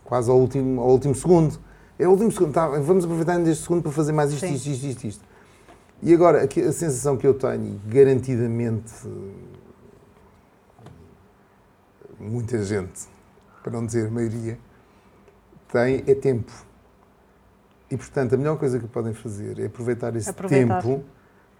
quase 0.04 0.30
ao 0.30 0.38
último, 0.38 0.80
ao 0.80 0.90
último 0.90 1.14
segundo. 1.14 1.58
É 1.98 2.06
o 2.06 2.10
último 2.10 2.30
segundo, 2.30 2.52
tá, 2.52 2.68
vamos 2.68 3.04
aproveitar 3.04 3.40
este 3.40 3.62
segundo 3.62 3.82
para 3.82 3.92
fazer 3.92 4.12
mais 4.12 4.32
isto, 4.32 4.44
isto, 4.46 4.68
isto, 4.68 4.86
isto, 4.86 5.06
isto. 5.06 5.31
E 6.02 6.12
agora, 6.12 6.42
a 6.42 6.72
sensação 6.72 7.16
que 7.16 7.24
eu 7.24 7.32
tenho, 7.32 7.80
garantidamente, 7.86 8.92
muita 12.18 12.62
gente, 12.64 13.06
para 13.62 13.72
não 13.72 13.86
dizer 13.86 14.08
a 14.08 14.10
maioria, 14.10 14.58
tem 15.70 16.02
é 16.04 16.14
tempo. 16.14 16.52
E, 17.88 17.96
portanto, 17.96 18.34
a 18.34 18.36
melhor 18.36 18.58
coisa 18.58 18.80
que 18.80 18.88
podem 18.88 19.14
fazer 19.14 19.60
é 19.60 19.66
aproveitar 19.66 20.16
esse 20.16 20.28
aproveitar. 20.28 20.82
tempo 20.82 21.04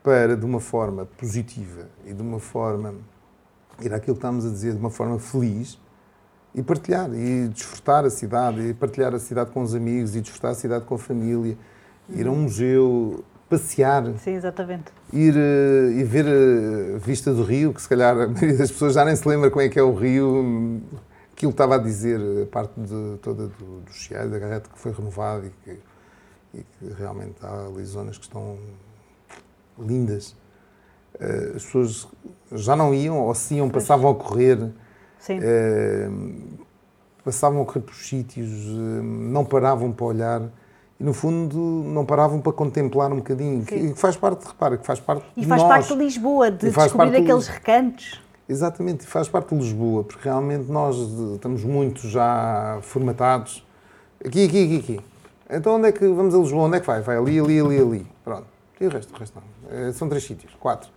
para, 0.02 0.36
de 0.36 0.44
uma 0.44 0.58
forma 0.58 1.06
positiva 1.06 1.88
e 2.04 2.12
de 2.12 2.20
uma 2.20 2.40
forma, 2.40 2.96
ir 3.80 3.94
àquilo 3.94 4.16
que 4.16 4.18
estamos 4.18 4.44
a 4.44 4.48
dizer, 4.48 4.72
de 4.72 4.78
uma 4.78 4.90
forma 4.90 5.20
feliz, 5.20 5.78
e 6.52 6.62
partilhar 6.62 7.08
e 7.14 7.48
desfrutar 7.48 8.04
a 8.04 8.10
cidade 8.10 8.60
e 8.60 8.74
partilhar 8.74 9.14
a 9.14 9.18
cidade 9.18 9.52
com 9.52 9.62
os 9.62 9.74
amigos 9.74 10.16
e 10.16 10.20
desfrutar 10.20 10.50
a 10.50 10.54
cidade 10.54 10.84
com 10.84 10.96
a 10.96 10.98
família 10.98 11.56
ir 12.10 12.26
a 12.26 12.30
um 12.30 12.42
museu 12.42 13.24
passear. 13.56 14.04
Sim 14.18 14.34
exatamente. 14.34 14.92
Ir 15.12 15.34
uh, 15.34 15.90
e 15.90 16.04
ver 16.04 16.26
a 16.94 16.98
vista 16.98 17.32
do 17.32 17.42
rio 17.42 17.72
que 17.72 17.82
se 17.82 17.88
calhar 17.88 18.14
a 18.18 18.26
maioria 18.26 18.56
das 18.56 18.70
pessoas 18.70 18.94
já 18.94 19.04
nem 19.04 19.14
se 19.14 19.28
lembra 19.28 19.50
como 19.50 19.62
é 19.62 19.68
que 19.68 19.78
é 19.78 19.82
o 19.82 19.94
rio. 19.94 20.80
Aquilo 21.32 21.52
que 21.52 21.54
estava 21.54 21.74
a 21.74 21.78
dizer 21.78 22.20
a 22.42 22.46
parte 22.46 22.78
de, 22.78 23.18
toda 23.20 23.48
do, 23.48 23.80
do 23.80 23.92
Chiado, 23.92 24.30
da 24.30 24.38
garreta 24.38 24.70
que 24.72 24.78
foi 24.78 24.92
renovada 24.92 25.46
e 25.46 25.50
que, 25.50 25.80
e 26.54 26.62
que 26.62 26.94
realmente 26.96 27.36
há 27.42 27.66
ali 27.66 27.84
zonas 27.84 28.16
que 28.16 28.24
estão 28.24 28.58
lindas. 29.78 30.36
Uh, 31.14 31.56
as 31.56 31.64
pessoas 31.64 32.08
já 32.52 32.76
não 32.76 32.94
iam 32.94 33.18
ou 33.18 33.34
se 33.34 33.54
iam 33.54 33.68
passavam 33.68 34.10
a 34.10 34.14
correr 34.14 34.72
Uh, 35.30 36.58
passavam 37.24 37.62
a 37.62 37.64
correr 37.64 37.82
por 37.82 37.94
sítios, 37.94 38.50
não 38.50 39.44
paravam 39.44 39.92
para 39.92 40.06
olhar 40.06 40.42
e, 41.02 41.04
no 41.04 41.12
fundo, 41.12 41.58
não 41.58 42.06
paravam 42.06 42.40
para 42.40 42.52
contemplar 42.52 43.12
um 43.12 43.16
bocadinho. 43.16 43.64
Que, 43.64 43.92
que 43.92 43.98
faz 43.98 44.16
parte, 44.16 44.46
repara, 44.46 44.76
que 44.76 44.86
faz 44.86 45.00
parte 45.00 45.24
E 45.36 45.44
faz 45.44 45.62
parte 45.62 45.88
de 45.88 45.94
Lisboa, 45.96 46.50
de 46.50 46.70
descobrir 46.70 47.16
aqueles 47.16 47.44
de... 47.46 47.50
recantos. 47.50 48.22
Exatamente, 48.48 49.06
faz 49.06 49.28
parte 49.28 49.54
de 49.54 49.62
Lisboa, 49.62 50.04
porque 50.04 50.28
realmente 50.28 50.70
nós 50.70 50.96
estamos 51.34 51.64
muito 51.64 52.06
já 52.08 52.78
formatados. 52.82 53.66
Aqui, 54.24 54.46
aqui, 54.46 54.64
aqui, 54.64 54.76
aqui. 54.76 55.00
Então 55.50 55.76
onde 55.76 55.88
é 55.88 55.92
que 55.92 56.06
vamos 56.06 56.34
a 56.34 56.38
Lisboa? 56.38 56.64
Onde 56.64 56.76
é 56.76 56.80
que 56.80 56.86
vai? 56.86 57.00
Vai 57.00 57.16
ali, 57.16 57.38
ali, 57.38 57.60
ali, 57.60 57.78
ali. 57.78 58.06
Pronto. 58.24 58.46
E 58.80 58.86
o 58.86 58.90
resto? 58.90 59.14
O 59.14 59.18
resto 59.18 59.38
não. 59.38 59.78
É, 59.78 59.92
são 59.92 60.08
três 60.08 60.24
sítios, 60.24 60.54
quatro. 60.58 60.90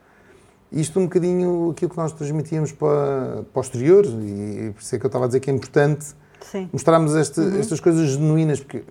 Isto 0.71 0.99
um 0.99 1.03
bocadinho 1.03 1.71
aquilo 1.71 1.89
que 1.89 1.97
nós 1.97 2.11
transmitíamos 2.11 2.71
para, 2.71 3.43
para 3.53 3.61
exterior, 3.61 4.05
e 4.05 4.71
por 4.73 4.81
isso 4.81 4.95
é 4.95 4.99
que 4.99 5.05
eu 5.05 5.07
estava 5.07 5.25
a 5.25 5.27
dizer 5.27 5.39
que 5.39 5.49
é 5.49 5.53
importante 5.53 6.05
Sim. 6.41 6.69
mostrarmos 6.73 7.15
este, 7.15 7.39
uhum. 7.39 7.59
estas 7.59 7.79
coisas 7.79 8.09
genuínas, 8.09 8.59
porque 8.59 8.83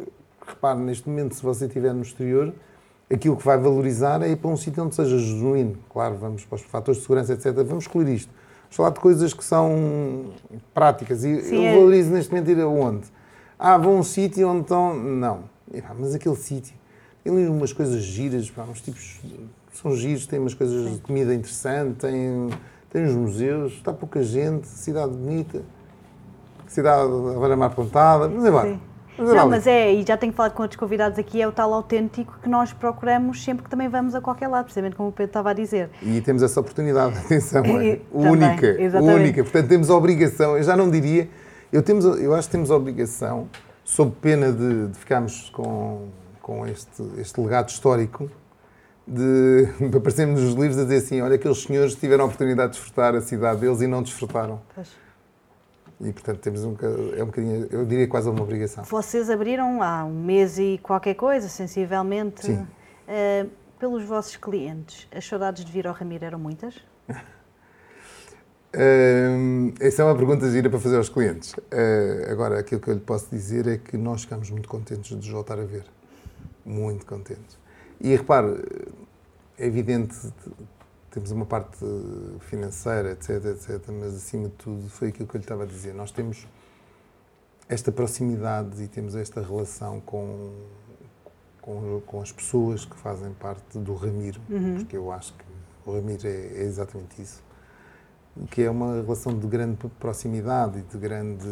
repare, 0.47 0.79
neste 0.79 1.09
momento, 1.09 1.35
se 1.35 1.43
você 1.43 1.67
estiver 1.67 1.93
no 1.93 2.03
exterior, 2.03 2.53
aquilo 3.13 3.37
que 3.37 3.45
vai 3.45 3.59
valorizar 3.59 4.23
é 4.23 4.31
ir 4.31 4.37
para 4.37 4.51
um 4.51 4.57
sítio 4.57 4.85
onde 4.85 4.95
seja 4.95 5.19
genuíno. 5.19 5.79
Claro, 5.91 6.17
vamos 6.17 6.45
para 6.45 6.57
os 6.57 6.63
fatores 6.63 6.99
de 6.99 7.03
segurança, 7.03 7.33
etc. 7.33 7.53
Vamos 7.65 7.85
escolher 7.85 8.15
isto. 8.15 8.31
Vamos 8.63 8.77
falar 8.77 8.91
de 8.91 9.01
coisas 9.01 9.33
que 9.33 9.45
são 9.45 10.33
práticas. 10.73 11.25
E 11.25 11.41
Sim, 11.43 11.57
eu 11.57 11.63
é. 11.63 11.75
valorizo 11.75 12.11
neste 12.11 12.33
momento 12.33 12.51
ir 12.51 12.61
aonde? 12.61 13.07
Ah, 13.59 13.79
vou 13.79 13.97
a 13.97 13.99
um 13.99 14.03
sítio 14.03 14.49
onde 14.49 14.63
estão. 14.63 14.95
Não. 14.95 15.45
Mas 15.99 16.15
aquele 16.15 16.37
sítio. 16.37 16.75
Tem 17.23 17.33
ali 17.33 17.47
umas 17.47 17.73
coisas 17.73 18.03
giras, 18.03 18.51
pá, 18.51 18.65
uns 18.65 18.83
tipos. 18.83 19.21
São 19.73 19.97
giros, 19.97 20.27
tem 20.27 20.39
umas 20.39 20.55
coisas 20.55 20.85
Sim. 20.85 20.95
de 20.95 21.01
comida 21.01 21.35
interessante, 21.35 21.97
tem, 21.97 22.51
tem 22.91 23.05
os 23.05 23.15
museus, 23.15 23.73
está 23.73 23.93
pouca 23.93 24.23
gente, 24.23 24.69
cidade 24.69 25.13
bonita, 25.13 25.63
cidade 26.69 27.03
agora 27.03 27.57
mais 27.57 27.75
plantada, 27.75 28.29
mas 28.29 28.45
é 28.45 28.51
bem. 28.53 28.81
Não, 29.19 29.49
mas 29.49 29.67
é, 29.67 29.93
e 29.93 30.05
já 30.05 30.17
tenho 30.17 30.33
falado 30.33 30.53
com 30.53 30.63
outros 30.63 30.79
convidados 30.79 31.19
aqui, 31.19 31.41
é 31.41 31.47
o 31.47 31.53
tal 31.53 31.73
autêntico 31.73 32.39
que 32.43 32.49
nós 32.49 32.73
procuramos 32.73 33.45
sempre 33.45 33.63
que 33.63 33.71
também 33.71 33.89
vamos 33.89 34.15
a 34.15 34.21
qualquer 34.21 34.49
lado, 34.49 34.65
precisamente 34.65 34.97
como 34.97 35.11
o 35.11 35.13
Pedro 35.13 35.31
estava 35.31 35.51
a 35.51 35.53
dizer. 35.53 35.91
E 36.03 36.21
temos 36.21 36.43
essa 36.43 36.59
oportunidade, 36.61 37.17
atenção, 37.25 37.65
é 37.65 38.01
única, 38.11 38.75
também, 38.75 39.15
única. 39.15 39.43
Portanto, 39.43 39.69
temos 39.69 39.89
a 39.91 39.95
obrigação, 39.95 40.57
eu 40.57 40.63
já 40.63 40.77
não 40.77 40.91
diria, 40.91 41.29
eu, 41.73 41.83
temos, 41.83 42.05
eu 42.05 42.35
acho 42.35 42.49
que 42.49 42.53
temos 42.53 42.71
a 42.71 42.77
obrigação, 42.77 43.49
sob 43.85 44.13
pena 44.21 44.53
de, 44.53 44.89
de 44.89 44.99
ficarmos 44.99 45.49
com, 45.51 46.09
com 46.43 46.67
este, 46.67 47.03
este 47.19 47.41
legado 47.41 47.69
histórico, 47.69 48.29
de, 49.07 49.69
de 49.91 49.97
aparecermos 49.97 50.41
nos 50.41 50.55
livros 50.55 50.79
a 50.79 50.83
dizer 50.83 50.97
assim, 50.97 51.21
olha, 51.21 51.37
aqueles 51.37 51.63
senhores 51.63 51.95
tiveram 51.95 52.25
a 52.25 52.27
oportunidade 52.27 52.73
de 52.73 52.79
desfrutar 52.79 53.15
a 53.15 53.21
cidade 53.21 53.61
deles 53.61 53.81
e 53.81 53.87
não 53.87 54.03
desfrutaram. 54.03 54.61
Pois. 54.75 55.04
E, 56.05 56.13
portanto, 56.13 56.39
temos 56.39 56.65
um, 56.65 56.77
é 57.17 57.23
um 57.23 57.27
bocadinho, 57.27 57.67
eu 57.71 57.87
diria 57.87 58.07
quase 58.07 58.29
uma 58.29 58.43
obrigação. 58.43 58.85
Vocês 58.85 59.31
abriram 59.31 59.83
há 59.83 60.05
um 60.05 60.23
mês 60.23 60.59
e 60.59 60.79
qualquer 60.83 61.15
coisa, 61.15 61.49
sensivelmente. 61.49 62.45
Sim. 62.47 62.67
Uh, 63.09 63.51
pelos 63.79 64.05
vossos 64.05 64.37
clientes, 64.37 65.09
as 65.11 65.27
saudades 65.27 65.65
de 65.65 65.73
vir 65.73 65.87
ao 65.87 65.95
Ramiro 65.95 66.25
eram 66.25 66.39
muitas? 66.39 66.77
Uh, 68.75 69.73
essa 69.81 70.03
é 70.03 70.05
uma 70.05 70.17
pergunta 70.17 70.51
gira 70.51 70.69
para 70.69 70.79
fazer 70.79 70.97
aos 70.97 71.09
clientes. 71.09 71.55
Uh, 71.55 72.31
agora, 72.31 72.59
aquilo 72.59 72.81
que 72.81 72.89
eu 72.89 72.95
lhe 72.95 73.01
posso 73.01 73.29
dizer 73.31 73.67
é 73.67 73.79
que 73.79 73.97
nós 73.97 74.23
ficamos 74.23 74.51
muito 74.51 74.69
contentes 74.69 75.19
de 75.19 75.31
voltar 75.31 75.59
a 75.59 75.65
ver. 75.65 75.85
Muito 76.65 77.07
contentes. 77.07 77.59
E 78.01 78.15
repare, 78.17 78.63
é 79.59 79.67
evidente 79.67 80.17
temos 81.15 81.31
uma 81.31 81.47
parte 81.47 81.79
financeira, 82.41 83.13
etc, 83.13 83.45
etc, 83.47 83.89
mas 83.89 84.17
acima 84.17 84.49
de 84.49 84.55
tudo 84.57 84.89
foi 84.89 85.09
aquilo 85.09 85.29
que 85.29 85.37
eu 85.37 85.39
lhe 85.39 85.45
estava 85.45 85.63
a 85.63 85.67
dizer. 85.67 85.95
Nós 85.95 86.11
temos 86.11 86.49
esta 87.69 87.93
proximidade 87.93 88.83
e 88.83 88.89
temos 88.89 89.15
esta 89.15 89.41
relação 89.41 90.01
com, 90.01 90.53
com, 91.63 92.03
com 92.05 92.21
as 92.21 92.33
pessoas 92.33 92.85
que 92.85 92.97
fazem 92.97 93.33
parte 93.35 93.79
do 93.79 93.95
Ramiro, 93.95 94.41
uhum. 94.51 94.79
porque 94.79 94.97
eu 94.97 95.13
acho 95.13 95.33
que 95.35 95.45
o 95.87 95.95
Ramiro 95.95 96.27
é, 96.27 96.31
é, 96.31 96.63
exatamente 96.63 97.23
isso, 97.23 97.41
que 98.51 98.63
é 98.63 98.71
uma 98.71 99.01
relação 99.01 99.39
de 99.39 99.47
grande 99.47 99.77
proximidade 100.01 100.81
e 100.81 100.83
de 100.83 100.99
grande 100.99 101.47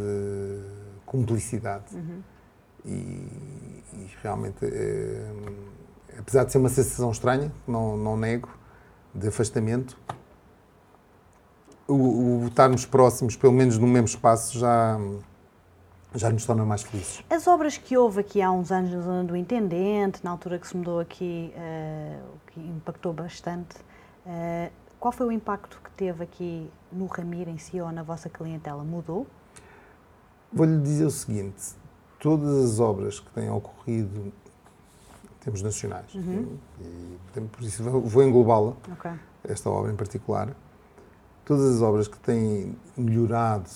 cumplicidade. 1.07 1.95
Uhum. 1.95 2.21
E, 2.85 2.91
e, 3.95 4.11
realmente, 4.21 4.65
é, 4.65 5.25
apesar 6.19 6.43
de 6.43 6.51
ser 6.51 6.59
uma 6.59 6.69
sensação 6.69 7.13
estranha, 7.13 7.53
não, 7.65 7.97
não 7.97 8.17
nego, 8.17 8.49
de 9.15 9.29
afastamento, 9.29 9.97
o, 11.87 12.43
o 12.43 12.47
estarmos 12.47 12.87
próximos, 12.87 13.37
pelo 13.37 13.53
menos 13.53 13.79
no 13.79 13.87
mesmo 13.87 14.07
espaço, 14.07 14.59
já, 14.59 14.99
já 16.15 16.31
nos 16.31 16.47
torna 16.47 16.65
mais 16.65 16.83
felizes. 16.83 17.23
As 17.29 17.47
obras 17.47 17.77
que 17.77 17.97
houve 17.97 18.21
aqui 18.21 18.41
há 18.41 18.51
uns 18.51 18.73
anos 18.73 18.93
na 18.93 19.01
zona 19.01 19.25
do 19.25 19.37
Intendente, 19.37 20.21
na 20.25 20.31
altura 20.31 20.59
que 20.59 20.67
se 20.67 20.77
mudou 20.77 21.01
aqui, 21.01 21.53
uh, 21.55 22.39
que 22.49 22.61
impactou 22.61 23.13
bastante, 23.13 23.77
uh, 24.27 24.73
qual 24.99 25.13
foi 25.13 25.27
o 25.27 25.33
impacto 25.33 25.81
que 25.83 25.91
teve 25.91 26.23
aqui 26.23 26.71
no 26.93 27.07
Ramiro 27.07 27.51
em 27.51 27.59
si 27.59 27.81
ou 27.81 27.91
na 27.91 28.03
vossa 28.03 28.29
clientela? 28.29 28.85
Mudou? 28.85 29.27
Vou-lhe 30.53 30.79
dizer 30.79 31.07
o 31.07 31.11
seguinte: 31.11 31.75
todas 32.21 32.73
as 32.73 32.79
obras 32.79 33.19
que 33.19 33.29
têm 33.33 33.51
ocorrido 33.51 34.33
temos 35.43 35.63
nacionais. 35.63 36.15
Uhum. 36.15 36.57
E, 36.81 37.41
por 37.41 37.63
isso 37.63 37.83
vou 37.83 38.23
englobá-la, 38.23 38.75
okay. 38.93 39.13
esta 39.45 39.69
obra 39.69 39.93
em 39.93 39.97
particular. 39.97 40.49
Todas 41.45 41.77
as 41.77 41.83
obras 41.83 42.07
que 42.07 42.19
têm 42.19 42.77
melhorado 42.97 43.69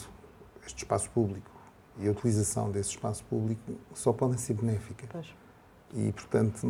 este 0.65 0.79
espaço 0.79 1.11
público 1.11 1.51
e 1.99 2.07
a 2.07 2.11
utilização 2.11 2.71
desse 2.71 2.91
espaço 2.91 3.25
público 3.25 3.73
só 3.93 4.13
podem 4.13 4.39
ser 4.39 4.55
benéficas. 4.55 5.09
Pois. 5.11 5.35
E, 5.95 6.13
portanto, 6.13 6.67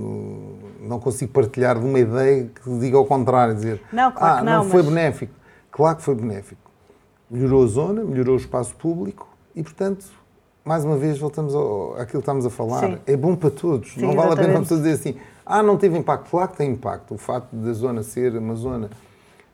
não 0.81 1.01
consigo 1.01 1.33
partilhar 1.33 1.79
de 1.79 1.85
uma 1.85 1.99
ideia 1.99 2.47
que 2.49 2.79
diga 2.79 2.97
ao 2.97 3.07
contrário, 3.07 3.55
dizer 3.55 3.83
não, 3.93 4.13
claro 4.13 4.41
ah, 4.41 4.43
não, 4.43 4.65
não 4.65 4.71
foi 4.71 4.83
mas... 4.83 4.93
benéfico. 4.93 5.35
Claro 5.71 5.97
que 5.97 6.03
foi 6.03 6.15
benéfico. 6.15 6.71
Melhorou 7.31 7.65
a 7.65 7.67
zona, 7.67 8.05
melhorou 8.05 8.35
o 8.35 8.39
espaço 8.39 8.75
público 8.77 9.29
e, 9.55 9.63
portanto, 9.63 10.07
mais 10.67 10.85
uma 10.85 10.97
vez, 10.97 11.17
voltamos 11.17 11.55
ao, 11.55 11.93
àquilo 11.93 12.21
que 12.21 12.29
estamos 12.29 12.45
a 12.45 12.51
falar. 12.51 12.81
Sim. 12.81 12.99
É 13.07 13.17
bom 13.17 13.37
para 13.37 13.51
todos. 13.51 13.95
Sim, 13.95 14.01
não 14.01 14.09
vale 14.09 14.33
exatamente. 14.33 14.41
a 14.41 14.47
pena 14.47 14.59
uma 14.59 14.83
dizer 14.83 14.93
assim, 14.93 15.17
ah, 15.47 15.62
não 15.62 15.77
teve 15.77 15.97
impacto. 15.97 16.29
Claro 16.29 16.51
que 16.51 16.57
tem 16.57 16.73
impacto. 16.73 17.14
O 17.14 17.19
facto 17.19 17.55
da 17.55 17.73
zona 17.73 18.03
ser 18.03 18.37
uma 18.37 18.57
zona 18.57 18.91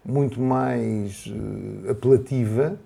muito 0.03 0.41
mais 0.41 1.27
uh, 1.27 1.91
apelativa 1.91 2.79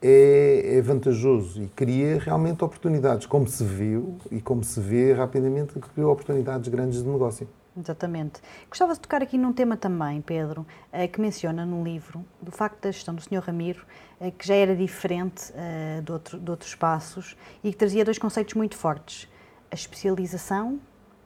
é, 0.00 0.76
é, 0.76 0.80
vantajoso 0.80 1.62
e 1.62 1.66
cria 1.66 2.18
realmente 2.20 2.62
oportunidades, 2.62 3.26
como 3.26 3.48
se 3.48 3.64
viu 3.64 4.16
e 4.30 4.40
como 4.40 4.62
se 4.62 4.80
vê 4.80 5.12
rapidamente, 5.12 5.74
que 5.74 5.80
criou 5.80 6.12
oportunidades 6.12 6.68
grandes 6.68 7.02
de 7.02 7.08
negócio. 7.08 7.48
Exatamente. 7.78 8.40
Gostava 8.68 8.92
de 8.92 9.00
tocar 9.00 9.22
aqui 9.22 9.38
num 9.38 9.52
tema 9.52 9.76
também, 9.76 10.20
Pedro, 10.20 10.66
eh, 10.92 11.08
que 11.08 11.20
menciona 11.20 11.64
no 11.64 11.82
livro, 11.82 12.24
do 12.40 12.52
facto 12.52 12.82
da 12.82 12.90
gestão 12.90 13.14
do 13.14 13.22
Sr. 13.22 13.40
Ramiro, 13.40 13.86
eh, 14.20 14.30
que 14.30 14.46
já 14.46 14.54
era 14.54 14.76
diferente 14.76 15.52
eh, 15.54 16.02
de, 16.04 16.12
outro, 16.12 16.38
de 16.38 16.50
outros 16.50 16.70
espaços 16.70 17.34
e 17.64 17.70
que 17.70 17.76
trazia 17.76 18.04
dois 18.04 18.18
conceitos 18.18 18.54
muito 18.54 18.76
fortes: 18.76 19.26
a 19.70 19.74
especialização 19.74 20.78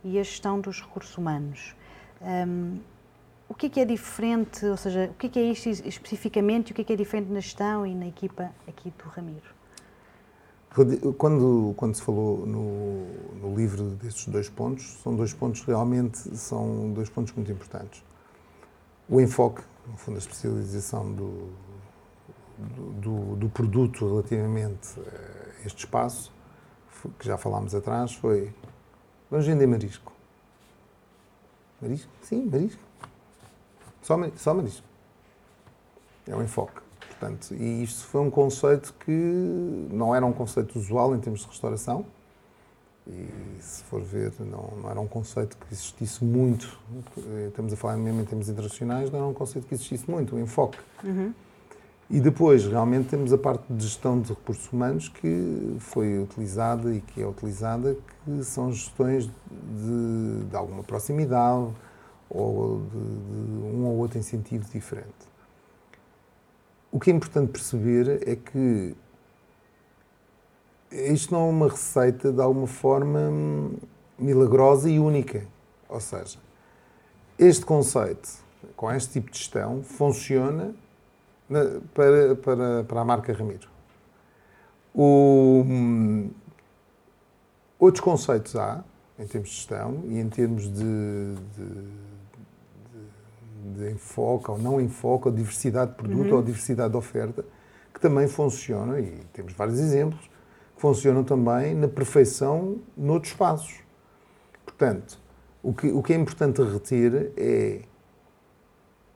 e 0.04 0.20
a 0.20 0.22
gestão 0.22 0.60
dos 0.60 0.80
recursos 0.80 1.18
humanos. 1.18 1.74
Um, 2.22 2.78
o 3.48 3.54
que 3.54 3.66
é 3.66 3.68
que 3.68 3.80
é 3.80 3.84
diferente, 3.84 4.64
ou 4.66 4.76
seja, 4.76 5.10
o 5.10 5.14
que 5.14 5.26
é 5.26 5.30
que 5.30 5.38
é 5.38 5.42
isto 5.42 5.68
especificamente 5.68 6.70
e 6.70 6.72
o 6.72 6.74
que 6.74 6.82
é 6.82 6.84
que 6.84 6.92
é 6.92 6.96
diferente 6.96 7.30
na 7.30 7.40
gestão 7.40 7.84
e 7.84 7.94
na 7.94 8.06
equipa 8.06 8.52
aqui 8.68 8.90
do 8.90 9.08
Ramiro? 9.08 9.55
Quando, 11.16 11.72
quando 11.74 11.94
se 11.94 12.02
falou 12.02 12.44
no, 12.44 13.06
no, 13.40 13.56
livro 13.56 13.82
desses 13.92 14.26
dois 14.28 14.50
pontos, 14.50 14.98
são 15.02 15.16
dois 15.16 15.32
pontos 15.32 15.62
realmente, 15.62 16.18
são 16.36 16.92
dois 16.92 17.08
pontos 17.08 17.32
muito 17.32 17.50
importantes. 17.50 18.04
O 19.08 19.18
enfoque, 19.18 19.62
no 19.86 19.96
fundo, 19.96 20.16
a 20.16 20.18
especialização 20.18 21.10
do, 21.14 21.48
do, 23.00 23.36
do 23.36 23.48
produto 23.48 24.06
relativamente 24.06 25.00
a 25.00 25.66
este 25.66 25.78
espaço, 25.78 26.30
que 27.18 27.26
já 27.26 27.38
falámos 27.38 27.74
atrás, 27.74 28.12
foi 28.12 28.52
vamos 29.30 29.46
vender 29.46 29.66
marisco. 29.66 30.12
Marisco? 31.80 32.12
Sim, 32.20 32.50
marisco. 32.52 32.82
Só, 34.02 34.18
só 34.36 34.52
marisco. 34.52 34.86
É 36.26 36.36
o 36.36 36.42
enfoque. 36.42 36.85
Portanto, 37.26 37.54
e 37.54 37.82
isto 37.82 38.04
foi 38.04 38.20
um 38.20 38.30
conceito 38.30 38.94
que 39.04 39.10
não 39.90 40.14
era 40.14 40.24
um 40.24 40.32
conceito 40.32 40.78
usual 40.78 41.14
em 41.14 41.18
termos 41.18 41.40
de 41.40 41.48
restauração. 41.48 42.06
E 43.06 43.28
se 43.60 43.84
for 43.84 44.00
ver, 44.00 44.32
não, 44.40 44.80
não 44.82 44.90
era 44.90 45.00
um 45.00 45.06
conceito 45.06 45.56
que 45.56 45.72
existisse 45.72 46.24
muito. 46.24 46.78
Estamos 47.48 47.72
a 47.72 47.76
falar 47.76 47.96
mesmo 47.96 48.20
em 48.20 48.24
termos 48.24 48.48
internacionais, 48.48 49.10
não 49.10 49.18
era 49.18 49.28
um 49.28 49.34
conceito 49.34 49.66
que 49.66 49.74
existisse 49.74 50.10
muito, 50.10 50.36
o 50.36 50.40
enfoque. 50.40 50.78
Uhum. 51.04 51.32
E 52.08 52.20
depois, 52.20 52.64
realmente, 52.64 53.08
temos 53.08 53.32
a 53.32 53.38
parte 53.38 53.64
de 53.68 53.82
gestão 53.82 54.20
de 54.20 54.28
recursos 54.28 54.72
humanos 54.72 55.08
que 55.08 55.76
foi 55.80 56.20
utilizada 56.20 56.92
e 56.94 57.00
que 57.00 57.20
é 57.20 57.26
utilizada, 57.26 57.96
que 58.24 58.44
são 58.44 58.72
gestões 58.72 59.26
de, 59.26 60.44
de 60.48 60.56
alguma 60.56 60.84
proximidade 60.84 61.68
ou 62.30 62.80
de, 62.80 62.98
de 62.98 63.76
um 63.76 63.86
ou 63.86 63.96
outro 63.98 64.18
incentivo 64.18 64.68
diferente. 64.70 65.25
O 66.90 67.00
que 67.00 67.10
é 67.10 67.14
importante 67.14 67.50
perceber 67.50 68.22
é 68.26 68.36
que 68.36 68.94
isto 70.90 71.32
não 71.32 71.46
é 71.46 71.50
uma 71.50 71.68
receita 71.68 72.32
de 72.32 72.40
alguma 72.40 72.66
forma 72.66 73.70
milagrosa 74.18 74.88
e 74.88 74.98
única. 74.98 75.46
Ou 75.88 76.00
seja, 76.00 76.38
este 77.38 77.64
conceito, 77.64 78.28
com 78.76 78.90
este 78.90 79.14
tipo 79.14 79.30
de 79.30 79.38
gestão, 79.38 79.82
funciona 79.82 80.74
para, 81.94 82.36
para, 82.36 82.84
para 82.84 83.00
a 83.00 83.04
marca 83.04 83.32
Ramiro. 83.32 83.68
O, 84.94 85.64
outros 87.78 88.02
conceitos 88.02 88.56
há, 88.56 88.82
em 89.18 89.26
termos 89.26 89.50
de 89.50 89.56
gestão 89.56 90.02
e 90.06 90.18
em 90.18 90.28
termos 90.28 90.64
de, 90.72 91.34
de 91.56 91.88
de 93.76 93.92
enfoque 93.92 94.50
ou 94.50 94.58
não 94.58 94.80
enfoque, 94.80 95.28
ou 95.28 95.34
diversidade 95.34 95.92
de 95.92 95.96
produto 95.96 96.30
uhum. 96.30 96.36
ou 96.36 96.42
diversidade 96.42 96.90
de 96.90 96.96
oferta, 96.96 97.44
que 97.92 98.00
também 98.00 98.26
funciona, 98.28 99.00
e 99.00 99.20
temos 99.32 99.52
vários 99.52 99.78
exemplos, 99.78 100.20
que 100.74 100.80
funcionam 100.80 101.24
também 101.24 101.74
na 101.74 101.88
perfeição 101.88 102.78
noutros 102.96 103.32
espaços. 103.32 103.74
Portanto, 104.64 105.18
o 105.62 105.72
que, 105.72 105.88
o 105.88 106.02
que 106.02 106.12
é 106.12 106.16
importante 106.16 106.62
reter 106.62 107.32
é 107.36 107.80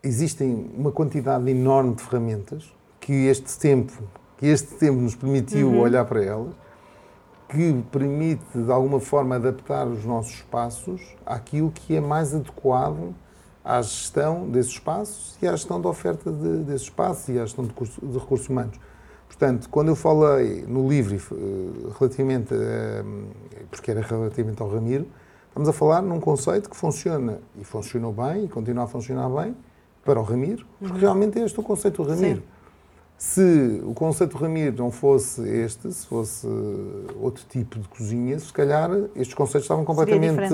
existem 0.02 0.70
uma 0.76 0.90
quantidade 0.90 1.48
enorme 1.50 1.94
de 1.94 2.02
ferramentas 2.02 2.72
que 2.98 3.12
este 3.26 3.58
tempo, 3.58 4.02
que 4.38 4.46
este 4.46 4.74
tempo 4.76 4.98
nos 5.00 5.14
permitiu 5.14 5.68
uhum. 5.68 5.80
olhar 5.80 6.04
para 6.04 6.24
elas, 6.24 6.54
que 7.48 7.84
permite 7.90 8.44
de 8.54 8.70
alguma 8.70 9.00
forma 9.00 9.36
adaptar 9.36 9.86
os 9.86 10.04
nossos 10.04 10.34
espaços 10.34 11.02
àquilo 11.26 11.70
que 11.70 11.96
é 11.96 12.00
mais 12.00 12.34
adequado 12.34 13.14
à 13.70 13.82
gestão 13.82 14.48
desses 14.48 14.72
espaços 14.72 15.36
e 15.40 15.46
à 15.46 15.52
gestão 15.52 15.80
da 15.80 15.88
oferta 15.88 16.32
de, 16.32 16.64
desses 16.64 16.82
espaços 16.82 17.28
e 17.28 17.38
à 17.38 17.42
gestão 17.42 17.64
de, 17.64 17.72
curso, 17.72 18.04
de, 18.04 18.18
recursos 18.18 18.48
humanos. 18.48 18.78
Portanto, 19.28 19.68
quando 19.70 19.88
eu 19.88 19.96
falei 19.96 20.64
no 20.66 20.88
livro 20.88 21.14
eh, 21.14 21.92
relativamente, 21.96 22.52
a, 22.52 23.04
porque 23.70 23.92
era 23.92 24.00
relativamente 24.00 24.60
ao 24.60 24.68
Ramiro, 24.68 25.06
estamos 25.48 25.68
a 25.68 25.72
falar 25.72 26.02
num 26.02 26.18
conceito 26.18 26.68
que 26.68 26.76
funciona 26.76 27.38
e 27.56 27.64
funcionou 27.64 28.12
bem 28.12 28.46
e 28.46 28.48
continua 28.48 28.84
a 28.84 28.86
funcionar 28.88 29.28
bem 29.28 29.54
para 30.04 30.18
o 30.18 30.24
Ramiro, 30.24 30.66
porque 30.78 30.94
uhum. 30.94 31.00
realmente 31.00 31.38
é 31.38 31.44
este 31.44 31.60
o 31.60 31.62
conceito 31.62 32.02
do 32.02 32.08
Ramiro. 32.08 32.38
Sim. 32.40 32.60
Se 33.16 33.82
o 33.84 33.92
conceito 33.94 34.36
do 34.36 34.42
Ramiro 34.42 34.76
não 34.78 34.90
fosse 34.90 35.46
este, 35.46 35.92
se 35.92 36.06
fosse 36.06 36.46
outro 37.20 37.44
tipo 37.48 37.78
de 37.78 37.86
cozinha, 37.86 38.38
se 38.38 38.52
calhar 38.52 38.90
estes 39.14 39.34
conceitos 39.34 39.64
estavam 39.64 39.84
completamente 39.84 40.48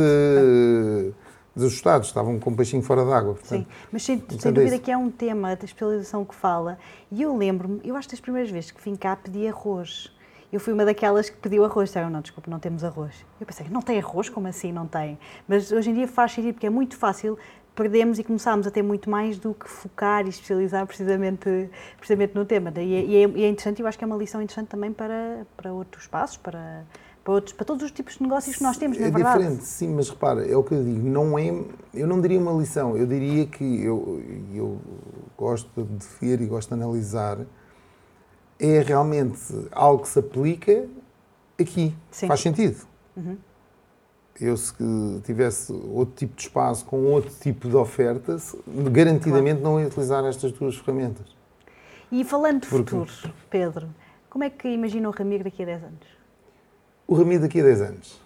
desajustados, 1.56 2.08
estavam 2.08 2.38
com 2.38 2.50
um 2.50 2.54
peixinho 2.54 2.82
fora 2.82 3.04
d'água. 3.04 3.36
Sim, 3.42 3.66
mas 3.90 4.02
sem, 4.02 4.22
sem 4.38 4.52
dúvida 4.52 4.78
que 4.78 4.90
é 4.90 4.96
um 4.96 5.10
tema 5.10 5.56
da 5.56 5.64
especialização 5.64 6.24
que 6.24 6.34
fala. 6.34 6.78
E 7.10 7.22
eu 7.22 7.34
lembro-me, 7.34 7.80
eu 7.82 7.96
acho 7.96 8.06
que 8.06 8.14
das 8.14 8.20
primeiras 8.20 8.50
vezes 8.50 8.70
que 8.70 8.80
vim 8.82 8.94
cá 8.94 9.16
pedi 9.16 9.48
arroz. 9.48 10.12
Eu 10.52 10.60
fui 10.60 10.72
uma 10.72 10.84
daquelas 10.84 11.30
que 11.30 11.36
pediu 11.38 11.64
arroz. 11.64 11.88
Disseram, 11.88 12.10
não, 12.10 12.20
desculpa, 12.20 12.50
não 12.50 12.58
temos 12.60 12.84
arroz. 12.84 13.14
Eu 13.40 13.46
pensei, 13.46 13.66
não 13.70 13.82
tem 13.82 13.98
arroz? 13.98 14.28
Como 14.28 14.46
assim 14.46 14.70
não 14.70 14.86
tem? 14.86 15.18
Mas 15.48 15.72
hoje 15.72 15.90
em 15.90 15.94
dia 15.94 16.06
faz 16.06 16.32
sentido, 16.32 16.54
porque 16.54 16.66
é 16.66 16.70
muito 16.70 16.96
fácil 16.96 17.38
perdemos 17.74 18.18
e 18.18 18.24
começámos 18.24 18.66
a 18.66 18.70
ter 18.70 18.82
muito 18.82 19.10
mais 19.10 19.38
do 19.38 19.52
que 19.52 19.68
focar 19.68 20.24
e 20.24 20.30
especializar 20.30 20.86
precisamente, 20.86 21.70
precisamente 21.98 22.34
no 22.34 22.44
tema. 22.44 22.72
E 22.78 22.94
é, 22.94 23.28
e 23.28 23.44
é 23.44 23.48
interessante, 23.48 23.82
eu 23.82 23.86
acho 23.86 23.98
que 23.98 24.04
é 24.04 24.06
uma 24.06 24.16
lição 24.16 24.40
interessante 24.40 24.68
também 24.68 24.92
para, 24.92 25.46
para 25.56 25.72
outros 25.74 26.04
espaços, 26.04 26.38
para, 26.38 26.86
para, 27.26 27.34
outros, 27.34 27.52
para 27.52 27.66
todos 27.66 27.82
os 27.82 27.90
tipos 27.90 28.14
de 28.14 28.22
negócios 28.22 28.54
que 28.54 28.62
nós 28.62 28.76
temos, 28.76 28.96
é 28.96 29.00
na 29.00 29.10
verdade. 29.10 29.38
É 29.38 29.42
diferente, 29.42 29.64
sim, 29.64 29.88
mas 29.88 30.08
repara, 30.08 30.46
é 30.46 30.56
o 30.56 30.62
que 30.62 30.74
eu 30.74 30.84
digo, 30.84 31.08
não 31.08 31.36
é, 31.36 31.52
eu 31.92 32.06
não 32.06 32.20
diria 32.20 32.38
uma 32.38 32.52
lição, 32.52 32.96
eu 32.96 33.04
diria 33.04 33.44
que 33.46 33.82
eu, 33.82 34.22
eu 34.54 34.80
gosto 35.36 35.68
de 35.82 36.06
ver 36.20 36.40
e 36.40 36.46
gosto 36.46 36.68
de 36.68 36.74
analisar, 36.80 37.38
é 38.60 38.78
realmente 38.78 39.40
algo 39.72 40.04
que 40.04 40.08
se 40.08 40.20
aplica 40.20 40.86
aqui. 41.60 41.92
Sim. 42.12 42.28
Faz 42.28 42.40
sentido. 42.40 42.86
Uhum 43.16 43.36
eu 44.38 44.54
se 44.54 44.74
tivesse 45.24 45.72
outro 45.72 46.14
tipo 46.14 46.36
de 46.36 46.42
espaço 46.42 46.84
com 46.84 47.04
outro 47.06 47.32
tipo 47.40 47.70
de 47.70 47.74
oferta, 47.74 48.36
garantidamente 48.92 49.62
claro. 49.62 49.76
não 49.76 49.80
ia 49.80 49.86
utilizar 49.86 50.22
estas 50.26 50.52
duas 50.52 50.76
ferramentas. 50.76 51.26
E 52.12 52.22
falando 52.22 52.60
de 52.60 52.68
Porque... 52.68 52.90
futuro, 52.90 53.34
Pedro, 53.48 53.88
como 54.28 54.44
é 54.44 54.50
que 54.50 54.68
imagina 54.68 55.08
o 55.08 55.10
Ramiro 55.10 55.44
daqui 55.44 55.62
a 55.62 55.66
10 55.66 55.84
anos? 55.84 56.15
O 57.06 57.14
Ramiro 57.14 57.42
daqui 57.42 57.60
a 57.60 57.64
10 57.64 57.80
anos? 57.82 58.20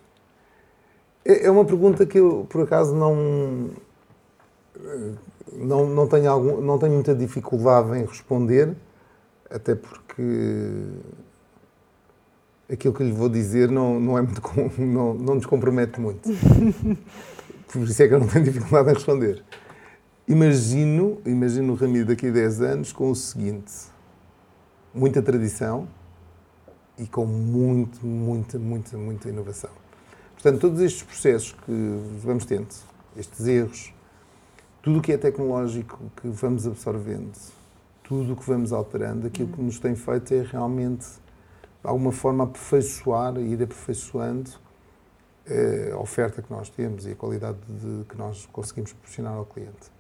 É, 1.24 1.46
é 1.46 1.50
uma 1.50 1.64
pergunta 1.64 2.06
que 2.06 2.18
eu, 2.18 2.46
por 2.48 2.62
acaso, 2.62 2.94
não, 2.94 3.70
não, 5.52 5.86
não, 5.86 6.06
tenho, 6.06 6.30
algum, 6.30 6.60
não 6.60 6.78
tenho 6.78 6.94
muita 6.94 7.14
dificuldade 7.14 7.98
em 7.98 8.04
responder, 8.04 8.74
até 9.50 9.74
porque 9.74 10.22
aquilo 12.72 12.94
que 12.94 13.02
lhe 13.02 13.12
vou 13.12 13.28
dizer 13.28 13.70
não, 13.70 14.00
não, 14.00 14.16
é 14.16 14.22
muito, 14.22 14.42
não, 14.80 15.14
não 15.14 15.34
nos 15.34 15.46
compromete 15.46 16.00
muito. 16.00 16.28
Por 17.72 17.82
isso 17.82 18.02
é 18.02 18.08
que 18.08 18.14
eu 18.14 18.18
não 18.20 18.26
tenho 18.26 18.44
dificuldade 18.44 18.90
em 18.90 18.94
responder. 18.94 19.44
Imagino, 20.26 21.20
imagino 21.26 21.72
o 21.72 21.76
Ramiro 21.76 22.06
daqui 22.06 22.28
a 22.28 22.30
10 22.30 22.60
anos 22.62 22.92
com 22.92 23.10
o 23.10 23.14
seguinte: 23.14 23.72
muita 24.94 25.20
tradição 25.20 25.88
e 27.00 27.06
com 27.06 27.24
muito, 27.24 28.06
muita, 28.06 28.58
muita, 28.58 28.96
muita 28.96 29.28
inovação. 29.28 29.70
Portanto, 30.34 30.60
todos 30.60 30.80
estes 30.80 31.02
processos 31.02 31.52
que 31.52 32.00
vamos 32.22 32.44
tendo, 32.44 32.68
estes 33.16 33.46
erros, 33.46 33.92
tudo 34.82 34.98
o 34.98 35.02
que 35.02 35.12
é 35.12 35.18
tecnológico 35.18 35.98
que 36.20 36.28
vamos 36.28 36.66
absorvendo, 36.66 37.32
tudo 38.02 38.32
o 38.32 38.36
que 38.36 38.46
vamos 38.46 38.72
alterando, 38.72 39.26
aquilo 39.26 39.48
que 39.48 39.62
nos 39.62 39.78
tem 39.78 39.94
feito 39.94 40.32
é 40.34 40.42
realmente 40.42 41.06
de 41.06 41.88
alguma 41.88 42.12
forma 42.12 42.44
aperfeiçoar 42.44 43.38
ir 43.38 43.62
aperfeiçoando 43.62 44.50
eh, 45.46 45.90
a 45.92 45.98
oferta 45.98 46.42
que 46.42 46.50
nós 46.50 46.68
temos 46.68 47.06
e 47.06 47.12
a 47.12 47.16
qualidade 47.16 47.58
de, 47.68 48.04
que 48.04 48.16
nós 48.16 48.46
conseguimos 48.52 48.92
proporcionar 48.92 49.34
ao 49.34 49.46
cliente. 49.46 49.90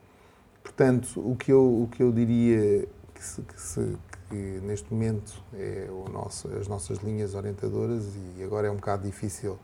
Portanto, 0.62 1.20
o 1.20 1.34
que 1.34 1.50
eu, 1.50 1.82
o 1.82 1.88
que 1.90 2.02
eu 2.02 2.12
diria 2.12 2.86
que, 3.14 3.24
se, 3.24 3.42
que, 3.42 3.60
se, 3.60 3.96
que 4.30 4.60
neste 4.62 4.92
momento 4.92 5.42
é 5.52 5.88
nosso, 6.12 6.48
as 6.56 6.68
nossas 6.68 6.98
linhas 6.98 7.34
orientadoras 7.34 8.04
e 8.38 8.42
agora 8.44 8.68
é 8.68 8.70
um 8.70 8.76
bocado 8.76 9.04
difícil 9.04 9.58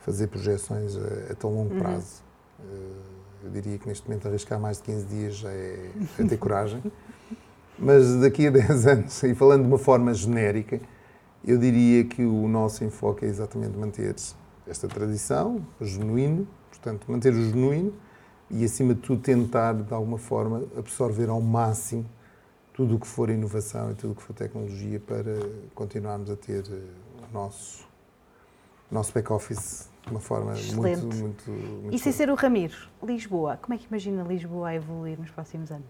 fazer 0.00 0.26
projeções 0.26 0.94
a, 0.94 1.32
a 1.32 1.34
tão 1.34 1.52
longo 1.54 1.72
uhum. 1.74 1.80
prazo. 1.80 2.22
Uhum. 2.60 3.18
Eu 3.44 3.50
diria 3.50 3.78
que 3.78 3.88
neste 3.88 4.06
momento 4.06 4.28
arriscar 4.28 4.60
mais 4.60 4.76
de 4.76 4.82
15 4.84 5.06
dias 5.06 5.36
já 5.36 5.50
é, 5.50 5.90
é 6.18 6.24
ter 6.24 6.36
coragem. 6.36 6.82
Mas 7.78 8.16
daqui 8.16 8.48
a 8.48 8.50
10 8.50 8.86
anos, 8.86 9.22
e 9.22 9.34
falando 9.34 9.62
de 9.62 9.68
uma 9.68 9.78
forma 9.78 10.12
genérica, 10.12 10.80
eu 11.44 11.56
diria 11.56 12.04
que 12.04 12.24
o 12.24 12.48
nosso 12.48 12.84
enfoque 12.84 13.24
é 13.24 13.28
exatamente 13.28 13.78
manter 13.78 14.14
esta 14.66 14.88
tradição, 14.88 15.64
o 15.80 15.84
genuíno, 15.84 16.46
portanto, 16.68 17.10
manter 17.10 17.32
o 17.32 17.40
genuíno 17.40 17.94
e, 18.50 18.64
acima 18.64 18.94
de 18.94 19.00
tudo, 19.00 19.22
tentar, 19.22 19.74
de 19.74 19.94
alguma 19.94 20.18
forma, 20.18 20.64
absorver 20.76 21.28
ao 21.28 21.40
máximo 21.40 22.04
tudo 22.78 22.94
o 22.94 23.00
que 23.00 23.08
for 23.08 23.28
inovação 23.28 23.90
e 23.90 23.94
tudo 23.96 24.12
o 24.12 24.14
que 24.14 24.22
for 24.22 24.32
tecnologia 24.34 25.00
para 25.00 25.34
continuarmos 25.74 26.30
a 26.30 26.36
ter 26.36 26.62
eh, 26.70 27.26
o 27.28 27.32
nosso, 27.34 27.84
nosso 28.88 29.12
back-office 29.12 29.88
de 30.04 30.12
uma 30.12 30.20
forma 30.20 30.52
Excelente. 30.52 31.02
muito, 31.02 31.16
muito, 31.16 31.50
muito 31.50 31.92
E 31.92 31.98
sem 31.98 32.12
ser 32.12 32.30
o 32.30 32.36
Ramiro, 32.36 32.76
Lisboa, 33.02 33.58
como 33.60 33.74
é 33.74 33.78
que 33.78 33.86
imagina 33.88 34.22
Lisboa 34.22 34.68
a 34.68 34.76
evoluir 34.76 35.18
nos 35.18 35.28
próximos 35.28 35.72
anos? 35.72 35.88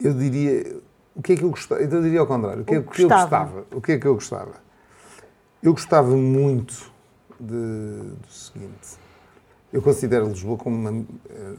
Eu 0.00 0.14
diria, 0.14 0.80
o 1.16 1.22
que 1.22 1.32
é 1.32 1.36
que 1.36 1.42
eu 1.42 1.50
gostava? 1.50 1.82
Eu 1.82 2.00
diria 2.00 2.20
ao 2.20 2.26
contrário. 2.28 2.62
O 2.62 2.64
que 2.64 2.76
é 2.76 2.80
que 2.80 3.02
eu 3.02 3.08
gostava? 3.08 3.66
O 3.72 3.80
que 3.80 3.92
é 3.92 3.98
que 3.98 4.06
eu 4.06 4.14
gostava? 4.14 4.54
Eu 5.60 5.72
gostava 5.72 6.16
muito 6.16 6.92
de, 7.40 8.14
do 8.14 8.28
seguinte. 8.30 8.96
Eu 9.72 9.82
considero 9.82 10.28
Lisboa 10.28 10.56
como 10.56 10.76
uma, 10.76 11.04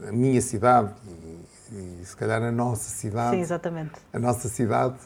a 0.08 0.10
minha 0.10 0.40
cidade 0.40 0.94
e, 1.06 1.40
e, 1.72 2.04
se 2.04 2.16
calhar 2.16 2.42
a 2.42 2.52
nossa 2.52 2.90
cidade. 2.90 3.36
Sim, 3.36 3.42
exatamente. 3.42 3.92
A 4.12 4.18
nossa 4.18 4.48
cidade. 4.48 4.98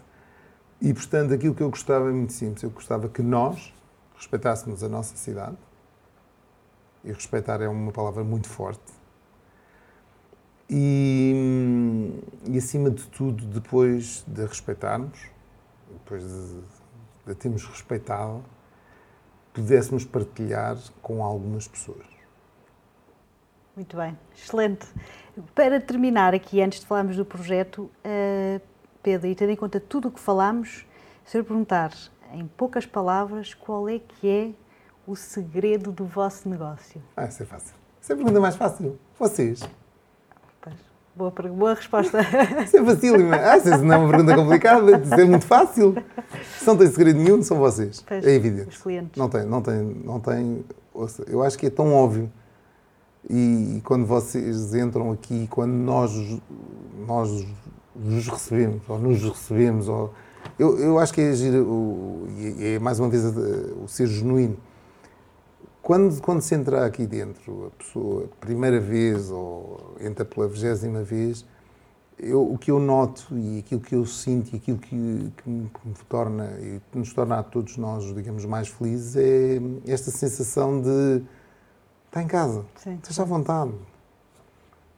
E, 0.81 0.93
portanto, 0.93 1.33
aquilo 1.35 1.55
que 1.55 1.63
eu 1.63 1.71
gostava 1.71 2.09
é 2.09 2.13
muito 2.13 2.33
simples. 2.33 2.63
Eu 2.63 2.71
gostava 2.71 3.09
que 3.09 3.23
nós 3.23 3.73
respeitássemos 4.17 4.83
a 4.83 4.89
nossa 4.89 5.17
cidade. 5.17 5.57
E 7.05 7.13
respeitar 7.13 7.61
é 7.61 7.69
uma 7.69 7.93
palavra 7.93 8.25
muito 8.25 8.49
forte 8.49 9.05
e, 10.69 12.11
e, 12.47 12.59
acima 12.59 12.91
de 12.91 13.07
tudo, 13.09 13.45
depois 13.47 14.25
de 14.27 14.45
respeitarmos, 14.45 15.19
depois 15.93 16.23
de, 16.23 16.61
de 17.27 17.35
termos 17.35 17.65
respeitado, 17.67 18.43
pudéssemos 19.53 20.05
partilhar 20.05 20.77
com 21.03 21.23
algumas 21.23 21.69
pessoas. 21.69 22.14
Muito 23.77 23.97
bem, 23.97 24.17
excelente. 24.37 24.87
Para 25.55 25.81
terminar 25.81 26.33
aqui, 26.33 26.63
antes 26.63 26.81
de 26.81 26.87
falarmos 26.87 27.17
do 27.17 27.25
projeto, 27.25 27.91
uh, 28.05 28.61
Pedro, 29.03 29.27
e 29.27 29.35
tendo 29.35 29.51
em 29.51 29.57
conta 29.57 29.81
tudo 29.81 30.09
o 30.09 30.11
que 30.13 30.21
falámos, 30.21 30.87
se 31.25 31.37
eu 31.37 31.45
perguntar 31.45 31.93
em 32.33 32.47
poucas 32.47 32.87
palavras 32.87 33.53
qual 33.53 33.89
é 33.89 33.99
que 33.99 34.29
é 34.29 34.51
o 35.07 35.17
segredo 35.17 35.91
do 35.91 36.05
vosso 36.05 36.49
negócio? 36.49 37.03
Ah, 37.17 37.25
isso 37.25 37.43
é 37.43 37.47
fácil. 37.47 37.75
Isso 38.01 38.13
é 38.13 38.15
a 38.15 38.17
pergunta 38.17 38.41
mais 38.41 38.55
fácil. 38.55 38.99
Vocês. 39.19 39.61
Boa, 41.17 41.31
boa 41.31 41.75
resposta. 41.75 42.19
Isso 42.65 42.77
é 42.77 42.85
fácil, 42.85 43.15
ah, 43.33 43.57
isso 43.57 43.85
não 43.85 43.95
é 43.95 43.99
uma 43.99 44.11
pergunta 44.11 44.35
complicada, 44.35 44.99
isso 44.99 45.15
é 45.15 45.25
muito 45.25 45.47
fácil. 45.47 45.95
Se 46.59 46.67
não 46.67 46.77
tem 46.77 46.89
segredo 46.89 47.21
nenhum, 47.21 47.41
são 47.41 47.57
vocês. 47.57 48.05
Pois, 48.05 48.27
é 48.27 48.35
evidente. 48.35 48.71
Os 48.71 48.83
clientes. 48.83 49.17
Não 49.17 49.29
tem, 49.29 49.45
não 49.45 49.63
tem, 49.63 49.81
não 50.05 50.19
tem. 50.19 50.65
Eu 51.29 51.45
acho 51.45 51.57
que 51.57 51.67
é 51.67 51.71
tão 51.71 51.95
óbvio. 51.95 52.29
E, 53.29 53.81
quando 53.85 54.07
vocês 54.07 54.75
entram 54.75 55.11
aqui, 55.11 55.47
quando 55.51 55.73
nós, 55.73 56.13
nós 57.07 57.47
vos 57.95 58.29
recebemos, 58.29 58.83
ou 58.89 58.99
nos 58.99 59.23
recebemos, 59.23 59.89
ou, 59.89 60.13
eu, 60.59 60.79
eu 60.79 60.99
acho 60.99 61.13
que 61.13 61.21
é, 61.21 62.75
é 62.75 62.79
mais 62.79 63.01
uma 63.01 63.09
vez 63.09 63.25
o 63.25 63.89
ser 63.89 64.07
genuíno. 64.07 64.57
Quando, 65.81 66.21
quando 66.23 66.41
se 66.41 66.55
entra 66.55 66.87
aqui 66.87 67.07
dentro, 67.07 67.67
a 67.67 67.71
pessoa, 67.83 68.29
primeira 68.41 68.81
vez 68.81 69.31
ou 69.31 69.95
entra 70.01 70.25
pela 70.25 70.49
vigésima 70.49 71.03
vez, 71.03 71.45
eu, 72.19 72.43
o 72.53 72.57
que 72.57 72.71
eu 72.71 72.79
noto 72.79 73.37
e 73.37 73.59
aquilo 73.59 73.81
que 73.81 73.95
eu 73.95 74.07
sinto 74.07 74.55
e 74.55 74.57
aquilo 74.57 74.79
que, 74.79 75.33
que, 75.37 75.51
me, 75.51 75.69
que 75.69 75.89
me 75.89 75.95
torna 76.09 76.57
e 76.61 76.81
que 76.91 76.99
nos 76.99 77.13
torna 77.13 77.39
a 77.39 77.43
todos 77.43 77.77
nós, 77.77 78.05
digamos, 78.15 78.45
mais 78.45 78.69
felizes 78.69 79.17
é 79.17 79.61
esta 79.87 80.11
sensação 80.11 80.81
de 80.81 81.23
está 82.15 82.23
em 82.23 82.29
casa. 82.29 82.65
Sim. 82.77 82.95
Esteja 83.03 83.23
à 83.23 83.25
vontade. 83.25 83.73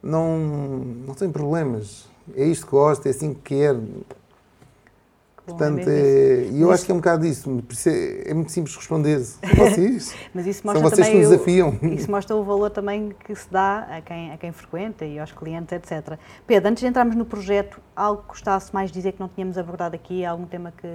Não, 0.03 0.37
não 0.37 1.15
tem 1.15 1.31
problemas. 1.31 2.07
É 2.35 2.45
isto 2.45 2.65
que 2.67 2.71
gosta, 2.71 3.09
é 3.09 3.11
assim 3.11 3.33
que 3.33 3.41
quer. 3.55 3.73
Bom, 3.73 5.55
Portanto, 5.55 5.87
é 5.87 5.91
é, 5.93 6.49
e 6.51 6.61
eu 6.61 6.69
acho 6.71 6.85
que 6.85 6.91
é 6.91 6.93
um 6.93 6.97
bocado 6.97 7.25
isso. 7.25 7.63
É, 7.87 8.31
é 8.31 8.33
muito 8.33 8.51
simples 8.51 8.75
responder. 8.75 9.17
São 9.23 9.39
vocês. 9.55 10.13
Mas 10.33 10.45
isso 10.45 10.61
São 10.61 10.73
mostra 10.73 10.89
vocês 10.89 11.07
que 11.07 11.13
também 11.13 11.21
nos 11.21 11.27
o- 11.27 11.31
desafiam. 11.31 11.79
Isso 11.93 12.11
mostra 12.11 12.35
o 12.35 12.43
valor 12.43 12.69
também 12.69 13.15
que 13.25 13.33
se 13.33 13.49
dá 13.49 13.79
a 13.89 14.01
quem, 14.01 14.31
a 14.33 14.37
quem 14.37 14.51
frequenta 14.51 15.05
e 15.05 15.17
aos 15.17 15.31
clientes, 15.31 15.71
etc. 15.71 16.19
Pedro, 16.45 16.69
antes 16.69 16.81
de 16.81 16.87
entrarmos 16.87 17.15
no 17.15 17.25
projeto, 17.25 17.79
algo 17.95 18.21
que 18.23 18.27
gostasse 18.27 18.71
mais 18.73 18.91
de 18.91 18.97
dizer 18.99 19.13
que 19.13 19.19
não 19.19 19.29
tínhamos 19.29 19.57
abordado 19.57 19.95
aqui? 19.95 20.23
Algum 20.25 20.45
tema 20.45 20.71
que, 20.77 20.87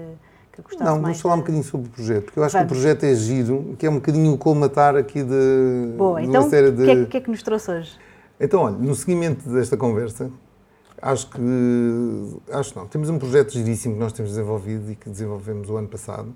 que 0.53 0.63
gostasse 0.63 0.85
Não, 0.85 0.93
mais 0.93 1.03
vamos 1.03 1.21
falar 1.21 1.35
um 1.35 1.39
bocadinho 1.39 1.65
sobre 1.65 1.89
o 1.89 1.91
projeto, 1.91 2.25
porque 2.25 2.39
eu 2.39 2.45
acho 2.45 2.53
Vamos. 2.53 2.69
que 2.69 2.75
o 2.75 2.77
projeto 2.77 3.05
é 3.05 3.15
giro, 3.15 3.75
que 3.79 3.87
é 3.87 3.91
um 3.91 3.95
bocadinho 3.95 4.33
o 4.33 4.39
colmatar 4.39 4.97
aqui 4.97 5.23
de, 5.23 5.95
Boa, 5.97 6.21
de 6.21 6.27
então 6.29 6.43
uma 6.43 6.51
série 6.51 6.69
o 6.69 6.73
de... 6.73 6.85
que, 6.85 6.91
é, 6.91 7.05
que 7.07 7.17
é 7.17 7.21
que 7.21 7.31
nos 7.31 7.43
trouxe 7.43 7.71
hoje? 7.71 7.99
Então, 8.39 8.61
olha, 8.63 8.77
no 8.77 8.95
seguimento 8.95 9.49
desta 9.49 9.77
conversa, 9.77 10.31
acho 11.01 11.31
que. 11.31 11.41
Acho 12.51 12.77
não. 12.79 12.87
Temos 12.89 13.09
um 13.09 13.19
projeto 13.19 13.53
giríssimo 13.53 13.95
que 13.95 14.01
nós 14.01 14.13
temos 14.13 14.33
desenvolvido 14.33 14.91
e 14.91 14.97
que 14.97 15.09
desenvolvemos 15.09 15.71
o 15.71 15.77
ano 15.77 15.89
passado 15.89 16.35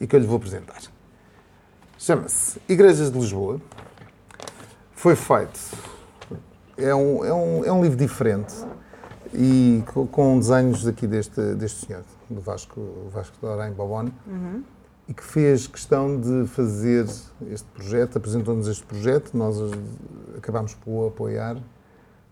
e 0.00 0.06
que 0.06 0.14
eu 0.14 0.20
lhe 0.20 0.26
vou 0.26 0.36
apresentar. 0.36 0.80
Chama-se 1.98 2.60
Igrejas 2.68 3.10
de 3.10 3.18
Lisboa. 3.18 3.58
Foi 4.92 5.16
feito. 5.16 5.58
É 6.76 6.94
um, 6.94 7.24
é 7.24 7.32
um, 7.32 7.64
é 7.64 7.72
um 7.72 7.82
livro 7.82 7.96
diferente 7.96 8.54
e 9.32 9.82
co- 9.94 10.06
com 10.06 10.38
desenhos 10.38 10.86
aqui 10.86 11.06
deste, 11.06 11.54
deste 11.54 11.86
senhor, 11.86 12.02
do 12.28 12.40
Vasco, 12.40 12.80
Vasco 13.12 13.36
de 13.40 13.46
Arém 13.46 13.72
Babone 13.72 14.12
e 15.08 15.14
que 15.14 15.22
fez 15.22 15.66
questão 15.66 16.20
de 16.20 16.46
fazer 16.48 17.06
este 17.50 17.68
projeto, 17.72 18.18
apresentou-nos 18.18 18.66
este 18.66 18.84
projeto, 18.84 19.36
nós 19.36 19.56
acabámos 20.36 20.74
por 20.74 20.90
o 20.90 21.06
apoiar, 21.06 21.54
de 21.54 21.62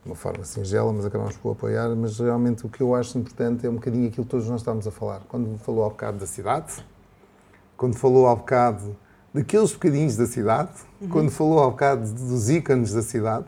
uma 0.06 0.16
forma 0.16 0.44
singela, 0.44 0.92
mas 0.92 1.06
acabámos 1.06 1.36
por 1.36 1.50
o 1.50 1.52
apoiar, 1.52 1.94
mas 1.94 2.18
realmente 2.18 2.66
o 2.66 2.68
que 2.68 2.80
eu 2.80 2.94
acho 2.94 3.16
importante 3.16 3.66
é 3.66 3.70
um 3.70 3.74
bocadinho 3.74 4.08
aquilo 4.08 4.24
que 4.24 4.30
todos 4.30 4.48
nós 4.48 4.60
estamos 4.60 4.86
a 4.86 4.90
falar. 4.90 5.20
Quando 5.28 5.56
falou 5.58 5.84
há 5.84 5.88
bocado 5.88 6.18
da 6.18 6.26
cidade, 6.26 6.84
quando 7.76 7.96
falou 7.96 8.26
há 8.28 8.34
bocado 8.34 8.96
daqueles 9.32 9.72
bocadinhos 9.72 10.16
da 10.16 10.26
cidade, 10.26 10.72
quando 11.10 11.30
falou 11.30 11.62
há 11.62 11.70
bocado 11.70 12.12
dos 12.12 12.50
ícones 12.50 12.92
da 12.92 13.02
cidade, 13.02 13.46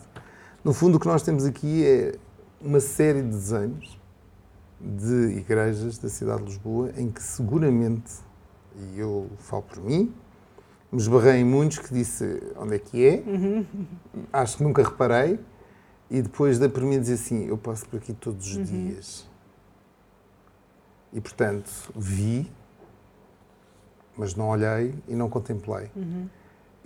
no 0.64 0.72
fundo 0.72 0.96
o 0.96 1.00
que 1.00 1.06
nós 1.06 1.22
temos 1.22 1.44
aqui 1.44 1.84
é 1.84 2.14
uma 2.60 2.80
série 2.80 3.22
de 3.22 3.28
desenhos 3.28 3.98
de 4.80 5.38
igrejas 5.38 5.98
da 5.98 6.08
cidade 6.08 6.42
de 6.42 6.48
Lisboa 6.50 6.92
em 6.96 7.10
que 7.10 7.22
seguramente 7.22 8.26
e 8.78 8.98
eu 8.98 9.30
falo 9.38 9.62
por 9.62 9.82
mim, 9.82 10.14
me 10.92 10.98
esbarrei 10.98 11.40
em 11.40 11.44
muitos 11.44 11.78
que 11.78 11.92
disse 11.92 12.42
onde 12.56 12.76
é 12.76 12.78
que 12.78 13.04
é, 13.06 13.22
acho 14.32 14.58
que 14.58 14.62
nunca 14.62 14.82
reparei, 14.82 15.38
e 16.10 16.22
depois 16.22 16.58
da 16.58 16.68
por 16.68 16.82
mim 16.82 17.00
dizer 17.00 17.14
assim, 17.14 17.46
eu 17.46 17.58
passo 17.58 17.88
por 17.88 17.96
aqui 17.96 18.12
todos 18.12 18.46
os 18.46 18.66
dias. 18.68 19.28
E 21.12 21.20
portanto, 21.20 21.70
vi, 21.96 22.50
mas 24.16 24.34
não 24.34 24.48
olhei 24.48 24.94
e 25.08 25.14
não 25.14 25.28
contemplei. 25.28 25.90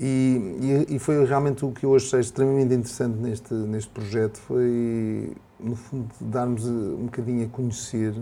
E, 0.03 0.87
e, 0.89 0.99
foi 0.99 1.23
realmente 1.27 1.63
o 1.63 1.71
que 1.73 1.85
eu 1.85 1.95
achei 1.95 2.21
extremamente 2.21 2.73
interessante 2.73 3.19
neste, 3.19 3.53
neste 3.53 3.91
projeto, 3.91 4.39
foi, 4.39 5.37
no 5.59 5.77
fundo, 5.77 6.09
darmos 6.23 6.67
eh, 6.67 6.71
um 6.71 7.05
bocadinho 7.05 7.45
a 7.45 7.49
conhecer 7.51 8.15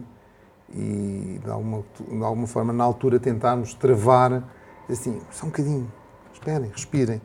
e, 0.75 1.39
de 1.41 1.49
alguma, 1.49 1.85
de 2.01 2.25
alguma 2.25 2.49
forma, 2.49 2.73
na 2.73 2.83
altura, 2.83 3.21
tentarmos 3.21 3.75
travar, 3.75 4.43
assim, 4.91 5.21
só 5.31 5.47
um 5.47 5.51
bocadinho, 5.51 5.93
esperem, 6.33 6.69
respirem. 6.69 7.23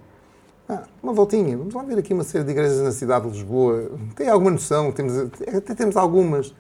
Ah, 0.70 0.84
uma 1.02 1.14
voltinha, 1.14 1.58
vamos 1.58 1.74
lá 1.74 1.82
ver 1.82 1.98
aqui 1.98 2.14
uma 2.14 2.24
série 2.24 2.44
de 2.44 2.52
igrejas 2.52 2.80
na 2.80 2.92
cidade 2.92 3.26
de 3.26 3.32
Lisboa. 3.32 3.90
Tem 4.16 4.30
alguma 4.30 4.52
noção? 4.52 4.92
Temos, 4.92 5.18
até 5.18 5.74
temos 5.74 5.98
algumas. 5.98 6.54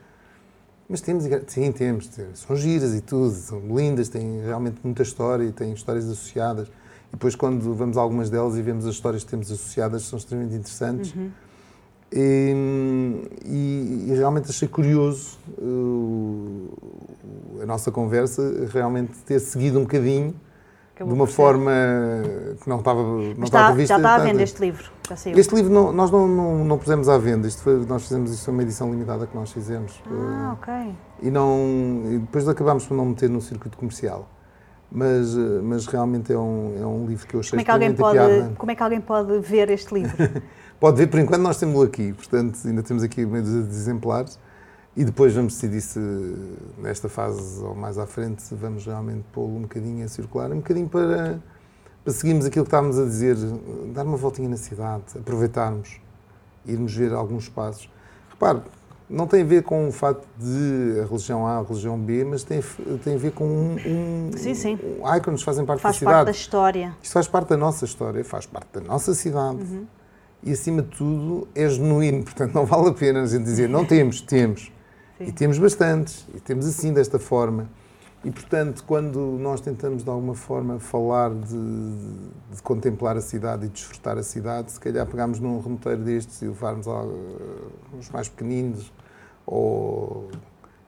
Mas 0.89 0.99
temos, 0.99 1.27
igre- 1.27 1.43
sim, 1.47 1.71
temos. 1.71 2.09
São 2.33 2.55
giras 2.55 2.95
e 2.95 3.01
tudo, 3.01 3.33
são 3.35 3.59
lindas, 3.59 4.09
têm 4.09 4.41
realmente 4.41 4.79
muita 4.83 5.03
história 5.03 5.43
e 5.43 5.51
têm 5.51 5.73
histórias 5.73 6.05
associadas. 6.05 6.69
E 7.13 7.15
depois, 7.15 7.35
quando 7.35 7.73
vamos 7.75 7.95
a 7.95 8.01
algumas 8.01 8.29
delas 8.31 8.55
e 8.57 8.61
vemos 8.63 8.87
as 8.87 8.95
histórias 8.95 9.23
que 9.23 9.29
temos 9.29 9.51
associadas, 9.51 10.01
são 10.03 10.17
extremamente 10.17 10.55
interessantes. 10.55 11.13
E, 12.11 12.53
e- 13.45 14.05
e 14.09 14.13
realmente 14.15 14.49
achei 14.49 14.67
curioso 14.67 15.37
uh, 15.57 16.69
a 17.61 17.65
nossa 17.65 17.91
conversa 17.91 18.67
realmente 18.71 19.13
ter 19.25 19.39
seguido 19.39 19.79
um 19.79 19.83
bocadinho 19.83 20.33
Acabou 20.95 21.13
de 21.13 21.19
uma 21.19 21.25
forma 21.27 21.71
que 22.61 22.69
não 22.69 22.77
estava, 22.79 23.01
não 23.01 23.33
Mas 23.37 23.43
estava 23.45 23.67
prevista. 23.69 23.93
já 23.95 23.97
está 23.97 24.15
à 24.15 24.19
venda 24.19 24.43
este 24.43 24.59
livro, 24.61 24.91
já 25.09 25.15
saiu. 25.15 25.37
este 25.39 25.55
livro 25.55 25.73
não- 25.73 25.91
nós 25.91 26.11
não, 26.11 26.27
não, 26.27 26.63
não 26.65 26.77
pusemos 26.77 27.09
à 27.09 27.17
venda, 27.17 27.47
isto 27.47 27.63
foi, 27.63 27.83
nós 27.85 28.03
fizemos 28.03 28.31
isto 28.31 28.45
foi 28.45 28.53
uma 28.53 28.61
edição 28.61 28.91
limitada 28.91 29.25
que 29.25 29.35
nós 29.35 29.51
fizemos. 29.51 29.99
Ah, 30.05 30.49
Uh, 30.49 30.53
ok. 30.53 30.95
e, 31.23 31.31
não, 31.31 32.03
e 32.11 32.19
depois 32.19 32.47
acabámos 32.47 32.85
por 32.85 32.95
não 32.95 33.05
meter 33.05 33.27
no 33.29 33.41
circuito 33.41 33.75
comercial. 33.75 34.29
Mas, 34.95 35.35
uh, 35.35 35.59
mas 35.63 35.87
realmente 35.87 36.31
é 36.31 36.37
um, 36.37 36.75
é 36.79 36.85
um 36.85 37.07
livro 37.07 37.25
que 37.25 37.33
eu 37.33 37.39
achei 37.39 37.49
Como 37.49 37.61
é, 37.61 37.65
que 37.65 37.71
alguém 37.71 37.95
pode, 37.95 38.19
piada. 38.19 38.53
como 38.55 38.71
é 38.71 38.75
que 38.75 38.83
alguém 38.83 39.01
pode 39.01 39.39
ver 39.39 39.69
este 39.71 39.91
livro? 39.93 40.15
Pode 40.79 40.97
ver, 40.97 41.07
por 41.07 41.17
enquanto 41.17 41.41
nós 41.41 41.57
temos-lo 41.57 41.83
aqui, 41.83 42.11
portanto 42.11 42.59
ainda 42.65 42.83
temos 42.83 43.03
aqui 43.03 43.25
meio 43.25 43.41
de 43.41 43.73
exemplares 43.73 44.37
e 44.97 45.05
depois 45.05 45.33
vamos 45.33 45.53
decidir 45.53 45.79
se 45.79 45.99
nesta 46.77 47.07
fase 47.07 47.63
ou 47.63 47.73
mais 47.73 47.97
à 47.97 48.05
frente 48.05 48.43
vamos 48.53 48.85
realmente 48.85 49.23
pô-lo 49.31 49.55
um 49.55 49.61
bocadinho 49.61 50.03
a 50.03 50.09
circular, 50.09 50.51
um 50.51 50.57
bocadinho 50.57 50.89
para, 50.89 51.39
para 52.03 52.13
seguirmos 52.13 52.45
aquilo 52.45 52.65
que 52.65 52.67
estávamos 52.67 52.99
a 52.99 53.05
dizer, 53.05 53.37
dar 53.93 54.03
uma 54.03 54.17
voltinha 54.17 54.49
na 54.49 54.57
cidade, 54.57 55.03
aproveitarmos, 55.17 56.01
irmos 56.65 56.93
ver 56.93 57.13
alguns 57.13 57.43
espaços. 57.43 57.89
Repare, 58.29 58.59
não 59.09 59.27
tem 59.27 59.41
a 59.41 59.45
ver 59.45 59.63
com 59.63 59.87
o 59.87 59.91
facto 59.91 60.25
de 60.37 60.99
a 61.01 61.05
religião 61.05 61.45
A, 61.45 61.59
a 61.59 61.63
religião 61.63 61.97
B, 61.97 62.23
mas 62.23 62.43
tem, 62.43 62.61
tem 63.03 63.15
a 63.15 63.17
ver 63.17 63.31
com 63.31 63.45
um, 63.45 63.75
um, 63.85 64.31
Sim, 64.35 64.55
sim. 64.55 64.79
um 64.99 65.15
ícones 65.15 65.41
fazem 65.41 65.65
parte 65.65 65.81
Faz 65.81 65.95
da 65.95 65.99
cidade. 65.99 66.15
parte 66.15 66.25
da 66.25 66.31
história. 66.31 66.95
Isto 67.01 67.13
faz 67.13 67.27
parte 67.27 67.49
da 67.49 67.57
nossa 67.57 67.85
história, 67.85 68.23
faz 68.25 68.45
parte 68.45 68.67
da 68.73 68.81
nossa 68.81 69.13
cidade. 69.13 69.59
E, 70.41 70.51
acima 70.51 70.81
de 70.81 70.89
tudo, 70.89 71.47
é 71.55 71.69
genuíno. 71.69 72.23
Portanto, 72.25 72.53
não 72.53 72.65
vale 72.65 72.89
a 72.89 72.93
pena 72.93 73.23
a 73.23 73.25
gente 73.25 73.43
dizer 73.43 73.69
não 73.69 73.85
temos, 73.85 74.21
temos. 74.21 74.71
Sim. 75.17 75.25
E 75.25 75.31
temos 75.31 75.57
bastantes. 75.57 76.27
E 76.33 76.39
temos 76.39 76.65
assim, 76.65 76.91
desta 76.91 77.19
forma. 77.19 77.69
E, 78.23 78.31
portanto, 78.31 78.85
quando 78.85 79.19
nós 79.39 79.59
tentamos, 79.59 80.03
de 80.03 80.09
alguma 80.09 80.33
forma, 80.33 80.79
falar 80.79 81.29
de, 81.29 81.57
de 82.53 82.61
contemplar 82.61 83.17
a 83.17 83.21
cidade 83.21 83.65
e 83.65 83.69
desfrutar 83.69 84.17
a 84.17 84.23
cidade, 84.23 84.71
se 84.71 84.79
calhar 84.79 85.05
pegarmos 85.05 85.41
num 85.41 85.59
remoteiro 85.59 86.01
destes 86.01 86.41
e 86.41 86.45
levarmos 86.45 86.87
a, 86.87 87.03
os 87.99 88.09
mais 88.11 88.29
pequeninos 88.29 88.93
ou 89.45 90.29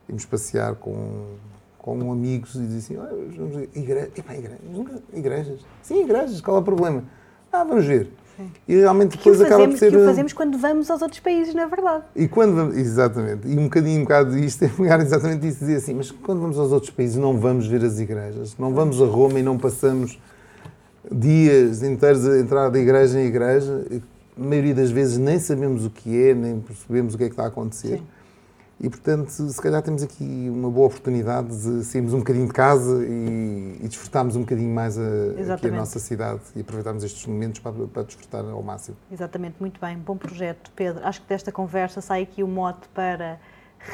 irmos 0.07 0.25
passear 0.25 0.75
com, 0.75 1.35
com 1.77 2.09
amigos 2.09 2.55
e 2.55 2.61
dizer 2.61 2.77
assim, 2.77 2.97
"Olha, 2.97 3.35
vamos 3.35 3.67
igre... 3.75 4.11
Igre... 4.15 4.57
igrejas. 5.13 5.59
Sim, 5.81 6.03
igrejas, 6.03 6.39
qual 6.39 6.55
é 6.57 6.59
o 6.61 6.63
problema? 6.63 7.03
Ah, 7.51 7.65
vamos 7.65 7.85
ver. 7.85 8.11
E 8.67 8.75
realmente 8.75 9.17
depois 9.17 9.39
acaba 9.41 9.67
por 9.67 9.77
ser... 9.77 9.91
que 9.91 9.97
o 9.97 10.05
fazemos 10.05 10.33
quando 10.33 10.57
vamos 10.57 10.89
aos 10.89 11.01
outros 11.01 11.19
países, 11.19 11.53
na 11.53 11.65
verdade. 11.65 12.03
e 12.15 12.27
quando 12.27 12.55
vamos, 12.55 12.77
exatamente, 12.77 13.47
e 13.47 13.57
um 13.57 13.63
bocadinho, 13.63 13.99
um 13.99 14.03
bocado 14.03 14.35
disto 14.35 14.63
é 14.65 14.67
pegar 14.67 14.99
exatamente 14.99 15.47
isso 15.47 15.59
dizer 15.59 15.77
assim, 15.77 15.93
mas 15.93 16.11
quando 16.11 16.41
vamos 16.41 16.59
aos 16.59 16.71
outros 16.71 16.91
países 16.91 17.17
não 17.17 17.39
vamos 17.39 17.67
ver 17.67 17.83
as 17.83 17.99
igrejas, 17.99 18.55
não 18.57 18.73
vamos 18.73 19.01
a 19.01 19.05
Roma 19.05 19.39
e 19.39 19.43
não 19.43 19.57
passamos 19.57 20.19
dias 21.11 21.83
inteiros 21.83 22.27
a 22.27 22.39
entrar 22.39 22.69
de 22.69 22.79
igreja 22.79 23.19
em 23.19 23.25
igreja, 23.25 23.85
a 24.37 24.43
maioria 24.43 24.73
das 24.73 24.91
vezes 24.91 25.17
nem 25.17 25.39
sabemos 25.39 25.85
o 25.85 25.89
que 25.89 26.29
é, 26.29 26.33
nem 26.33 26.59
percebemos 26.59 27.13
o 27.13 27.17
que 27.17 27.23
é 27.23 27.27
que 27.27 27.33
está 27.33 27.43
a 27.43 27.47
acontecer. 27.47 27.97
Sim. 27.97 28.14
E 28.79 28.89
portanto, 28.89 29.29
se 29.29 29.61
calhar 29.61 29.81
temos 29.81 30.03
aqui 30.03 30.49
uma 30.49 30.69
boa 30.69 30.87
oportunidade 30.87 31.47
de 31.47 31.83
sairmos 31.85 32.13
um 32.13 32.19
bocadinho 32.19 32.47
de 32.47 32.53
casa 32.53 33.05
e, 33.05 33.77
e 33.81 33.87
desfrutarmos 33.87 34.35
um 34.35 34.41
bocadinho 34.41 34.73
mais 34.73 34.97
a, 34.97 35.53
aqui 35.53 35.67
a 35.67 35.71
nossa 35.71 35.97
cidade 35.97 36.41
e 36.55 36.61
aproveitarmos 36.61 37.03
estes 37.03 37.25
momentos 37.25 37.59
para, 37.59 37.71
para 37.87 38.03
desfrutar 38.03 38.43
ao 38.43 38.61
máximo. 38.61 38.97
Exatamente, 39.11 39.55
muito 39.59 39.79
bem. 39.79 39.97
Bom 39.97 40.17
projeto, 40.17 40.71
Pedro. 40.75 41.05
Acho 41.05 41.21
que 41.21 41.27
desta 41.29 41.51
conversa 41.51 42.01
sai 42.01 42.23
aqui 42.23 42.43
o 42.43 42.47
mote 42.47 42.87
para 42.89 43.39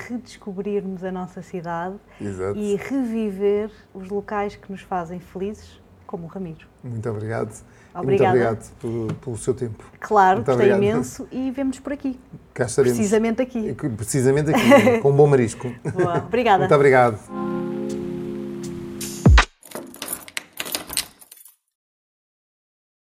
redescobrirmos 0.07 1.03
a 1.03 1.11
nossa 1.11 1.41
cidade 1.41 1.95
Exato. 2.19 2.57
e 2.57 2.75
reviver 2.75 3.69
os 3.93 4.09
locais 4.09 4.55
que 4.55 4.71
nos 4.71 4.81
fazem 4.81 5.19
felizes, 5.19 5.79
como 6.07 6.25
o 6.25 6.27
Ramiro. 6.27 6.67
Muito 6.83 7.09
obrigado. 7.09 7.53
E 7.93 7.97
Muito 7.97 8.03
Obrigada. 8.05 8.29
obrigado 8.29 8.71
pelo, 8.79 9.13
pelo 9.15 9.37
seu 9.37 9.53
tempo. 9.53 9.83
Claro, 9.99 10.37
Muito 10.37 10.47
gostei 10.47 10.71
obrigado. 10.73 10.93
imenso 10.95 11.27
e 11.31 11.51
vemos 11.51 11.79
por 11.79 11.91
aqui. 11.91 12.17
Cá 12.53 12.65
estaremos. 12.65 12.97
Precisamente 12.97 13.41
aqui. 13.41 13.73
Precisamente 13.97 14.49
aqui, 14.49 14.99
com 15.03 15.11
um 15.11 15.15
bom 15.15 15.27
marisco. 15.27 15.71
Boa. 15.93 16.19
Obrigada. 16.19 16.59
Muito 16.59 16.75
obrigado. 16.75 17.70